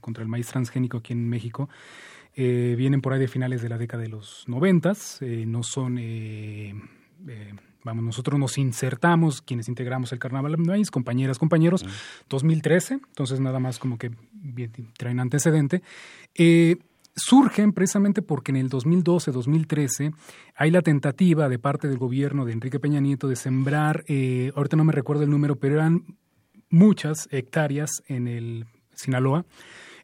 contra 0.00 0.22
el 0.22 0.28
maíz 0.28 0.48
transgénico 0.48 0.98
aquí 0.98 1.12
en 1.12 1.28
México 1.28 1.68
eh, 2.34 2.74
vienen 2.76 3.00
por 3.00 3.12
ahí 3.12 3.20
de 3.20 3.28
finales 3.28 3.62
de 3.62 3.68
la 3.68 3.78
década 3.78 4.02
de 4.02 4.08
los 4.08 4.44
noventas, 4.46 5.22
eh, 5.22 5.44
no 5.46 5.62
son, 5.62 5.98
vamos, 7.84 8.04
nosotros 8.04 8.38
nos 8.38 8.58
insertamos, 8.58 9.40
quienes 9.40 9.68
integramos 9.68 10.12
el 10.12 10.18
carnaval 10.18 10.52
del 10.52 10.60
maíz, 10.66 10.90
compañeras, 10.90 11.38
compañeros, 11.38 11.84
2013, 12.28 12.94
entonces 12.94 13.40
nada 13.40 13.58
más 13.58 13.78
como 13.78 13.98
que 13.98 14.10
traen 14.96 15.20
antecedente 15.20 15.82
surgen 17.18 17.72
precisamente 17.72 18.22
porque 18.22 18.52
en 18.52 18.56
el 18.56 18.70
2012-2013 18.70 20.14
hay 20.54 20.70
la 20.70 20.82
tentativa 20.82 21.48
de 21.48 21.58
parte 21.58 21.88
del 21.88 21.98
gobierno 21.98 22.44
de 22.44 22.52
Enrique 22.52 22.80
Peña 22.80 23.00
Nieto 23.00 23.28
de 23.28 23.36
sembrar, 23.36 24.04
eh, 24.08 24.52
ahorita 24.54 24.76
no 24.76 24.84
me 24.84 24.92
recuerdo 24.92 25.24
el 25.24 25.30
número, 25.30 25.56
pero 25.56 25.74
eran 25.74 26.04
muchas 26.70 27.28
hectáreas 27.30 28.02
en 28.06 28.28
el 28.28 28.66
Sinaloa. 28.94 29.44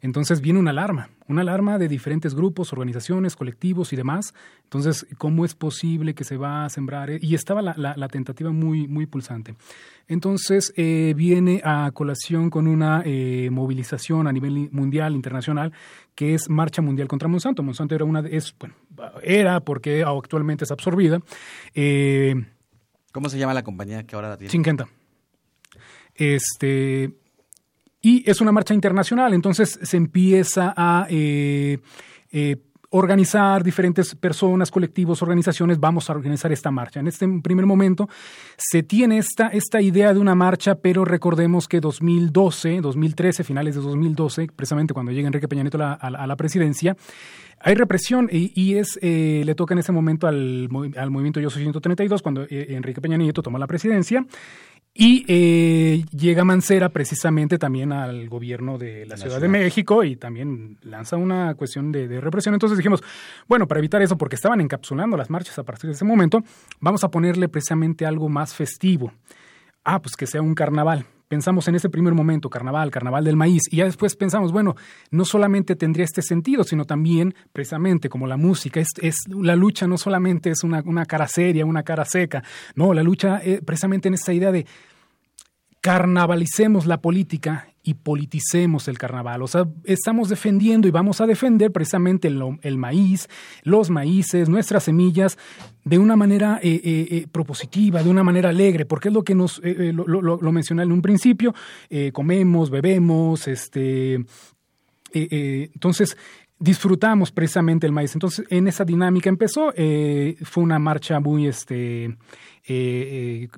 Entonces 0.04 0.42
viene 0.42 0.58
una 0.58 0.70
alarma, 0.70 1.08
una 1.28 1.40
alarma 1.40 1.78
de 1.78 1.88
diferentes 1.88 2.34
grupos, 2.34 2.74
organizaciones, 2.74 3.36
colectivos 3.36 3.90
y 3.94 3.96
demás. 3.96 4.34
Entonces, 4.64 5.06
¿cómo 5.16 5.46
es 5.46 5.54
posible 5.54 6.14
que 6.14 6.24
se 6.24 6.36
va 6.36 6.66
a 6.66 6.68
sembrar? 6.68 7.08
Y 7.24 7.34
estaba 7.34 7.62
la, 7.62 7.74
la, 7.74 8.08
tentativa 8.08 8.50
muy, 8.50 8.86
muy 8.86 9.06
pulsante. 9.06 9.54
Entonces, 10.06 10.74
eh, 10.76 11.14
viene 11.16 11.62
a 11.64 11.90
colación 11.94 12.50
con 12.50 12.66
una 12.66 13.00
eh, 13.06 13.48
movilización 13.50 14.26
a 14.26 14.32
nivel 14.32 14.68
mundial, 14.72 15.14
internacional, 15.14 15.72
que 16.14 16.34
es 16.34 16.50
Marcha 16.50 16.82
Mundial 16.82 17.08
contra 17.08 17.26
Monsanto. 17.26 17.62
Monsanto 17.62 17.94
era 17.94 18.04
una 18.04 18.20
es, 18.20 18.54
bueno, 18.58 18.74
era 19.22 19.60
porque 19.60 20.04
actualmente 20.04 20.64
es 20.64 20.70
absorbida. 20.70 21.22
Eh, 21.74 22.34
¿Cómo 23.10 23.30
se 23.30 23.38
llama 23.38 23.54
la 23.54 23.64
compañía 23.64 24.02
que 24.02 24.16
ahora 24.16 24.28
la 24.28 24.36
tiene? 24.36 24.50
Chinquenta. 24.50 24.86
Este, 26.14 27.14
y 28.04 28.22
es 28.26 28.42
una 28.42 28.52
marcha 28.52 28.74
internacional, 28.74 29.32
entonces 29.32 29.80
se 29.82 29.96
empieza 29.96 30.74
a 30.76 31.06
eh, 31.08 31.78
eh, 32.32 32.56
organizar 32.90 33.64
diferentes 33.64 34.14
personas, 34.14 34.70
colectivos, 34.70 35.22
organizaciones, 35.22 35.80
vamos 35.80 36.10
a 36.10 36.12
organizar 36.12 36.52
esta 36.52 36.70
marcha. 36.70 37.00
En 37.00 37.08
este 37.08 37.26
primer 37.42 37.64
momento 37.64 38.06
se 38.58 38.82
tiene 38.82 39.16
esta, 39.16 39.48
esta 39.48 39.80
idea 39.80 40.12
de 40.12 40.20
una 40.20 40.34
marcha, 40.34 40.74
pero 40.74 41.06
recordemos 41.06 41.66
que 41.66 41.80
2012, 41.80 42.82
2013, 42.82 43.42
finales 43.42 43.74
de 43.74 43.80
2012, 43.80 44.48
precisamente 44.54 44.92
cuando 44.92 45.10
llega 45.10 45.26
Enrique 45.26 45.48
Peña 45.48 45.62
Nieto 45.62 45.78
a 45.82 46.26
la, 46.26 46.36
presidencia, 46.36 46.98
hay 47.58 47.74
represión 47.74 48.28
y, 48.30 48.74
es 48.74 48.98
eh, 49.00 49.44
le 49.46 49.54
toca 49.54 49.72
en 49.72 49.78
ese 49.78 49.92
momento 49.92 50.26
al, 50.26 50.68
al 50.98 51.10
movimiento 51.10 51.40
Yo 51.40 51.48
Soy 51.48 51.62
132, 51.62 52.20
cuando 52.20 52.46
Enrique 52.50 53.00
Peña 53.00 53.16
Nieto 53.16 53.42
toma 53.42 53.58
la 53.58 53.66
presidencia 53.66 54.26
y 54.96 55.24
eh, 55.26 56.04
llega 56.16 56.44
Mancera 56.44 56.88
precisamente 56.88 57.58
también 57.58 57.92
al 57.92 58.28
gobierno 58.28 58.78
de 58.78 59.04
la, 59.06 59.16
Ciudad, 59.16 59.40
de 59.40 59.48
México 59.48 60.04
y 60.04 60.14
también 60.14 60.78
lanza 60.82 61.16
una 61.16 61.56
cuestión 61.56 61.90
de, 61.90 62.20
represión. 62.20 62.54
Entonces 62.54 62.78
dijimos, 62.78 63.02
bueno, 63.48 63.66
para 63.66 63.80
evitar 63.80 64.00
eso, 64.02 64.16
porque 64.16 64.36
estaban 64.36 64.60
encapsulando 64.60 65.16
las 65.16 65.30
marchas 65.30 65.58
a 65.58 65.64
partir 65.64 65.88
de 65.88 65.94
ese 65.94 66.04
momento, 66.04 66.44
vamos 66.78 67.02
a 67.02 67.10
ponerle 67.10 67.48
precisamente 67.48 68.06
algo 68.06 68.28
más 68.28 68.54
festivo. 68.54 69.12
Ah, 69.82 70.00
pues 70.00 70.14
que 70.14 70.28
sea 70.28 70.40
un 70.40 70.54
carnaval. 70.54 71.04
Pensamos 71.28 71.66
en 71.68 71.74
ese 71.74 71.88
primer 71.88 72.14
momento, 72.14 72.50
carnaval, 72.50 72.90
carnaval 72.90 73.24
del 73.24 73.36
maíz, 73.36 73.62
y 73.70 73.76
ya 73.76 73.84
después 73.84 74.14
pensamos, 74.16 74.52
bueno, 74.52 74.76
no 75.10 75.24
solamente 75.24 75.74
tendría 75.76 76.04
este 76.04 76.22
sentido, 76.22 76.64
sino 76.64 76.84
también, 76.84 77.34
precisamente, 77.52 78.08
como 78.08 78.26
la 78.26 78.36
música, 78.36 78.80
es, 78.80 78.88
es 79.00 79.16
la 79.28 79.56
lucha 79.56 79.86
no 79.86 79.98
solamente 79.98 80.50
es 80.50 80.62
una, 80.64 80.82
una, 80.84 81.06
cara 81.06 81.26
seria, 81.26 81.64
una 81.64 81.82
cara 81.82 82.04
seca, 82.04 82.42
no, 82.74 82.92
la 82.92 83.02
lucha 83.02 83.40
eh, 83.42 83.60
precisamente 83.64 84.08
en 84.08 84.14
esta 84.14 84.32
idea 84.32 84.52
de 84.52 84.66
carnavalicemos 85.84 86.86
la 86.86 87.02
política 87.02 87.68
y 87.82 87.92
politicemos 87.92 88.88
el 88.88 88.96
carnaval. 88.96 89.42
O 89.42 89.46
sea, 89.46 89.68
estamos 89.84 90.30
defendiendo 90.30 90.88
y 90.88 90.90
vamos 90.90 91.20
a 91.20 91.26
defender 91.26 91.72
precisamente 91.72 92.26
el, 92.26 92.78
maíz, 92.78 93.28
los 93.64 93.90
maíces, 93.90 94.48
nuestras 94.48 94.84
semillas, 94.84 95.36
de 95.84 95.98
una 95.98 96.16
manera 96.16 96.58
eh, 96.62 96.80
eh, 96.82 97.08
eh, 97.10 97.26
propositiva, 97.30 98.02
de 98.02 98.08
una 98.08 98.24
manera 98.24 98.48
alegre, 98.48 98.86
porque 98.86 99.08
es 99.08 99.14
lo 99.14 99.24
que 99.24 99.34
nos, 99.34 99.60
lo, 99.62 100.06
lo, 100.38 100.52
mencioné 100.52 100.84
en 100.84 100.92
un 100.92 101.02
principio, 101.02 101.54
comemos, 102.14 102.70
bebemos, 102.70 103.46
este... 103.46 104.24
entonces, 105.12 106.16
disfrutamos 106.64 107.30
precisamente 107.30 107.86
el 107.86 107.92
maíz. 107.92 108.14
Entonces, 108.14 108.46
en 108.48 108.68
esa 108.68 108.84
dinámica 108.84 109.28
empezó, 109.28 109.72
fue 110.44 110.62
una 110.62 110.78
marcha 110.78 111.20
muy, 111.20 111.46
este, 111.46 112.16
eh, 112.66 113.48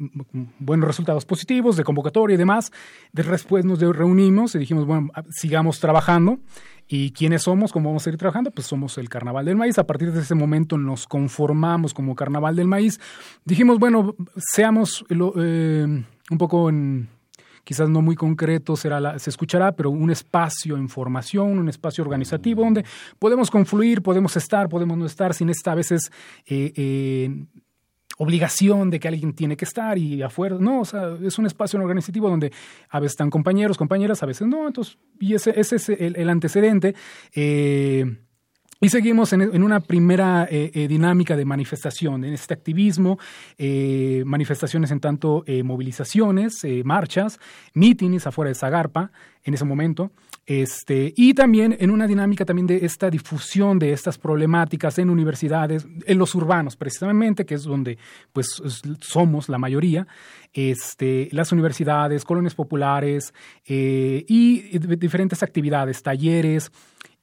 buenos 0.59 0.89
resultados 0.89 1.25
positivos 1.25 1.77
de 1.77 1.85
convocatoria 1.85 2.35
y 2.35 2.37
demás. 2.37 2.73
Después 3.13 3.65
nos 3.65 3.79
reunimos 3.79 4.55
y 4.55 4.59
dijimos, 4.59 4.85
bueno, 4.85 5.11
sigamos 5.31 5.79
trabajando. 5.81 6.39
¿Y 6.89 7.11
quiénes 7.13 7.43
somos? 7.43 7.73
¿Cómo 7.73 7.89
vamos 7.89 8.03
a 8.03 8.05
seguir 8.05 8.19
trabajando? 8.19 8.53
Pues 8.53 8.67
somos 8.67 8.97
el 8.99 9.09
Carnaval 9.09 9.45
del 9.45 9.57
Maíz. 9.57 9.79
A 9.79 9.87
partir 9.87 10.13
de 10.13 10.21
ese 10.21 10.35
momento 10.35 10.79
nos 10.79 11.07
conformamos 11.07 11.95
como 11.95 12.15
Carnaval 12.15 12.55
del 12.55 12.69
Maíz. 12.69 13.01
Dijimos, 13.45 13.79
bueno, 13.79 14.15
seamos 14.37 15.05
eh, 15.09 16.05
un 16.31 16.39
poco 16.39 16.69
en, 16.69 17.09
quizás 17.67 17.91
no 17.91 18.01
muy 18.01 18.15
concreto 18.15 18.77
será 18.77 19.19
se 19.19 19.29
escuchará, 19.29 19.73
pero 19.73 19.91
un 19.91 20.11
espacio 20.11 20.77
en 20.77 20.89
formación, 20.89 21.59
un 21.59 21.69
espacio 21.69 22.05
organizativo 22.05 22.63
donde 22.63 22.85
podemos 23.19 23.51
confluir, 23.51 24.03
podemos 24.03 24.37
estar, 24.37 24.69
podemos 24.69 24.97
no 24.97 25.05
estar 25.05 25.35
sin 25.35 25.51
esta 25.51 25.73
a 25.73 25.75
veces 25.75 26.13
eh, 26.47 26.73
eh 26.77 27.31
obligación 28.19 28.89
de 28.89 28.99
que 28.99 29.09
alguien 29.09 29.35
tiene 29.35 29.59
que 29.59 29.67
estar 29.67 29.99
y 29.99 30.23
afuera. 30.23 30.57
No, 30.59 30.81
o 30.81 30.85
sea, 30.87 31.19
es 31.23 31.39
un 31.39 31.45
espacio 31.45 31.79
organizativo 31.79 32.31
donde 32.31 32.51
a 32.89 32.99
veces 32.99 33.13
están 33.13 33.29
compañeros, 33.29 33.77
compañeras, 33.77 34.23
a 34.23 34.27
veces 34.27 34.49
no. 34.49 34.67
Entonces, 34.67 34.97
y 35.21 35.35
ese, 35.35 35.53
ese 35.61 35.77
es 35.77 35.89
el, 35.91 36.31
antecedente. 36.31 36.95
Eh, 37.35 38.26
y 38.87 38.89
seguimos 38.89 39.33
en, 39.33 39.65
una 39.65 39.81
primera 39.81 40.47
eh, 40.49 40.71
eh, 40.73 40.87
dinámica 40.87 41.35
de 41.35 41.45
manifestación, 41.45 42.25
en 42.25 42.35
este 42.35 42.55
activismo, 42.55 43.19
manifestaciones 44.25 44.93
en 44.93 45.01
tanto 45.01 45.45
movilizaciones, 45.65 46.65
marchas, 46.85 47.41
mítines 47.75 48.29
afuera 48.29 48.51
de 48.51 48.55
Zagarpa 48.55 49.11
en 49.43 49.55
ese 49.55 49.65
momento, 49.65 50.13
este, 50.47 51.13
y 51.17 51.35
también 51.35 51.77
en 51.81 51.91
una 51.91 52.07
dinámica 52.07 52.45
también 52.45 52.69
de 52.69 52.85
esta 52.85 53.11
difusión 53.11 53.81
de 53.81 53.93
estas 53.93 54.17
problemáticas 54.17 54.97
en 55.01 55.11
universidades, 55.11 55.85
en 56.07 56.19
los 56.19 56.37
urbanos 56.37 56.77
precisamente, 56.77 57.45
que 57.45 57.57
es 57.57 57.65
donde 57.65 57.99
pues 58.33 58.63
somos 59.01 59.49
la 59.49 59.59
mayoría, 59.59 60.07
este, 60.53 61.29
las 61.33 61.51
universidades, 61.51 62.25
colonias 62.25 62.55
populares 62.55 63.35
eh, 63.67 64.25
y 64.29 64.79
diferentes 64.79 65.43
actividades, 65.43 66.05
talleres, 66.05 66.71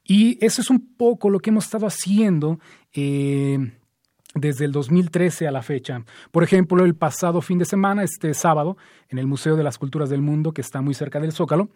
y 0.04 0.44
eso 0.44 0.62
es 0.62 0.70
un 0.70 0.96
poco 0.96 1.30
lo 1.30 1.40
que 1.40 1.50
hemos 1.50 1.66
estado 1.66 1.88
haciendo. 1.88 2.60
Eh, 2.94 3.58
desde 4.36 4.66
el 4.66 4.72
2013 4.72 5.48
a 5.48 5.52
la 5.52 5.62
fecha. 5.62 6.04
Por 6.32 6.44
ejemplo, 6.44 6.84
el 6.84 6.96
pasado 6.96 7.42
fin 7.42 7.60
de 7.60 7.66
semana, 7.66 8.04
este 8.04 8.34
sábado, 8.34 8.78
en 9.10 9.20
el 9.20 9.28
Museo 9.28 9.56
de 9.56 9.64
las 9.64 9.78
Culturas 9.78 10.10
del 10.10 10.22
Mundo, 10.22 10.54
que 10.54 10.62
está 10.62 10.82
muy 10.82 10.94
cerca 10.94 11.20
del 11.20 11.34
Zócalo, 11.34 11.70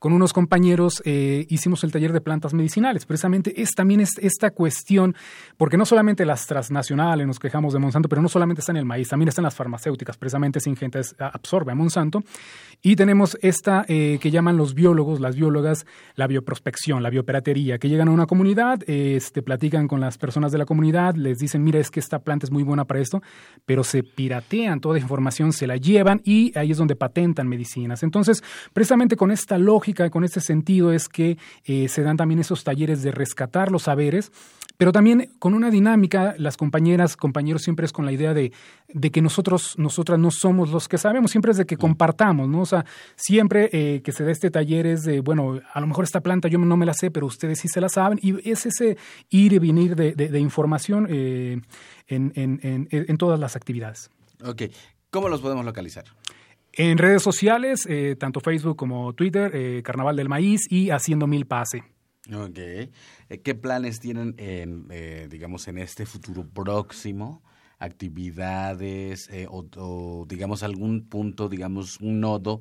con 0.00 0.14
unos 0.14 0.32
compañeros 0.32 1.02
eh, 1.04 1.46
hicimos 1.50 1.84
el 1.84 1.92
taller 1.92 2.12
de 2.12 2.22
plantas 2.22 2.54
medicinales. 2.54 3.04
Precisamente 3.04 3.60
es 3.60 3.74
también 3.74 4.00
es 4.00 4.16
esta 4.18 4.50
cuestión, 4.50 5.14
porque 5.58 5.76
no 5.76 5.84
solamente 5.84 6.24
las 6.24 6.46
transnacionales 6.46 7.26
nos 7.26 7.38
quejamos 7.38 7.74
de 7.74 7.78
Monsanto, 7.78 8.08
pero 8.08 8.22
no 8.22 8.28
solamente 8.30 8.60
está 8.60 8.72
en 8.72 8.78
el 8.78 8.86
maíz, 8.86 9.10
también 9.10 9.28
están 9.28 9.44
las 9.44 9.54
farmacéuticas. 9.54 10.16
Precisamente 10.16 10.58
Singenta 10.58 11.00
absorbe 11.18 11.72
a 11.72 11.74
Monsanto. 11.74 12.22
Y 12.82 12.96
tenemos 12.96 13.36
esta 13.42 13.84
eh, 13.88 14.18
que 14.22 14.30
llaman 14.30 14.56
los 14.56 14.72
biólogos, 14.72 15.20
las 15.20 15.36
biólogas, 15.36 15.84
la 16.14 16.26
bioprospección, 16.26 17.02
la 17.02 17.10
bioperatería, 17.10 17.78
que 17.78 17.90
llegan 17.90 18.08
a 18.08 18.10
una 18.10 18.24
comunidad, 18.24 18.80
este, 18.86 19.42
platican 19.42 19.86
con 19.86 20.00
las 20.00 20.16
personas 20.16 20.50
de 20.50 20.56
la 20.56 20.64
comunidad, 20.64 21.14
les 21.14 21.36
dicen, 21.36 21.62
mira, 21.62 21.78
es 21.78 21.90
que 21.90 22.00
esta 22.00 22.20
planta 22.20 22.46
es 22.46 22.50
muy 22.50 22.62
buena 22.62 22.86
para 22.86 23.00
esto, 23.00 23.20
pero 23.66 23.84
se 23.84 24.02
piratean 24.02 24.80
toda 24.80 24.98
información, 24.98 25.52
se 25.52 25.66
la 25.66 25.76
llevan 25.76 26.22
y 26.24 26.56
ahí 26.56 26.70
es 26.70 26.78
donde 26.78 26.96
patentan 26.96 27.48
medicinas. 27.48 28.02
Entonces, 28.02 28.42
precisamente 28.72 29.14
con 29.14 29.30
esta 29.30 29.58
lógica, 29.58 29.89
con 29.94 30.24
este 30.24 30.40
sentido 30.40 30.92
es 30.92 31.08
que 31.08 31.38
eh, 31.64 31.88
se 31.88 32.02
dan 32.02 32.16
también 32.16 32.40
esos 32.40 32.64
talleres 32.64 33.02
de 33.02 33.12
rescatar 33.12 33.70
los 33.70 33.84
saberes, 33.84 34.32
pero 34.76 34.92
también 34.92 35.30
con 35.38 35.52
una 35.52 35.70
dinámica, 35.70 36.34
las 36.38 36.56
compañeras, 36.56 37.16
compañeros 37.16 37.62
siempre 37.62 37.84
es 37.84 37.92
con 37.92 38.06
la 38.06 38.12
idea 38.12 38.32
de, 38.32 38.50
de 38.88 39.10
que 39.10 39.20
nosotros, 39.20 39.74
nosotras 39.76 40.18
no 40.18 40.30
somos 40.30 40.70
los 40.70 40.88
que 40.88 40.96
sabemos, 40.96 41.30
siempre 41.30 41.50
es 41.50 41.58
de 41.58 41.66
que 41.66 41.76
compartamos, 41.76 42.48
¿no? 42.48 42.62
O 42.62 42.66
sea, 42.66 42.86
siempre 43.14 43.68
eh, 43.72 44.00
que 44.02 44.12
se 44.12 44.24
da 44.24 44.30
este 44.30 44.50
taller 44.50 44.86
es 44.86 45.02
de, 45.02 45.20
bueno, 45.20 45.60
a 45.72 45.80
lo 45.80 45.86
mejor 45.86 46.04
esta 46.04 46.22
planta 46.22 46.48
yo 46.48 46.58
no 46.58 46.76
me 46.78 46.86
la 46.86 46.94
sé, 46.94 47.10
pero 47.10 47.26
ustedes 47.26 47.58
sí 47.58 47.68
se 47.68 47.80
la 47.82 47.90
saben, 47.90 48.18
y 48.22 48.48
es 48.48 48.64
ese 48.64 48.96
ir 49.28 49.52
y 49.52 49.58
venir 49.58 49.96
de, 49.96 50.40
información 50.40 51.06
eh, 51.10 51.60
en, 52.08 52.32
en, 52.34 52.88
en 52.90 53.16
todas 53.18 53.38
las 53.38 53.56
actividades. 53.56 54.10
Ok, 54.42 54.62
¿cómo 55.10 55.28
los 55.28 55.42
podemos 55.42 55.66
localizar? 55.66 56.04
En 56.72 56.98
redes 56.98 57.22
sociales, 57.22 57.86
eh, 57.88 58.16
tanto 58.18 58.40
Facebook 58.40 58.76
como 58.76 59.12
Twitter, 59.14 59.50
eh, 59.54 59.82
Carnaval 59.82 60.16
del 60.16 60.28
Maíz 60.28 60.70
y 60.70 60.90
Haciendo 60.90 61.26
Mil 61.26 61.46
Pase. 61.46 61.82
Ok. 62.32 62.58
Eh, 62.58 62.90
¿Qué 63.42 63.54
planes 63.54 63.98
tienen, 63.98 64.34
en, 64.38 64.88
digamos, 65.28 65.66
en 65.68 65.78
este 65.78 66.06
futuro 66.06 66.46
próximo? 66.46 67.42
actividades 67.82 69.30
o, 69.48 70.26
digamos 70.28 70.62
algún 70.62 71.08
punto, 71.08 71.48
digamos 71.48 71.98
un 72.02 72.20
nodo 72.20 72.60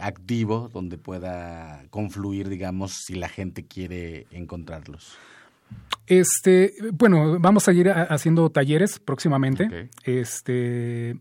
activo 0.00 0.68
donde 0.68 0.98
pueda 0.98 1.84
confluir, 1.90 2.48
digamos, 2.48 3.04
si 3.06 3.14
la 3.14 3.28
gente 3.28 3.68
quiere 3.68 4.26
encontrarlos. 4.32 5.16
Este, 6.08 6.74
bueno, 6.92 7.38
vamos 7.38 7.68
a 7.68 7.72
ir 7.72 7.88
haciendo 7.88 8.50
talleres 8.50 8.98
próximamente. 8.98 9.90
Este, 10.02 11.16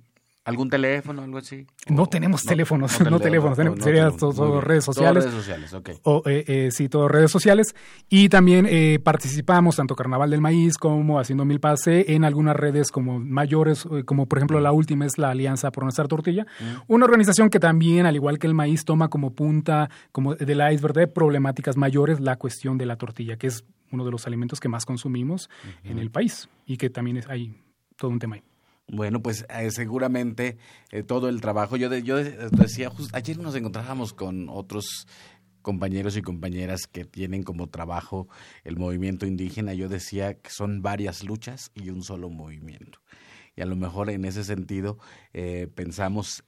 ¿Algún 0.51 0.69
teléfono, 0.69 1.21
algo 1.23 1.37
así? 1.37 1.65
No 1.87 2.07
tenemos 2.07 2.43
teléfonos, 2.43 2.99
no, 3.01 3.19
teléfonos, 3.19 3.57
sería 3.81 4.11
todo, 4.11 4.61
redes 4.61 4.85
sociales. 4.85 5.23
redes 5.23 5.37
sociales, 5.37 5.73
ok. 5.73 5.89
O, 6.03 6.23
eh, 6.25 6.43
eh, 6.47 6.69
sí, 6.71 6.89
todo 6.89 7.07
redes 7.07 7.31
sociales. 7.31 7.75
Y 8.09 8.29
también 8.29 8.67
eh, 8.69 8.99
participamos, 9.03 9.77
tanto 9.77 9.95
Carnaval 9.95 10.29
del 10.29 10.41
Maíz 10.41 10.77
como 10.77 11.19
Haciendo 11.19 11.45
Mil 11.45 11.59
Pase, 11.59 12.13
en 12.13 12.25
algunas 12.25 12.55
redes 12.55 12.91
como 12.91 13.19
mayores, 13.19 13.87
como 14.05 14.27
por 14.27 14.37
ejemplo 14.37 14.59
la 14.59 14.71
última 14.71 15.05
es 15.05 15.17
la 15.17 15.29
Alianza 15.29 15.71
por 15.71 15.83
Nuestra 15.83 16.07
Tortilla, 16.07 16.45
una 16.87 17.05
organización 17.05 17.49
que 17.49 17.59
también, 17.59 18.05
al 18.05 18.15
igual 18.15 18.37
que 18.39 18.47
el 18.47 18.53
maíz, 18.53 18.85
toma 18.85 19.09
como 19.09 19.33
punta 19.33 19.89
como 20.11 20.35
del 20.35 20.61
iceberg 20.71 20.93
de 20.93 21.07
problemáticas 21.07 21.77
mayores 21.77 22.19
la 22.19 22.37
cuestión 22.37 22.77
de 22.77 22.85
la 22.85 22.97
tortilla, 22.97 23.37
que 23.37 23.47
es 23.47 23.63
uno 23.91 24.05
de 24.05 24.11
los 24.11 24.27
alimentos 24.27 24.59
que 24.59 24.69
más 24.69 24.85
consumimos 24.85 25.49
en 25.83 25.99
el 25.99 26.11
país 26.11 26.49
y 26.65 26.77
que 26.77 26.89
también 26.89 27.17
es, 27.17 27.29
hay 27.29 27.55
todo 27.97 28.11
un 28.11 28.19
tema 28.19 28.35
ahí. 28.35 28.43
Bueno, 28.93 29.21
pues 29.21 29.45
eh, 29.47 29.71
seguramente 29.71 30.57
eh, 30.91 31.01
todo 31.01 31.29
el 31.29 31.39
trabajo, 31.39 31.77
yo, 31.77 31.95
yo 31.95 32.17
decía, 32.17 32.91
ayer 33.13 33.37
nos 33.37 33.55
encontrábamos 33.55 34.11
con 34.11 34.49
otros 34.49 35.07
compañeros 35.61 36.17
y 36.17 36.21
compañeras 36.21 36.87
que 36.87 37.05
tienen 37.05 37.43
como 37.43 37.69
trabajo 37.69 38.27
el 38.65 38.75
movimiento 38.75 39.25
indígena, 39.25 39.73
yo 39.73 39.87
decía 39.87 40.33
que 40.33 40.49
son 40.49 40.81
varias 40.81 41.23
luchas 41.23 41.71
y 41.73 41.89
un 41.89 42.03
solo 42.03 42.29
movimiento. 42.29 42.99
Y 43.55 43.61
a 43.61 43.65
lo 43.65 43.77
mejor 43.77 44.09
en 44.09 44.25
ese 44.25 44.43
sentido 44.43 44.97
eh, 45.31 45.69
pensamos 45.73 46.43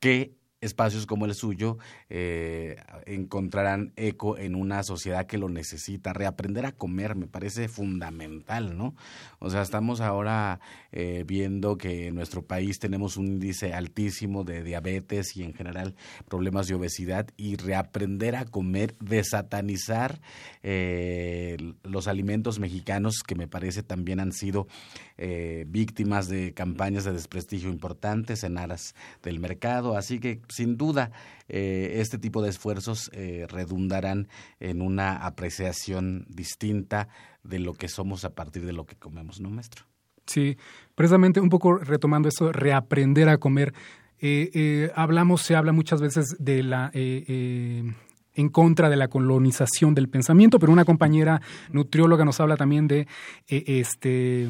que 0.00 0.36
espacios 0.60 1.06
como 1.06 1.24
el 1.26 1.34
suyo 1.34 1.78
eh, 2.10 2.76
encontrarán 3.06 3.92
eco 3.96 4.36
en 4.38 4.54
una 4.54 4.82
sociedad 4.82 5.26
que 5.26 5.38
lo 5.38 5.48
necesita. 5.48 6.12
Reaprender 6.12 6.66
a 6.66 6.72
comer 6.72 7.14
me 7.14 7.26
parece 7.26 7.68
fundamental, 7.68 8.76
¿no? 8.76 8.94
O 9.38 9.50
sea, 9.50 9.62
estamos 9.62 10.00
ahora 10.00 10.60
eh, 10.90 11.24
viendo 11.26 11.78
que 11.78 12.08
en 12.08 12.16
nuestro 12.16 12.42
país 12.42 12.78
tenemos 12.80 13.16
un 13.16 13.26
índice 13.26 13.72
altísimo 13.72 14.42
de 14.42 14.64
diabetes 14.64 15.36
y 15.36 15.44
en 15.44 15.54
general 15.54 15.94
problemas 16.28 16.66
de 16.66 16.74
obesidad 16.74 17.28
y 17.36 17.56
reaprender 17.56 18.34
a 18.34 18.44
comer, 18.44 18.96
desatanizar 18.98 20.20
eh, 20.64 21.56
los 21.84 22.08
alimentos 22.08 22.58
mexicanos 22.58 23.22
que 23.24 23.36
me 23.36 23.46
parece 23.46 23.82
también 23.82 24.20
han 24.20 24.32
sido 24.32 24.66
víctimas 25.66 26.28
de 26.28 26.54
campañas 26.54 27.02
de 27.02 27.10
desprestigio 27.12 27.70
importantes 27.70 28.44
en 28.44 28.56
aras 28.56 28.94
del 29.20 29.40
mercado. 29.40 29.96
Así 29.96 30.20
que 30.20 30.40
sin 30.48 30.76
duda, 30.76 31.10
eh, 31.48 31.94
este 31.96 32.18
tipo 32.18 32.42
de 32.42 32.50
esfuerzos 32.50 33.10
eh, 33.12 33.46
redundarán 33.48 34.28
en 34.60 34.82
una 34.82 35.16
apreciación 35.16 36.26
distinta 36.28 37.08
de 37.42 37.58
lo 37.58 37.74
que 37.74 37.88
somos 37.88 38.24
a 38.24 38.34
partir 38.34 38.64
de 38.64 38.72
lo 38.72 38.86
que 38.86 38.96
comemos, 38.96 39.40
¿no, 39.40 39.50
maestro? 39.50 39.84
Sí, 40.26 40.56
precisamente 40.94 41.40
un 41.40 41.48
poco 41.48 41.76
retomando 41.78 42.28
eso, 42.28 42.52
reaprender 42.52 43.28
a 43.28 43.38
comer. 43.38 43.72
Eh, 44.20 44.90
hablamos, 44.94 45.42
se 45.42 45.54
habla 45.56 45.72
muchas 45.72 46.00
veces 46.00 46.36
de 46.38 46.62
la 46.62 46.90
en 46.92 48.48
contra 48.50 48.88
de 48.88 48.96
la 48.96 49.08
colonización 49.08 49.94
del 49.94 50.08
pensamiento, 50.08 50.58
pero 50.58 50.72
una 50.72 50.84
compañera 50.84 51.40
nutrióloga 51.72 52.24
nos 52.24 52.40
habla 52.40 52.56
también 52.56 52.86
de 52.86 53.08
este 53.48 54.48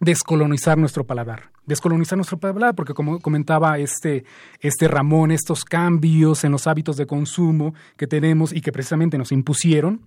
descolonizar 0.00 0.78
nuestro 0.78 1.04
paladar. 1.04 1.50
Descolonizar 1.66 2.16
nuestro 2.16 2.38
paladar, 2.38 2.74
porque 2.74 2.94
como 2.94 3.20
comentaba 3.20 3.78
este, 3.78 4.24
este 4.60 4.88
Ramón, 4.88 5.30
estos 5.30 5.64
cambios 5.64 6.44
en 6.44 6.52
los 6.52 6.66
hábitos 6.66 6.96
de 6.96 7.06
consumo 7.06 7.74
que 7.96 8.06
tenemos 8.06 8.52
y 8.52 8.60
que 8.60 8.72
precisamente 8.72 9.16
nos 9.16 9.32
impusieron, 9.32 10.00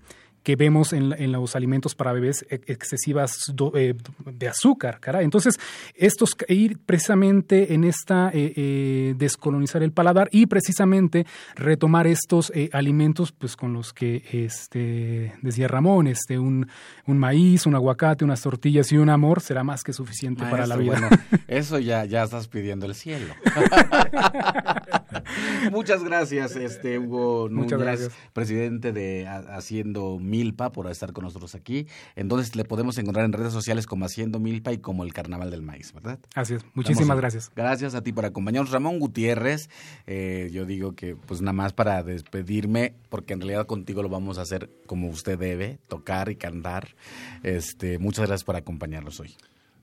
que 0.48 0.56
vemos 0.56 0.93
en, 0.93 1.12
en, 1.12 1.34
los 1.34 1.58
alimentos 1.58 1.93
para 1.93 2.14
bebés 2.14 2.45
excesivas 2.50 3.54
eh, 3.76 3.95
de 4.26 4.48
azúcar, 4.48 5.02
cara. 5.02 5.22
Entonces, 5.22 5.60
estos 5.93 6.38
ir 6.48 6.78
precisamente 6.78 7.74
en 7.74 7.84
esta 7.84 8.32
eh, 8.34 8.54
eh, 8.56 9.14
descolonizar 9.18 9.84
el 9.84 9.91
paladar 9.91 10.30
y 10.32 10.45
precisamente 10.45 11.26
retomar 11.56 12.08
estos 12.08 12.54
alimentos, 12.72 13.34
pues 13.34 13.58
con 13.58 13.74
los 13.74 13.91
que 13.91 14.24
este 14.32 15.34
decía 15.41 15.68
Ramón, 15.68 16.08
este 16.08 16.39
un, 16.39 16.70
un, 17.08 17.18
maíz, 17.18 17.66
un 17.66 17.76
aguacate, 17.76 18.24
unas 18.24 18.41
tortillas 18.41 18.89
y 18.93 18.98
un 18.98 19.10
amor 19.10 19.41
será 19.41 19.66
más 19.66 19.84
que 19.84 19.91
suficiente 19.91 20.45
para 20.50 20.66
la 20.66 20.78
vida. 20.78 20.93
Bueno, 20.93 21.10
eso 21.50 21.78
ya, 21.78 22.06
ya 22.06 22.24
estás 22.24 22.48
pidiendo 22.48 22.86
el 22.86 22.95
cielo. 22.95 23.34
Muchas 25.72 26.06
gracias, 26.06 26.56
este 26.56 27.00
Hugo 27.00 27.50
Núñez, 27.50 27.66
Muchas 27.66 27.82
gracias. 27.82 28.14
presidente 28.32 28.93
de 28.93 29.28
Haciendo 29.28 30.18
Milpa 30.38 30.72
por 30.72 30.90
estar 30.90 31.14
con 31.14 31.24
nosotros 31.24 31.56
aquí. 31.56 31.88
Entonces 32.16 32.56
le 32.56 32.64
podemos 32.64 32.98
encontrar 32.98 33.26
en 33.26 33.34
redes 33.34 33.54
sociales 33.54 33.88
como 33.88 34.06
Haciendo 34.06 34.40
Milpa 34.40 34.72
y 34.72 34.78
como 34.78 35.04
el 35.04 35.14
Carnaval 35.14 35.50
del 35.50 35.64
Maíz, 35.64 35.94
¿verdad? 35.94 36.20
Así 36.36 36.54
es. 36.54 36.66
Muchísimas 36.76 37.18
gracias. 37.18 37.52
Gracias 37.56 37.96
a 37.96 38.04
ti 38.04 38.14
por 38.14 38.26
acompañarnos. 38.26 38.72
Ramón 38.72 39.00
Gutiérrez, 39.00 39.70
eh, 40.06 40.50
yo 40.52 40.66
digo 40.66 40.94
que 40.94 41.16
pues 41.16 41.42
nada 41.42 41.54
más 41.54 41.74
para 41.74 42.04
despedirme, 42.04 42.94
porque 43.10 43.34
en 43.34 43.42
realidad 43.42 43.66
contigo 43.66 44.04
lo 44.04 44.10
vamos 44.10 44.38
a 44.38 44.44
hacer 44.44 44.70
como 44.86 45.10
usted 45.10 45.40
debe, 45.40 45.80
tocar 45.88 46.30
y 46.30 46.36
cantar. 46.36 46.96
Este, 47.42 47.98
muchas 47.98 48.28
gracias 48.28 48.44
por 48.44 48.56
acompañarnos 48.56 49.20
hoy. 49.20 49.36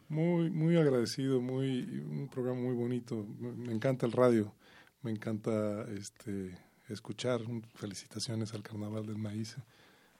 Muy, 0.08 0.50
muy 0.50 0.76
agradecido, 0.76 1.40
muy, 1.40 1.82
un 2.08 2.28
programa 2.28 2.60
muy 2.60 2.74
bonito. 2.74 3.26
Me 3.40 3.72
encanta 3.72 4.06
el 4.06 4.12
radio, 4.12 4.54
me 5.02 5.10
encanta 5.10 5.84
este, 5.90 6.56
escuchar. 6.88 7.40
Felicitaciones 7.74 8.54
al 8.54 8.62
Carnaval 8.62 9.06
del 9.06 9.18
Maíz 9.18 9.56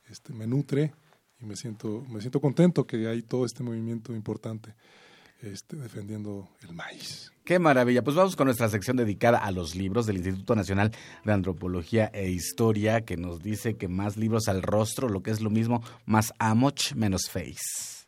este, 0.09 0.32
me 0.32 0.46
nutre 0.46 0.92
y 1.40 1.44
me 1.44 1.57
siento, 1.57 2.05
me 2.09 2.20
siento 2.20 2.40
contento 2.40 2.86
que 2.86 3.09
hay 3.09 3.22
todo 3.22 3.44
este 3.44 3.62
movimiento 3.62 4.14
importante 4.14 4.74
este, 5.42 5.76
defendiendo 5.76 6.48
el 6.62 6.74
maíz. 6.74 7.32
Qué 7.44 7.59
maravilla. 7.59 8.02
Pues 8.02 8.16
vamos 8.16 8.36
con 8.36 8.46
nuestra 8.46 8.68
sección 8.68 8.96
dedicada 8.96 9.38
a 9.38 9.50
los 9.50 9.74
libros 9.74 10.07
del 10.07 10.16
Instituto 10.16 10.57
Nacional 10.57 10.92
de 11.24 11.32
Antropología 11.32 12.11
e 12.14 12.30
Historia, 12.30 13.05
que 13.05 13.16
nos 13.16 13.42
dice 13.42 13.76
que 13.76 13.88
más 13.88 14.16
libros 14.16 14.48
al 14.48 14.62
rostro, 14.62 15.09
lo 15.09 15.22
que 15.22 15.30
es 15.30 15.40
lo 15.42 15.50
mismo, 15.50 15.82
más 16.07 16.32
amoch 16.38 16.94
menos 16.94 17.28
face. 17.28 18.07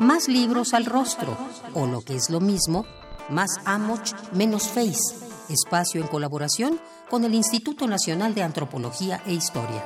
Más 0.00 0.28
libros 0.28 0.72
al 0.72 0.86
rostro, 0.86 1.36
o 1.74 1.86
lo 1.86 2.00
que 2.00 2.16
es 2.16 2.30
lo 2.30 2.40
mismo, 2.40 2.86
más 3.28 3.50
amoch 3.66 4.14
menos 4.32 4.68
face 4.68 5.27
espacio 5.48 6.00
en 6.00 6.06
colaboración 6.06 6.80
con 7.08 7.24
el 7.24 7.34
Instituto 7.34 7.86
Nacional 7.86 8.34
de 8.34 8.42
Antropología 8.42 9.22
e 9.26 9.32
Historia. 9.32 9.84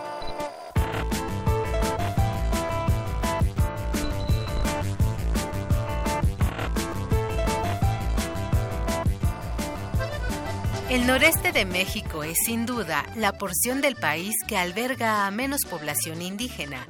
El 10.93 11.07
noreste 11.07 11.53
de 11.53 11.65
México 11.65 12.23
es 12.23 12.37
sin 12.45 12.67
duda 12.67 13.07
la 13.17 13.33
porción 13.33 13.81
del 13.81 13.97
país 13.97 14.35
que 14.47 14.59
alberga 14.59 15.27
a 15.27 15.31
menos 15.31 15.63
población 15.65 16.21
indígena. 16.21 16.87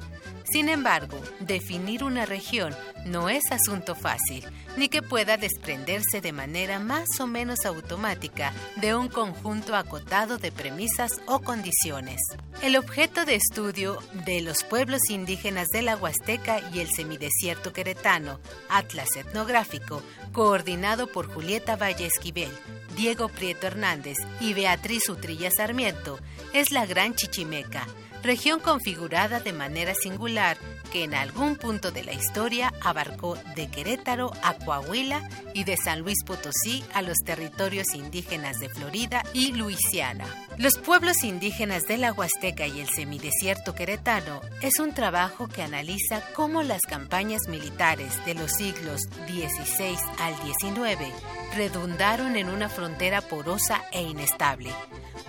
Sin 0.53 0.69
embargo, 0.69 1.19
definir 1.39 2.03
una 2.03 2.27
región 2.27 2.75
no 3.07 3.27
es 3.27 3.41
asunto 3.51 3.95
fácil, 3.95 4.45
ni 4.77 4.87
que 4.87 5.01
pueda 5.01 5.35
desprenderse 5.35 6.21
de 6.21 6.31
manera 6.31 6.77
más 6.77 7.07
o 7.19 7.25
menos 7.25 7.65
automática 7.65 8.53
de 8.75 8.93
un 8.93 9.07
conjunto 9.07 9.75
acotado 9.75 10.37
de 10.37 10.51
premisas 10.51 11.21
o 11.25 11.39
condiciones. 11.39 12.21
El 12.61 12.75
objeto 12.75 13.25
de 13.25 13.33
estudio 13.33 13.97
de 14.25 14.41
los 14.41 14.63
pueblos 14.63 15.09
indígenas 15.09 15.69
de 15.69 15.81
la 15.81 15.97
Huasteca 15.97 16.61
y 16.71 16.81
el 16.81 16.91
semidesierto 16.91 17.73
queretano, 17.73 18.39
Atlas 18.69 19.09
Etnográfico, 19.15 20.03
coordinado 20.33 21.07
por 21.07 21.33
Julieta 21.33 21.77
Valle 21.77 22.05
Esquivel, 22.05 22.51
Diego 22.95 23.27
Prieto 23.27 23.65
Hernández 23.65 24.19
y 24.39 24.53
Beatriz 24.53 25.09
Utrilla 25.09 25.49
Sarmiento, 25.49 26.19
es 26.53 26.69
la 26.69 26.85
Gran 26.85 27.15
Chichimeca, 27.15 27.87
región 28.23 28.61
configurada 28.61 29.41
de 29.41 29.51
manera 29.51 29.93
singular 29.93 30.57
que 30.93 31.03
en 31.03 31.15
algún 31.15 31.55
punto 31.55 31.91
de 31.91 32.03
la 32.03 32.13
historia 32.13 32.71
abarcó 32.79 33.35
de 33.55 33.67
Querétaro 33.67 34.31
a 34.43 34.53
Coahuila 34.53 35.27
y 35.55 35.63
de 35.63 35.75
San 35.75 36.01
Luis 36.01 36.23
Potosí 36.23 36.83
a 36.93 37.01
los 37.01 37.17
territorios 37.25 37.95
indígenas 37.95 38.59
de 38.59 38.69
Florida 38.69 39.23
y 39.33 39.53
Luisiana. 39.53 40.25
Los 40.59 40.77
pueblos 40.77 41.23
indígenas 41.23 41.87
de 41.87 41.97
la 41.97 42.13
Huasteca 42.13 42.67
y 42.67 42.79
el 42.79 42.87
semidesierto 42.89 43.73
queretano 43.73 44.41
es 44.61 44.77
un 44.79 44.93
trabajo 44.93 45.47
que 45.47 45.63
analiza 45.63 46.21
cómo 46.35 46.61
las 46.61 46.83
campañas 46.83 47.41
militares 47.49 48.23
de 48.25 48.35
los 48.35 48.51
siglos 48.51 49.01
XVI 49.25 49.97
al 50.19 50.35
XIX 50.35 51.11
redundaron 51.55 52.35
en 52.35 52.49
una 52.49 52.69
frontera 52.69 53.21
porosa 53.21 53.81
e 53.91 54.03
inestable 54.03 54.69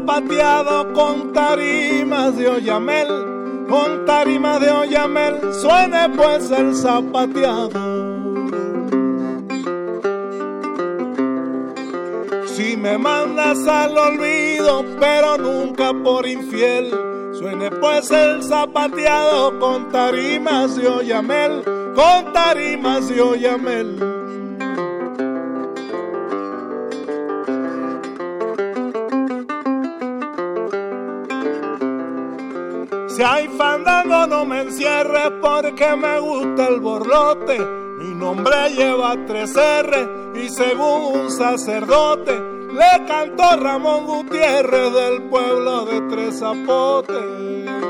zapateado 0.00 0.92
con 0.94 1.32
tarimas 1.32 2.36
de 2.36 2.48
Oyamel, 2.48 3.08
con 3.68 4.04
tarimas 4.06 4.60
de 4.60 4.70
Oyamel, 4.70 5.52
suene 5.52 6.08
pues 6.16 6.50
el 6.50 6.74
zapateado. 6.74 7.70
Si 12.46 12.76
me 12.76 12.96
mandas 12.96 13.66
al 13.66 13.96
olvido, 13.96 14.84
pero 14.98 15.36
nunca 15.36 15.92
por 16.02 16.26
infiel, 16.26 16.90
suene 17.32 17.70
pues 17.70 18.10
el 18.10 18.42
zapateado 18.42 19.58
con 19.58 19.90
tarimas 19.90 20.76
de 20.76 20.88
Oyamel, 20.88 21.62
con 21.94 22.32
tarimas 22.32 23.08
de 23.08 23.20
Oyamel. 23.20 24.09
Porque 35.60 35.96
me 35.96 36.18
gusta 36.20 36.68
el 36.68 36.80
borlote. 36.80 37.58
Mi 37.98 38.14
nombre 38.14 38.70
lleva 38.70 39.14
tres 39.26 39.54
R 39.56 40.32
y 40.34 40.48
según 40.48 41.20
un 41.20 41.30
sacerdote 41.30 42.32
le 42.72 43.06
cantó 43.06 43.56
Ramón 43.56 44.06
Gutiérrez 44.06 44.94
del 44.94 45.22
pueblo 45.28 45.84
de 45.84 46.00
Tres 46.08 46.38
Zapotes. 46.38 47.89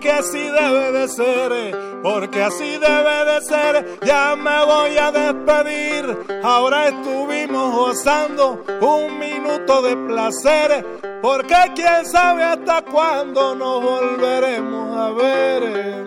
Porque 0.00 0.12
así 0.12 0.38
debe 0.38 0.92
de 0.92 1.08
ser, 1.08 2.00
porque 2.02 2.42
así 2.42 2.78
debe 2.78 3.24
de 3.26 3.40
ser, 3.42 3.98
ya 4.02 4.34
me 4.34 4.64
voy 4.64 4.96
a 4.96 5.12
despedir. 5.12 6.16
Ahora 6.42 6.88
estuvimos 6.88 7.74
gozando 7.74 8.64
un 8.80 9.18
minuto 9.18 9.82
de 9.82 9.94
placer, 10.08 10.86
porque 11.20 11.54
quién 11.74 12.06
sabe 12.06 12.44
hasta 12.44 12.80
cuándo 12.80 13.54
nos 13.54 13.82
volveremos 13.82 14.96
a 14.96 15.10
ver. 15.10 16.06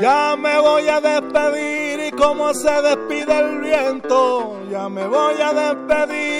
Ya 0.00 0.34
me 0.36 0.58
voy 0.60 0.88
a 0.88 1.00
despedir 1.02 2.06
y 2.06 2.10
como 2.12 2.54
se 2.54 2.70
despide 2.80 3.38
el 3.38 3.60
viento, 3.60 4.62
ya 4.70 4.88
me 4.88 5.06
voy 5.06 5.34
a 5.42 5.52
despedir 5.52 6.35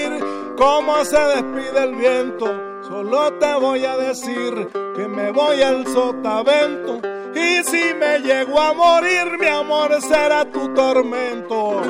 cómo 0.56 1.04
se 1.04 1.18
despide 1.18 1.84
el 1.84 1.94
viento. 1.94 2.46
Solo 2.88 3.32
te 3.34 3.54
voy 3.54 3.84
a 3.84 3.96
decir 3.96 4.68
que 4.94 5.08
me 5.08 5.30
voy 5.30 5.62
al 5.62 5.86
sotavento. 5.86 7.00
Y 7.34 7.62
si 7.64 7.94
me 7.94 8.20
llego 8.20 8.60
a 8.60 8.72
morir, 8.72 9.38
mi 9.38 9.46
amor 9.46 10.00
será 10.00 10.44
tu 10.44 10.72
tormento. 10.74 11.82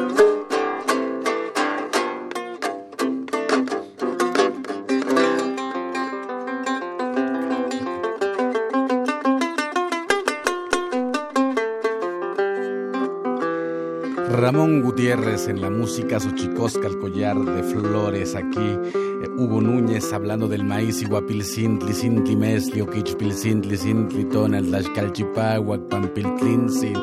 Gutiérrez 15.36 15.48
en 15.48 15.60
la 15.60 15.70
música 15.70 16.18
Xochicosca, 16.18 16.86
el 16.86 16.98
collar 16.98 17.38
de 17.38 17.62
flores 17.62 18.34
aquí. 18.34 18.78
Eh, 18.94 19.28
Hugo 19.36 19.60
Núñez 19.60 20.12
hablando 20.12 20.48
del 20.48 20.64
maíz 20.64 21.02
iguapilcintli, 21.02 21.92
sintli 21.92 22.36
mesli, 22.36 22.80
oquichpilcintli, 22.80 23.76
sintli, 23.76 24.24
tonal, 24.24 24.66
tlaxcalchipahuac, 24.66 25.88
pampiltlintzin, 25.90 26.96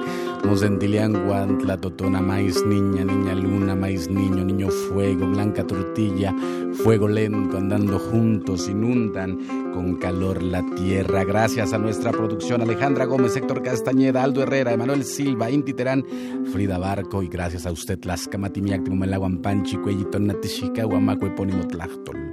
mosentilianguan, 0.45 1.59
la 1.67 1.77
totona, 1.77 2.21
maíz 2.21 2.65
niña, 2.65 3.05
niña 3.05 3.35
luna, 3.35 3.75
maíz 3.75 4.09
niño, 4.09 4.43
niño 4.43 4.69
fuego, 4.69 5.27
blanca 5.27 5.65
tortilla, 5.65 6.33
fuego 6.83 7.07
lento, 7.07 7.57
andando 7.57 7.99
juntos, 7.99 8.67
inundan 8.67 9.37
con 9.73 9.95
calor 9.95 10.41
la 10.43 10.63
tierra. 10.75 11.23
Gracias 11.23 11.73
a 11.73 11.77
nuestra 11.77 12.11
producción 12.11 12.61
Alejandra 12.61 13.05
Gómez, 13.05 13.35
Héctor 13.35 13.63
Castañeda, 13.63 14.23
Aldo 14.23 14.43
Herrera, 14.43 14.71
Emanuel 14.71 15.03
Silva, 15.03 15.49
Inti 15.49 15.73
Terán, 15.73 16.05
Frida 16.51 16.77
Barco 16.77 17.23
y 17.23 17.27
gracias 17.27 17.65
a 17.65 17.71
usted 17.71 18.03
las 18.05 18.27
Camatimiac, 18.27 18.83
Panchi, 19.41 19.77
Cuellito, 19.77 20.19
Natishika, 20.19 20.85
Huamaco, 20.85 21.25
Epónimo 21.25 21.67
Tlachtol. 21.67 22.32